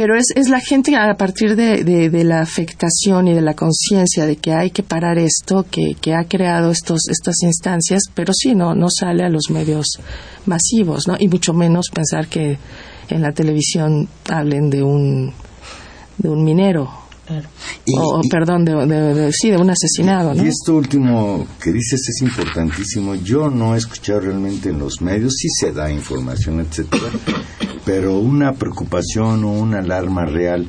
pero 0.00 0.16
es, 0.16 0.28
es 0.34 0.48
la 0.48 0.60
gente 0.60 0.96
a 0.96 1.14
partir 1.14 1.56
de, 1.56 1.84
de, 1.84 2.24
la 2.24 2.40
afectación 2.40 3.28
y 3.28 3.34
de 3.34 3.42
la 3.42 3.52
conciencia 3.52 4.24
de 4.24 4.36
que 4.36 4.50
hay 4.50 4.70
que 4.70 4.82
parar 4.82 5.18
esto, 5.18 5.66
que, 5.70 5.94
que, 6.00 6.14
ha 6.14 6.24
creado 6.24 6.70
estos, 6.70 7.02
estas 7.10 7.42
instancias, 7.42 8.04
pero 8.14 8.32
sí, 8.32 8.54
no, 8.54 8.74
no 8.74 8.88
sale 8.88 9.24
a 9.24 9.28
los 9.28 9.50
medios 9.50 9.98
masivos, 10.46 11.06
¿no? 11.06 11.16
Y 11.20 11.28
mucho 11.28 11.52
menos 11.52 11.90
pensar 11.92 12.28
que 12.28 12.56
en 13.10 13.20
la 13.20 13.32
televisión 13.32 14.08
hablen 14.30 14.70
de 14.70 14.82
un, 14.82 15.34
de 16.16 16.28
un 16.30 16.44
minero. 16.44 16.90
o, 17.94 18.22
perdón, 18.30 18.64
de, 18.64 19.30
sí, 19.34 19.50
de 19.50 19.58
un 19.58 19.68
asesinado. 19.68 20.32
¿no? 20.32 20.42
Y 20.42 20.48
esto 20.48 20.76
último 20.76 21.46
que 21.62 21.72
dices 21.72 22.00
es 22.08 22.22
importantísimo. 22.22 23.16
Yo 23.16 23.50
no 23.50 23.74
he 23.74 23.78
escuchado 23.78 24.20
realmente 24.20 24.70
en 24.70 24.78
los 24.78 25.02
medios, 25.02 25.34
sí 25.36 25.48
se 25.50 25.72
da 25.72 25.92
información, 25.92 26.58
etcétera, 26.60 27.10
pero 27.84 28.18
una 28.18 28.52
preocupación 28.52 29.44
o 29.44 29.52
una 29.52 29.78
alarma 29.78 30.26
real 30.26 30.68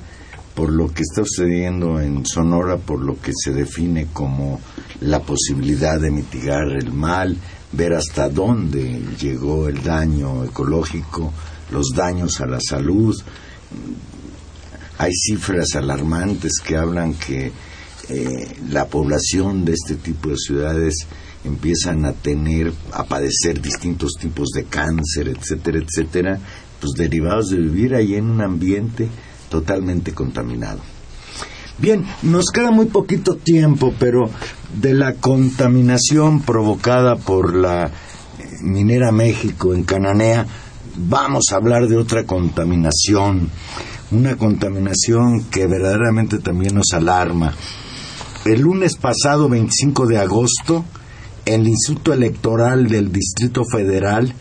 por 0.56 0.72
lo 0.72 0.94
que 0.94 1.04
está 1.04 1.24
sucediendo 1.24 2.00
en 2.00 2.26
Sonora, 2.26 2.78
por 2.78 3.00
lo 3.00 3.20
que 3.20 3.32
se 3.34 3.52
define 3.52 4.08
como 4.12 4.60
la 5.00 5.22
posibilidad 5.22 6.00
de 6.00 6.12
mitigar 6.12 6.70
el 6.72 6.92
mal, 6.92 7.38
ver 7.72 7.94
hasta 7.94 8.30
dónde 8.30 9.02
llegó 9.20 9.68
el 9.68 9.82
daño 9.82 10.44
ecológico, 10.44 11.32
los 11.72 11.88
daños 11.96 12.42
a 12.42 12.48
la 12.48 12.60
salud. 12.60 13.16
Hay 14.98 15.12
cifras 15.14 15.76
alarmantes 15.76 16.60
que 16.64 16.76
hablan 16.76 17.14
que 17.14 17.52
eh, 18.10 18.58
la 18.70 18.86
población 18.86 19.64
de 19.64 19.74
este 19.74 19.96
tipo 19.96 20.30
de 20.30 20.38
ciudades 20.38 21.08
empiezan 21.44 22.06
a 22.06 22.14
tener, 22.14 22.72
a 22.92 23.04
padecer 23.06 23.62
distintos 23.62 24.12
tipos 24.20 24.50
de 24.50 24.66
cáncer, 24.66 25.30
etcétera, 25.30 25.80
etcétera, 25.80 26.40
pues 26.82 26.94
derivados 26.98 27.50
de 27.50 27.58
vivir 27.58 27.96
ahí 27.96 28.16
en 28.16 28.30
un 28.30 28.42
ambiente 28.42 29.08
totalmente 29.50 30.14
contaminado. 30.14 30.80
Bien, 31.78 32.06
nos 32.22 32.52
queda 32.52 32.72
muy 32.72 32.88
poquito 32.88 33.36
tiempo, 33.36 33.94
pero 33.98 34.30
de 34.80 34.94
la 34.94 35.14
contaminación 35.14 36.42
provocada 36.42 37.16
por 37.16 37.56
la 37.56 37.88
eh, 37.88 37.92
minera 38.62 39.12
México 39.12 39.74
en 39.74 39.84
Cananea, 39.84 40.46
vamos 40.96 41.46
a 41.52 41.56
hablar 41.56 41.88
de 41.88 41.98
otra 41.98 42.26
contaminación, 42.26 43.50
una 44.12 44.36
contaminación 44.36 45.46
que 45.46 45.68
verdaderamente 45.68 46.40
también 46.40 46.76
nos 46.76 46.94
alarma. 46.94 47.54
El 48.46 48.62
lunes 48.62 48.96
pasado, 48.96 49.50
25 49.50 50.08
de 50.08 50.18
agosto, 50.18 50.86
el 51.46 51.68
Instituto 51.68 52.14
Electoral 52.14 52.88
del 52.88 53.12
Distrito 53.12 53.64
Federal 53.66 54.34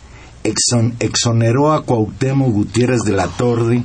exoneró 0.44 1.72
a 1.72 1.84
Cuauhtémoc 1.84 2.50
Gutiérrez 2.50 3.00
de 3.04 3.12
la 3.12 3.28
Torre 3.28 3.82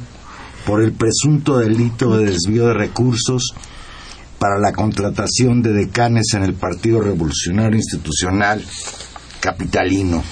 por 0.66 0.82
el 0.82 0.94
presunto 0.94 1.58
delito 1.58 2.18
de 2.18 2.26
desvío 2.26 2.68
de 2.68 2.74
recursos 2.74 3.54
para 4.40 4.60
la 4.60 4.74
contratación 4.74 5.62
de 5.62 5.74
decanes 5.74 6.34
en 6.34 6.44
el 6.44 6.54
Partido 6.54 7.02
Revolucionario 7.02 7.78
Institucional 7.78 8.64
Capitalino. 9.40 10.24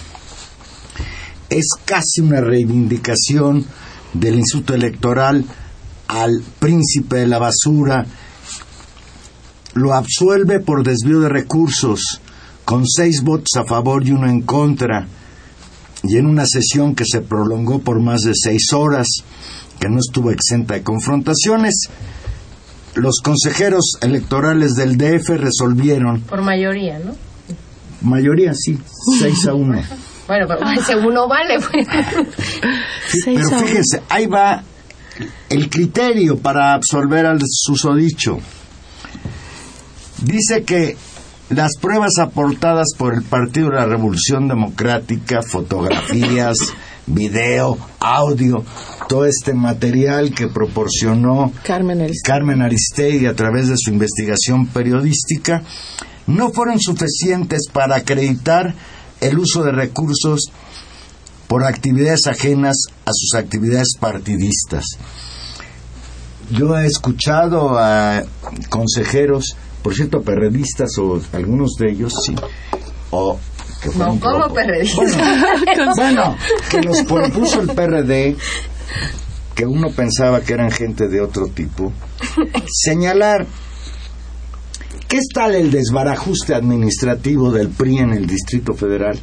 Es 1.50 1.68
casi 1.86 2.22
una 2.22 2.42
reivindicación 2.42 3.66
del 4.14 4.36
Instituto 4.36 4.74
Electoral 4.74 5.46
al 6.08 6.44
príncipe 6.60 7.18
de 7.18 7.28
la 7.28 7.40
basura, 7.40 8.06
lo 9.74 9.94
absuelve 9.94 10.60
por 10.60 10.84
desvío 10.84 11.20
de 11.20 11.30
recursos, 11.30 12.22
con 12.66 12.88
seis 12.88 13.24
votos 13.24 13.56
a 13.58 13.66
favor 13.66 14.06
y 14.06 14.12
uno 14.12 14.30
en 14.30 14.42
contra, 14.42 15.08
y 16.04 16.18
en 16.18 16.26
una 16.26 16.46
sesión 16.46 16.96
que 16.96 17.06
se 17.06 17.22
prolongó 17.22 17.80
por 17.80 18.00
más 18.02 18.22
de 18.22 18.34
seis 18.36 18.74
horas, 18.74 19.08
que 19.80 19.90
no 19.90 20.00
estuvo 20.00 20.32
exenta 20.32 20.76
de 20.76 20.84
confrontaciones, 20.84 21.88
los 22.96 23.22
consejeros 23.24 23.94
electorales 24.02 24.76
del 24.76 24.98
DF 24.98 25.30
resolvieron. 25.30 26.22
Por 26.22 26.42
mayoría, 26.42 27.00
¿no? 27.00 27.16
Mayoría, 28.02 28.54
sí, 28.54 28.78
seis 29.20 29.48
a 29.48 29.54
uno. 29.54 29.82
Bueno, 30.26 30.46
pero 30.48 30.72
ese 30.72 30.96
uno 30.96 31.28
vale. 31.28 31.60
Pues. 31.60 31.86
pero 33.26 33.60
fíjense, 33.60 34.02
ahí 34.08 34.26
va 34.26 34.64
el 35.50 35.70
criterio 35.70 36.38
para 36.38 36.74
absolver 36.74 37.26
al 37.26 37.40
susodicho. 37.46 38.40
Dice 40.22 40.64
que 40.64 40.96
las 41.50 41.72
pruebas 41.80 42.18
aportadas 42.20 42.88
por 42.98 43.14
el 43.14 43.24
Partido 43.24 43.70
de 43.70 43.76
la 43.76 43.86
Revolución 43.86 44.48
Democrática, 44.48 45.42
fotografías, 45.42 46.58
video, 47.06 47.78
audio, 48.00 48.64
todo 49.10 49.26
este 49.26 49.54
material 49.54 50.34
que 50.34 50.48
proporcionó 50.48 51.52
Carmen 51.64 52.02
Aristegui. 52.02 52.24
Carmen 52.24 52.62
Aristegui 52.62 53.26
a 53.26 53.36
través 53.36 53.68
de 53.68 53.76
su 53.78 53.92
investigación 53.92 54.68
periodística, 54.68 55.64
no 56.28 56.52
fueron 56.52 56.80
suficientes 56.80 57.64
para 57.72 57.98
acreditar 57.98 58.74
el 59.20 59.38
uso 59.38 59.64
de 59.64 59.72
recursos 59.72 60.52
por 61.48 61.66
actividades 61.66 62.28
ajenas 62.28 62.86
a 63.06 63.12
sus 63.14 63.36
actividades 63.36 63.96
partidistas. 64.00 64.86
Yo 66.52 66.78
he 66.78 66.86
escuchado 66.86 67.78
a 67.78 68.24
consejeros 68.70 69.56
por 69.84 69.94
cierto, 69.94 70.22
perredistas 70.22 70.98
o 70.98 71.22
algunos 71.34 71.74
de 71.78 71.92
ellos 71.92 72.14
sí. 72.26 72.36
O 73.12 73.38
que 73.82 73.90
no, 73.98 74.20
como 74.20 74.54
perredistas. 74.54 75.18
Bueno, 75.96 76.36
que 76.72 76.82
nos 76.82 77.04
propuso 77.04 77.62
el 77.62 77.68
PRD, 77.68 78.36
que 79.54 79.66
uno 79.66 79.90
pensaba 79.92 80.42
que 80.42 80.54
eran 80.54 80.72
gente 80.72 81.08
de 81.08 81.22
otro 81.22 81.48
tipo, 81.48 81.92
señalar 82.66 83.46
¿Qué 85.14 85.20
es 85.20 85.28
tal 85.32 85.54
el 85.54 85.70
desbarajuste 85.70 86.56
administrativo 86.56 87.52
del 87.52 87.70
PRI 87.70 88.00
en 88.00 88.14
el 88.14 88.26
Distrito 88.26 88.74
Federal? 88.74 89.20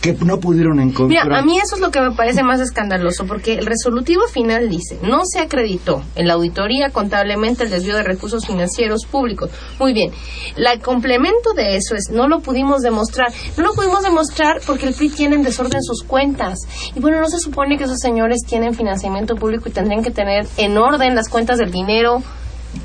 Que 0.00 0.14
no 0.14 0.40
pudieron 0.40 0.80
encontrar. 0.80 1.26
Mira, 1.26 1.38
a 1.38 1.42
mí 1.42 1.58
eso 1.58 1.76
es 1.76 1.80
lo 1.80 1.90
que 1.90 2.00
me 2.00 2.12
parece 2.12 2.42
más 2.42 2.60
escandaloso, 2.60 3.26
porque 3.26 3.54
el 3.54 3.66
resolutivo 3.66 4.26
final 4.28 4.68
dice, 4.70 4.98
no 5.02 5.22
se 5.24 5.40
acreditó 5.40 6.02
en 6.14 6.26
la 6.26 6.34
auditoría 6.34 6.90
contablemente 6.90 7.64
el 7.64 7.70
desvío 7.70 7.96
de 7.96 8.02
recursos 8.02 8.46
financieros 8.46 9.04
públicos. 9.04 9.50
Muy 9.78 9.92
bien, 9.92 10.10
el 10.56 10.80
complemento 10.80 11.52
de 11.54 11.76
eso 11.76 11.94
es, 11.94 12.10
no 12.10 12.28
lo 12.28 12.40
pudimos 12.40 12.80
demostrar. 12.80 13.28
No 13.56 13.64
lo 13.64 13.74
pudimos 13.74 14.02
demostrar 14.02 14.60
porque 14.66 14.86
el 14.86 14.94
PRI 14.94 15.10
tiene 15.10 15.36
en 15.36 15.42
desorden 15.42 15.82
sus 15.82 16.02
cuentas. 16.02 16.58
Y 16.94 17.00
bueno, 17.00 17.20
no 17.20 17.28
se 17.28 17.38
supone 17.38 17.76
que 17.76 17.84
esos 17.84 17.98
señores 17.98 18.40
tienen 18.46 18.74
financiamiento 18.74 19.36
público 19.36 19.68
y 19.68 19.72
tendrían 19.72 20.02
que 20.02 20.10
tener 20.10 20.46
en 20.56 20.78
orden 20.78 21.14
las 21.14 21.28
cuentas 21.28 21.58
del 21.58 21.70
dinero 21.70 22.22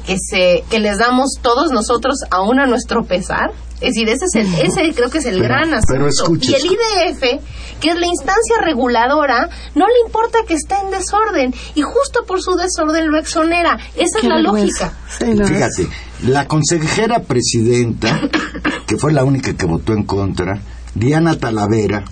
que 0.05 0.17
se 0.17 0.63
que 0.69 0.79
les 0.79 0.97
damos 0.97 1.35
todos 1.41 1.71
nosotros 1.71 2.15
aún 2.31 2.59
a 2.59 2.65
nuestro 2.65 3.03
pesar 3.03 3.51
es 3.75 3.93
decir 3.93 4.09
ese 4.09 4.25
es 4.25 4.35
el 4.35 4.53
ese 4.55 4.93
creo 4.95 5.09
que 5.09 5.17
es 5.17 5.25
el 5.25 5.41
gran 5.41 5.73
asunto. 5.73 6.39
y 6.41 6.53
el 6.53 6.65
IDF 6.65 7.21
que 7.79 7.89
es 7.89 7.99
la 7.99 8.07
instancia 8.07 8.57
reguladora 8.61 9.49
no 9.75 9.85
le 9.87 9.93
importa 10.05 10.39
que 10.47 10.53
esté 10.53 10.75
en 10.83 10.91
desorden. 10.91 11.53
Y 11.75 11.81
justo 11.81 12.23
por 12.25 12.41
su 12.41 12.55
desorden 12.55 13.11
lo 13.11 13.19
exonera. 13.19 13.77
Esa 13.95 14.19
es 14.19 14.23
la 14.23 14.39
lógica. 14.39 14.93
Fíjate 15.19 15.89
la 16.23 16.47
consejera 16.47 17.19
presidenta 17.19 18.21
que 18.87 18.97
fue 18.97 19.11
la 19.11 19.25
única 19.25 19.53
que 19.55 19.65
votó 19.65 19.91
en 19.93 20.03
contra 20.03 20.61
Diana 20.95 21.37
Talavera 21.37 22.05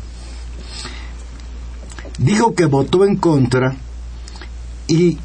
dijo 2.17 2.53
que 2.53 2.65
votó 2.65 3.05
en 3.05 3.17
contra 3.17 3.75
y 4.87 5.17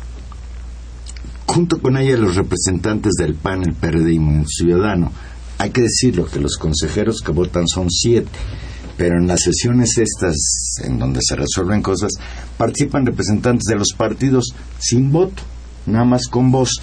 junto 1.46 1.80
con 1.80 1.96
ella 1.96 2.16
los 2.16 2.36
representantes 2.36 3.12
del 3.18 3.34
PAN, 3.34 3.62
el 3.66 3.74
PRD 3.74 4.12
y 4.12 4.44
Ciudadano. 4.46 5.10
Hay 5.58 5.70
que 5.70 5.82
decirlo 5.82 6.26
que 6.26 6.40
los 6.40 6.56
consejeros 6.56 7.20
que 7.20 7.32
votan 7.32 7.66
son 7.66 7.90
siete, 7.90 8.30
pero 8.96 9.18
en 9.18 9.26
las 9.26 9.40
sesiones 9.40 9.98
estas, 9.98 10.36
en 10.82 10.98
donde 10.98 11.20
se 11.22 11.36
resuelven 11.36 11.82
cosas, 11.82 12.12
participan 12.56 13.06
representantes 13.06 13.64
de 13.64 13.76
los 13.76 13.88
partidos 13.96 14.54
sin 14.78 15.12
voto, 15.12 15.42
nada 15.86 16.04
más 16.04 16.28
con 16.28 16.50
voz. 16.50 16.80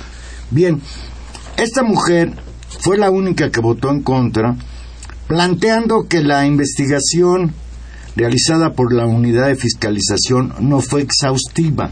Bien, 0.51 0.82
esta 1.57 1.84
mujer 1.84 2.34
fue 2.82 2.97
la 2.97 3.09
única 3.09 3.49
que 3.49 3.61
votó 3.61 3.89
en 3.89 4.01
contra, 4.01 4.55
planteando 5.28 6.07
que 6.07 6.21
la 6.21 6.45
investigación 6.45 7.53
realizada 8.15 8.73
por 8.73 8.93
la 8.93 9.05
unidad 9.05 9.47
de 9.47 9.55
fiscalización 9.55 10.53
no 10.59 10.82
fue 10.82 11.01
exhaustiva 11.01 11.91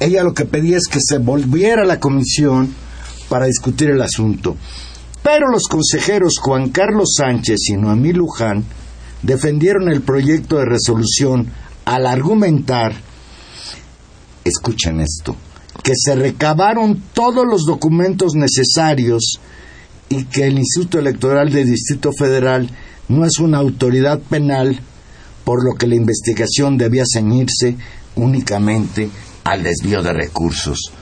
ella 0.00 0.22
lo 0.22 0.34
que 0.34 0.44
pedía 0.44 0.76
es 0.76 0.86
que 0.86 0.98
se 1.00 1.18
volviera 1.18 1.82
a 1.82 1.86
la 1.86 2.00
comisión 2.00 2.74
para 3.28 3.46
discutir 3.46 3.90
el 3.90 4.02
asunto. 4.02 4.56
Pero 5.24 5.48
los 5.50 5.68
consejeros 5.68 6.34
Juan 6.38 6.68
Carlos 6.68 7.14
Sánchez 7.16 7.70
y 7.70 7.78
Noamí 7.78 8.12
Luján 8.12 8.62
defendieron 9.22 9.88
el 9.88 10.02
proyecto 10.02 10.58
de 10.58 10.66
resolución 10.66 11.48
al 11.86 12.06
argumentar, 12.06 12.92
escuchen 14.44 15.00
esto, 15.00 15.34
que 15.82 15.94
se 15.96 16.14
recabaron 16.14 17.02
todos 17.14 17.46
los 17.46 17.64
documentos 17.64 18.34
necesarios 18.34 19.40
y 20.10 20.24
que 20.24 20.44
el 20.44 20.58
Instituto 20.58 20.98
Electoral 20.98 21.50
del 21.50 21.70
Distrito 21.70 22.12
Federal 22.12 22.68
no 23.08 23.24
es 23.24 23.38
una 23.38 23.56
autoridad 23.56 24.20
penal, 24.20 24.78
por 25.42 25.64
lo 25.64 25.74
que 25.78 25.86
la 25.86 25.94
investigación 25.94 26.76
debía 26.76 27.04
ceñirse 27.10 27.78
únicamente 28.16 29.08
al 29.44 29.62
desvío 29.62 30.02
de 30.02 30.12
recursos. 30.12 30.92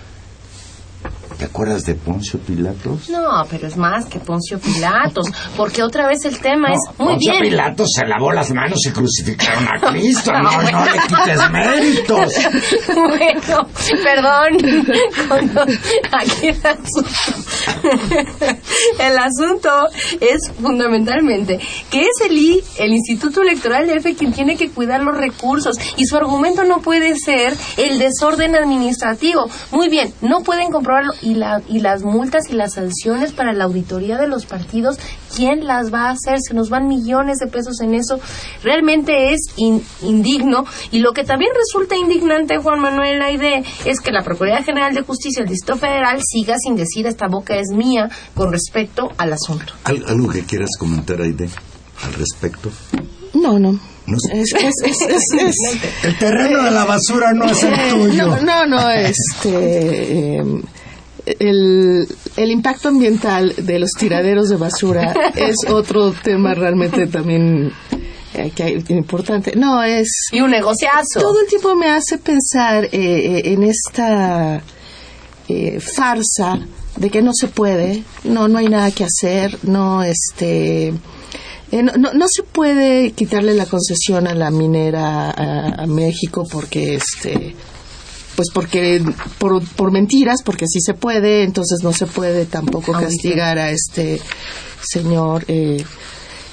¿Te 1.42 1.46
acuerdas 1.46 1.82
de 1.82 1.96
Poncio 1.96 2.38
Pilatos? 2.38 3.10
No, 3.10 3.42
pero 3.50 3.66
es 3.66 3.76
más 3.76 4.06
que 4.06 4.20
Poncio 4.20 4.60
Pilatos, 4.60 5.26
porque 5.56 5.82
otra 5.82 6.06
vez 6.06 6.24
el 6.24 6.38
tema 6.38 6.68
es 6.68 6.78
muy 7.00 7.14
Poncio 7.14 7.32
Pilatos 7.40 7.88
se 7.96 8.06
lavó 8.06 8.30
las 8.30 8.52
manos 8.52 8.78
y 8.86 8.90
crucificaron 8.92 9.66
a 9.66 9.90
Cristo. 9.90 10.30
No, 10.42 10.62
no 10.62 10.84
le 10.84 10.92
quites 10.92 11.50
méritos. 11.50 12.32
Bueno, 12.94 13.68
perdón. 14.04 15.66
Aquí 16.12 16.48
el 16.48 16.60
asunto, 16.64 17.10
el 19.00 19.18
asunto 19.18 19.70
es 20.20 20.52
fundamentalmente 20.60 21.58
que 21.90 22.02
es 22.02 22.26
el 22.28 22.36
I, 22.36 22.62
el 22.78 22.92
Instituto 22.92 23.42
Electoral 23.42 23.86
de 23.88 23.94
EFE 23.94 24.14
quien 24.14 24.32
tiene 24.32 24.56
que 24.56 24.70
cuidar 24.70 25.02
los 25.02 25.16
recursos 25.16 25.76
y 25.96 26.06
su 26.06 26.16
argumento 26.16 26.64
no 26.64 26.80
puede 26.80 27.16
ser 27.16 27.54
el 27.76 27.98
desorden 27.98 28.54
administrativo. 28.54 29.48
Muy 29.70 29.88
bien, 29.88 30.12
no 30.22 30.42
pueden 30.42 30.70
comprobarlo 30.70 31.12
y, 31.20 31.31
la, 31.34 31.62
y 31.68 31.80
las 31.80 32.02
multas 32.02 32.50
y 32.50 32.54
las 32.54 32.74
sanciones 32.74 33.32
para 33.32 33.52
la 33.52 33.64
auditoría 33.64 34.18
de 34.18 34.28
los 34.28 34.46
partidos, 34.46 34.98
¿quién 35.34 35.66
las 35.66 35.92
va 35.92 36.08
a 36.08 36.10
hacer? 36.10 36.38
Se 36.40 36.54
nos 36.54 36.70
van 36.70 36.88
millones 36.88 37.38
de 37.38 37.46
pesos 37.46 37.80
en 37.80 37.94
eso. 37.94 38.20
Realmente 38.62 39.32
es 39.32 39.40
indigno. 40.00 40.64
Y 40.90 41.00
lo 41.00 41.12
que 41.12 41.24
también 41.24 41.52
resulta 41.56 41.96
indignante, 41.96 42.58
Juan 42.58 42.80
Manuel 42.80 43.22
Aide, 43.22 43.64
es 43.84 44.00
que 44.00 44.12
la 44.12 44.22
Procuraduría 44.22 44.64
General 44.64 44.94
de 44.94 45.02
Justicia 45.02 45.42
del 45.42 45.50
Distrito 45.50 45.78
Federal 45.78 46.20
siga 46.22 46.56
sin 46.58 46.76
decir 46.76 47.06
esta 47.06 47.28
boca 47.28 47.56
es 47.56 47.68
mía 47.70 48.08
con 48.34 48.52
respecto 48.52 49.10
al 49.18 49.32
asunto. 49.32 49.72
¿Algo 49.84 50.28
que 50.28 50.42
quieras 50.44 50.70
comentar, 50.78 51.20
Aide, 51.20 51.48
al 52.04 52.14
respecto? 52.14 52.70
No, 53.34 53.58
no. 53.58 53.78
el 56.02 56.18
terreno 56.18 56.62
de 56.64 56.70
la 56.70 56.84
basura 56.84 57.32
no 57.32 57.44
es 57.46 57.62
el 57.62 57.74
tuyo. 57.90 58.26
No, 58.26 58.40
no, 58.40 58.66
no, 58.66 58.90
este. 58.90 60.36
Em, 60.36 60.62
el, 61.26 62.06
el, 62.36 62.50
impacto 62.50 62.88
ambiental 62.88 63.54
de 63.56 63.78
los 63.78 63.90
tiraderos 63.90 64.48
de 64.48 64.56
basura 64.56 65.14
es 65.36 65.56
otro 65.68 66.12
tema 66.12 66.54
realmente 66.54 67.06
también 67.06 67.72
eh, 68.34 68.50
que 68.54 68.82
importante. 68.88 69.54
No, 69.56 69.82
es... 69.82 70.08
Y 70.32 70.40
un 70.40 70.50
negociazo. 70.50 71.20
Todo 71.20 71.40
el 71.40 71.46
tiempo 71.46 71.74
me 71.74 71.90
hace 71.90 72.18
pensar 72.18 72.84
eh, 72.86 72.90
eh, 72.92 73.42
en 73.52 73.62
esta 73.62 74.62
farsa 75.80 76.60
de 76.96 77.10
que 77.10 77.20
no 77.20 77.32
se 77.34 77.46
puede, 77.46 78.04
no, 78.24 78.48
no 78.48 78.56
hay 78.58 78.68
nada 78.68 78.90
que 78.90 79.04
hacer, 79.04 79.58
no, 79.64 80.02
este... 80.02 80.94
No, 81.72 82.12
no, 82.12 82.26
se 82.28 82.42
puede 82.42 83.12
quitarle 83.12 83.54
la 83.54 83.64
concesión 83.64 84.26
a 84.26 84.34
la 84.34 84.50
minera 84.50 85.30
a, 85.30 85.82
a 85.82 85.86
México 85.86 86.46
porque 86.50 86.96
este 86.96 87.54
pues 88.42 88.50
porque 88.52 89.02
por, 89.38 89.64
por 89.76 89.92
mentiras, 89.92 90.42
porque 90.42 90.66
sí 90.66 90.80
se 90.80 90.94
puede, 90.94 91.44
entonces 91.44 91.80
no 91.82 91.92
se 91.92 92.06
puede 92.06 92.44
tampoco 92.46 92.92
castigar 92.92 93.58
a 93.58 93.70
este 93.70 94.20
señor. 94.80 95.44
Eh, 95.46 95.84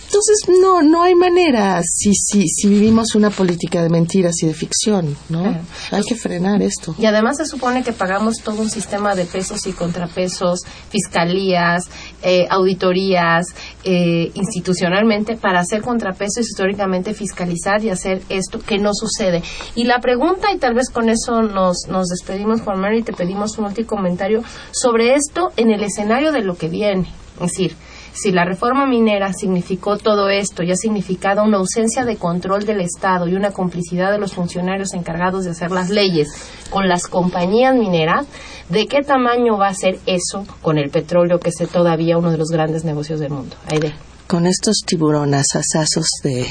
entonces, 0.09 0.39
no, 0.59 0.81
no 0.81 1.03
hay 1.03 1.13
manera 1.13 1.83
si, 1.83 2.15
si, 2.15 2.47
si 2.47 2.67
vivimos 2.67 3.13
una 3.13 3.29
política 3.29 3.83
de 3.83 3.89
mentiras 3.89 4.41
y 4.41 4.47
de 4.47 4.55
ficción, 4.55 5.15
¿no? 5.29 5.55
Hay 5.91 6.01
que 6.01 6.15
frenar 6.15 6.63
esto. 6.63 6.95
Y 6.97 7.05
además 7.05 7.37
se 7.37 7.45
supone 7.45 7.83
que 7.83 7.93
pagamos 7.93 8.37
todo 8.37 8.59
un 8.59 8.71
sistema 8.71 9.13
de 9.13 9.25
pesos 9.25 9.67
y 9.67 9.71
contrapesos, 9.71 10.61
fiscalías, 10.89 11.83
eh, 12.23 12.47
auditorías, 12.49 13.45
eh, 13.83 14.31
institucionalmente, 14.33 15.37
para 15.37 15.59
hacer 15.59 15.83
contrapesos 15.83 16.47
históricamente 16.49 17.13
fiscalizar 17.13 17.83
y 17.83 17.91
hacer 17.91 18.23
esto 18.29 18.59
que 18.59 18.79
no 18.79 18.95
sucede. 18.95 19.43
Y 19.75 19.83
la 19.83 19.99
pregunta, 19.99 20.51
y 20.51 20.57
tal 20.57 20.73
vez 20.73 20.89
con 20.89 21.09
eso 21.09 21.43
nos, 21.43 21.87
nos 21.87 22.07
despedimos, 22.07 22.61
Juan 22.61 22.79
Manuel, 22.79 23.01
y 23.01 23.03
te 23.03 23.13
pedimos 23.13 23.59
un 23.59 23.65
último 23.65 23.87
comentario 23.87 24.41
sobre 24.71 25.13
esto 25.13 25.51
en 25.55 25.69
el 25.69 25.83
escenario 25.83 26.31
de 26.31 26.41
lo 26.41 26.55
que 26.55 26.67
viene. 26.67 27.13
Es 27.35 27.51
decir, 27.51 27.75
si 28.13 28.31
la 28.31 28.45
reforma 28.45 28.85
minera 28.85 29.33
significó 29.33 29.97
todo 29.97 30.29
esto 30.29 30.63
y 30.63 30.71
ha 30.71 30.75
significado 30.75 31.43
una 31.43 31.57
ausencia 31.57 32.05
de 32.05 32.17
control 32.17 32.65
del 32.65 32.81
Estado 32.81 33.27
y 33.27 33.35
una 33.35 33.51
complicidad 33.51 34.11
de 34.11 34.19
los 34.19 34.33
funcionarios 34.33 34.93
encargados 34.93 35.45
de 35.45 35.51
hacer 35.51 35.71
las 35.71 35.89
leyes 35.89 36.29
con 36.69 36.87
las 36.87 37.07
compañías 37.07 37.75
mineras, 37.75 38.25
¿de 38.69 38.87
qué 38.87 39.01
tamaño 39.01 39.57
va 39.57 39.67
a 39.67 39.73
ser 39.73 39.99
eso 40.05 40.45
con 40.61 40.77
el 40.77 40.89
petróleo, 40.89 41.39
que 41.39 41.49
es 41.49 41.69
todavía 41.69 42.17
uno 42.17 42.31
de 42.31 42.37
los 42.37 42.49
grandes 42.49 42.83
negocios 42.83 43.19
del 43.19 43.31
mundo? 43.31 43.55
Aide. 43.67 43.93
Con 44.27 44.45
estos 44.45 44.81
tiburones 44.85 45.47
asazos 45.55 46.07
de, 46.23 46.45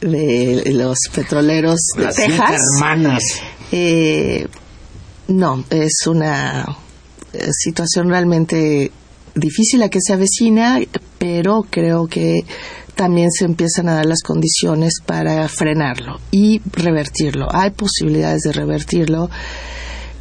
de 0.00 0.72
los 0.72 0.98
petroleros 1.14 1.80
de 1.96 2.04
Las 2.04 2.16
Texas. 2.16 2.60
hermanas. 2.76 3.22
Eh, 3.72 4.48
no, 5.28 5.64
es 5.70 6.06
una 6.06 6.64
eh, 7.32 7.48
situación 7.52 8.08
realmente 8.08 8.90
difícil 9.34 9.82
a 9.82 9.88
que 9.88 10.00
se 10.00 10.12
avecina, 10.12 10.80
pero 11.18 11.66
creo 11.68 12.06
que 12.06 12.44
también 12.94 13.30
se 13.30 13.44
empiezan 13.44 13.88
a 13.88 13.94
dar 13.94 14.06
las 14.06 14.22
condiciones 14.22 14.94
para 15.04 15.48
frenarlo 15.48 16.20
y 16.30 16.60
revertirlo. 16.72 17.48
Hay 17.50 17.70
posibilidades 17.70 18.42
de 18.42 18.52
revertirlo. 18.52 19.30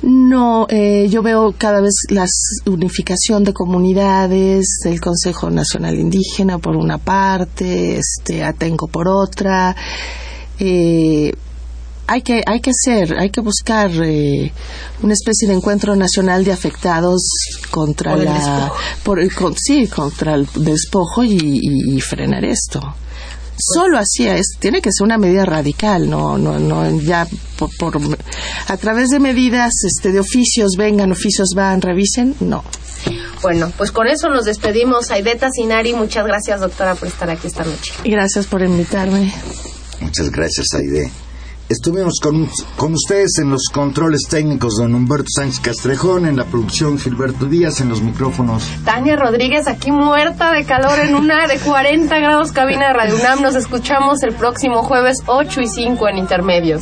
No, 0.02 0.66
eh, 0.70 1.08
yo 1.10 1.22
veo 1.22 1.54
cada 1.58 1.82
vez 1.82 1.94
la 2.10 2.26
unificación 2.68 3.44
de 3.44 3.52
comunidades, 3.52 4.66
el 4.86 5.02
Consejo 5.02 5.50
Nacional 5.50 6.00
Indígena 6.00 6.58
por 6.58 6.78
una 6.78 6.98
parte, 7.00 7.98
este 7.98 8.46
Atenco 8.46 8.88
por 8.88 9.10
otra. 9.10 9.76
Eh, 10.58 11.34
hay 12.12 12.22
que 12.22 12.44
hay 12.46 12.60
que 12.60 12.72
hacer, 12.72 13.18
hay 13.18 13.30
que 13.30 13.42
buscar 13.42 13.92
eh, 14.04 14.52
una 15.04 15.14
especie 15.14 15.48
de 15.48 15.54
encuentro 15.54 15.96
nacional 15.96 16.44
de 16.44 16.52
afectados 16.52 17.22
contra 17.72 18.14
Por 18.16 18.24
la 18.24 18.34
despojo. 18.34 18.76
por 19.04 19.20
el- 19.20 19.34
con- 19.34 19.56
sí 19.58 19.88
contra 19.88 20.34
el 20.36 20.48
despojo 20.56 21.24
y, 21.24 21.38
y- 21.38 21.96
y 21.96 22.02
frenar 22.02 22.44
esto. 22.46 22.82
Solo 23.62 23.98
así 24.00 24.26
es, 24.26 24.56
tiene 24.60 24.82
que 24.82 24.90
ser 24.92 25.04
una 25.04 25.18
medida 25.18 25.44
radical, 25.46 26.10
no, 26.10 26.38
no, 26.38 26.58
no, 26.60 27.00
ya 27.02 27.28
por, 27.58 27.70
por- 27.78 28.18
a 28.68 28.78
través 28.78 29.10
de 29.10 29.20
medidas, 29.20 29.74
este, 29.84 30.14
de 30.14 30.20
oficios, 30.22 30.72
vengan, 30.78 31.12
oficios 31.12 31.50
van, 31.56 31.82
revisen, 31.82 32.36
no. 32.40 32.64
Bueno, 33.42 33.72
pues 33.78 33.92
con 33.92 34.08
eso 34.08 34.30
nos 34.30 34.46
despedimos. 34.46 35.12
Aideta 35.12 35.50
Sinari, 35.52 35.94
muchas 35.94 36.26
gracias, 36.26 36.62
doctora, 36.62 36.96
por 36.96 37.08
estar 37.10 37.30
aquí 37.30 37.48
esta 37.48 37.66
noche. 37.66 37.94
Gracias 38.06 38.46
por 38.48 38.62
invitarme. 38.62 39.34
Muchas 40.00 40.30
gracias, 40.32 40.68
Aide. 40.74 41.12
Estuvimos 41.70 42.16
con, 42.20 42.50
con 42.76 42.94
ustedes 42.94 43.38
en 43.38 43.52
los 43.52 43.66
controles 43.72 44.22
técnicos, 44.28 44.78
don 44.78 44.96
Humberto 44.96 45.28
Sánchez 45.30 45.60
Castrejón, 45.60 46.26
en 46.26 46.36
la 46.36 46.46
producción 46.46 46.98
Gilberto 46.98 47.46
Díaz, 47.46 47.80
en 47.80 47.90
los 47.90 48.02
micrófonos. 48.02 48.68
Tania 48.84 49.16
Rodríguez 49.16 49.68
aquí 49.68 49.92
muerta 49.92 50.52
de 50.52 50.66
calor 50.66 50.98
en 51.00 51.14
una 51.14 51.46
de 51.46 51.60
40 51.60 52.18
grados 52.18 52.52
cabina 52.54 52.88
de 52.88 52.94
Radio 52.94 53.16
UNAM. 53.18 53.44
Nos 53.44 53.56
escuchamos 53.56 54.24
el 54.24 54.34
próximo 54.34 54.82
jueves 54.82 55.18
8 55.28 55.62
y 55.62 55.68
5 55.68 56.08
en 56.10 56.18
Intermedios. 56.18 56.82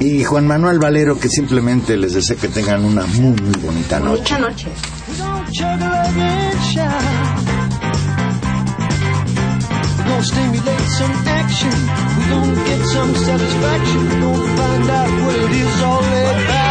Y 0.00 0.24
Juan 0.24 0.46
Manuel 0.46 0.78
Valero, 0.78 1.18
que 1.18 1.28
simplemente 1.28 1.98
les 1.98 2.14
deseo 2.14 2.38
que 2.38 2.48
tengan 2.48 2.86
una 2.86 3.04
muy, 3.04 3.38
muy 3.38 3.60
bonita 3.60 4.00
noche. 4.00 4.34
Mucha 4.34 4.38
noche. 4.38 4.68
Stimulate 10.24 10.88
some 10.98 11.12
action. 11.26 11.70
We're 12.16 12.30
gonna 12.30 12.64
get 12.64 12.80
some 12.86 13.14
satisfaction. 13.14 14.08
We're 14.08 14.20
gonna 14.20 14.56
find 14.56 14.90
out 14.90 15.10
what 15.26 15.36
it 15.36 15.52
is 15.52 15.82
all 15.82 16.04
about. 16.04 16.63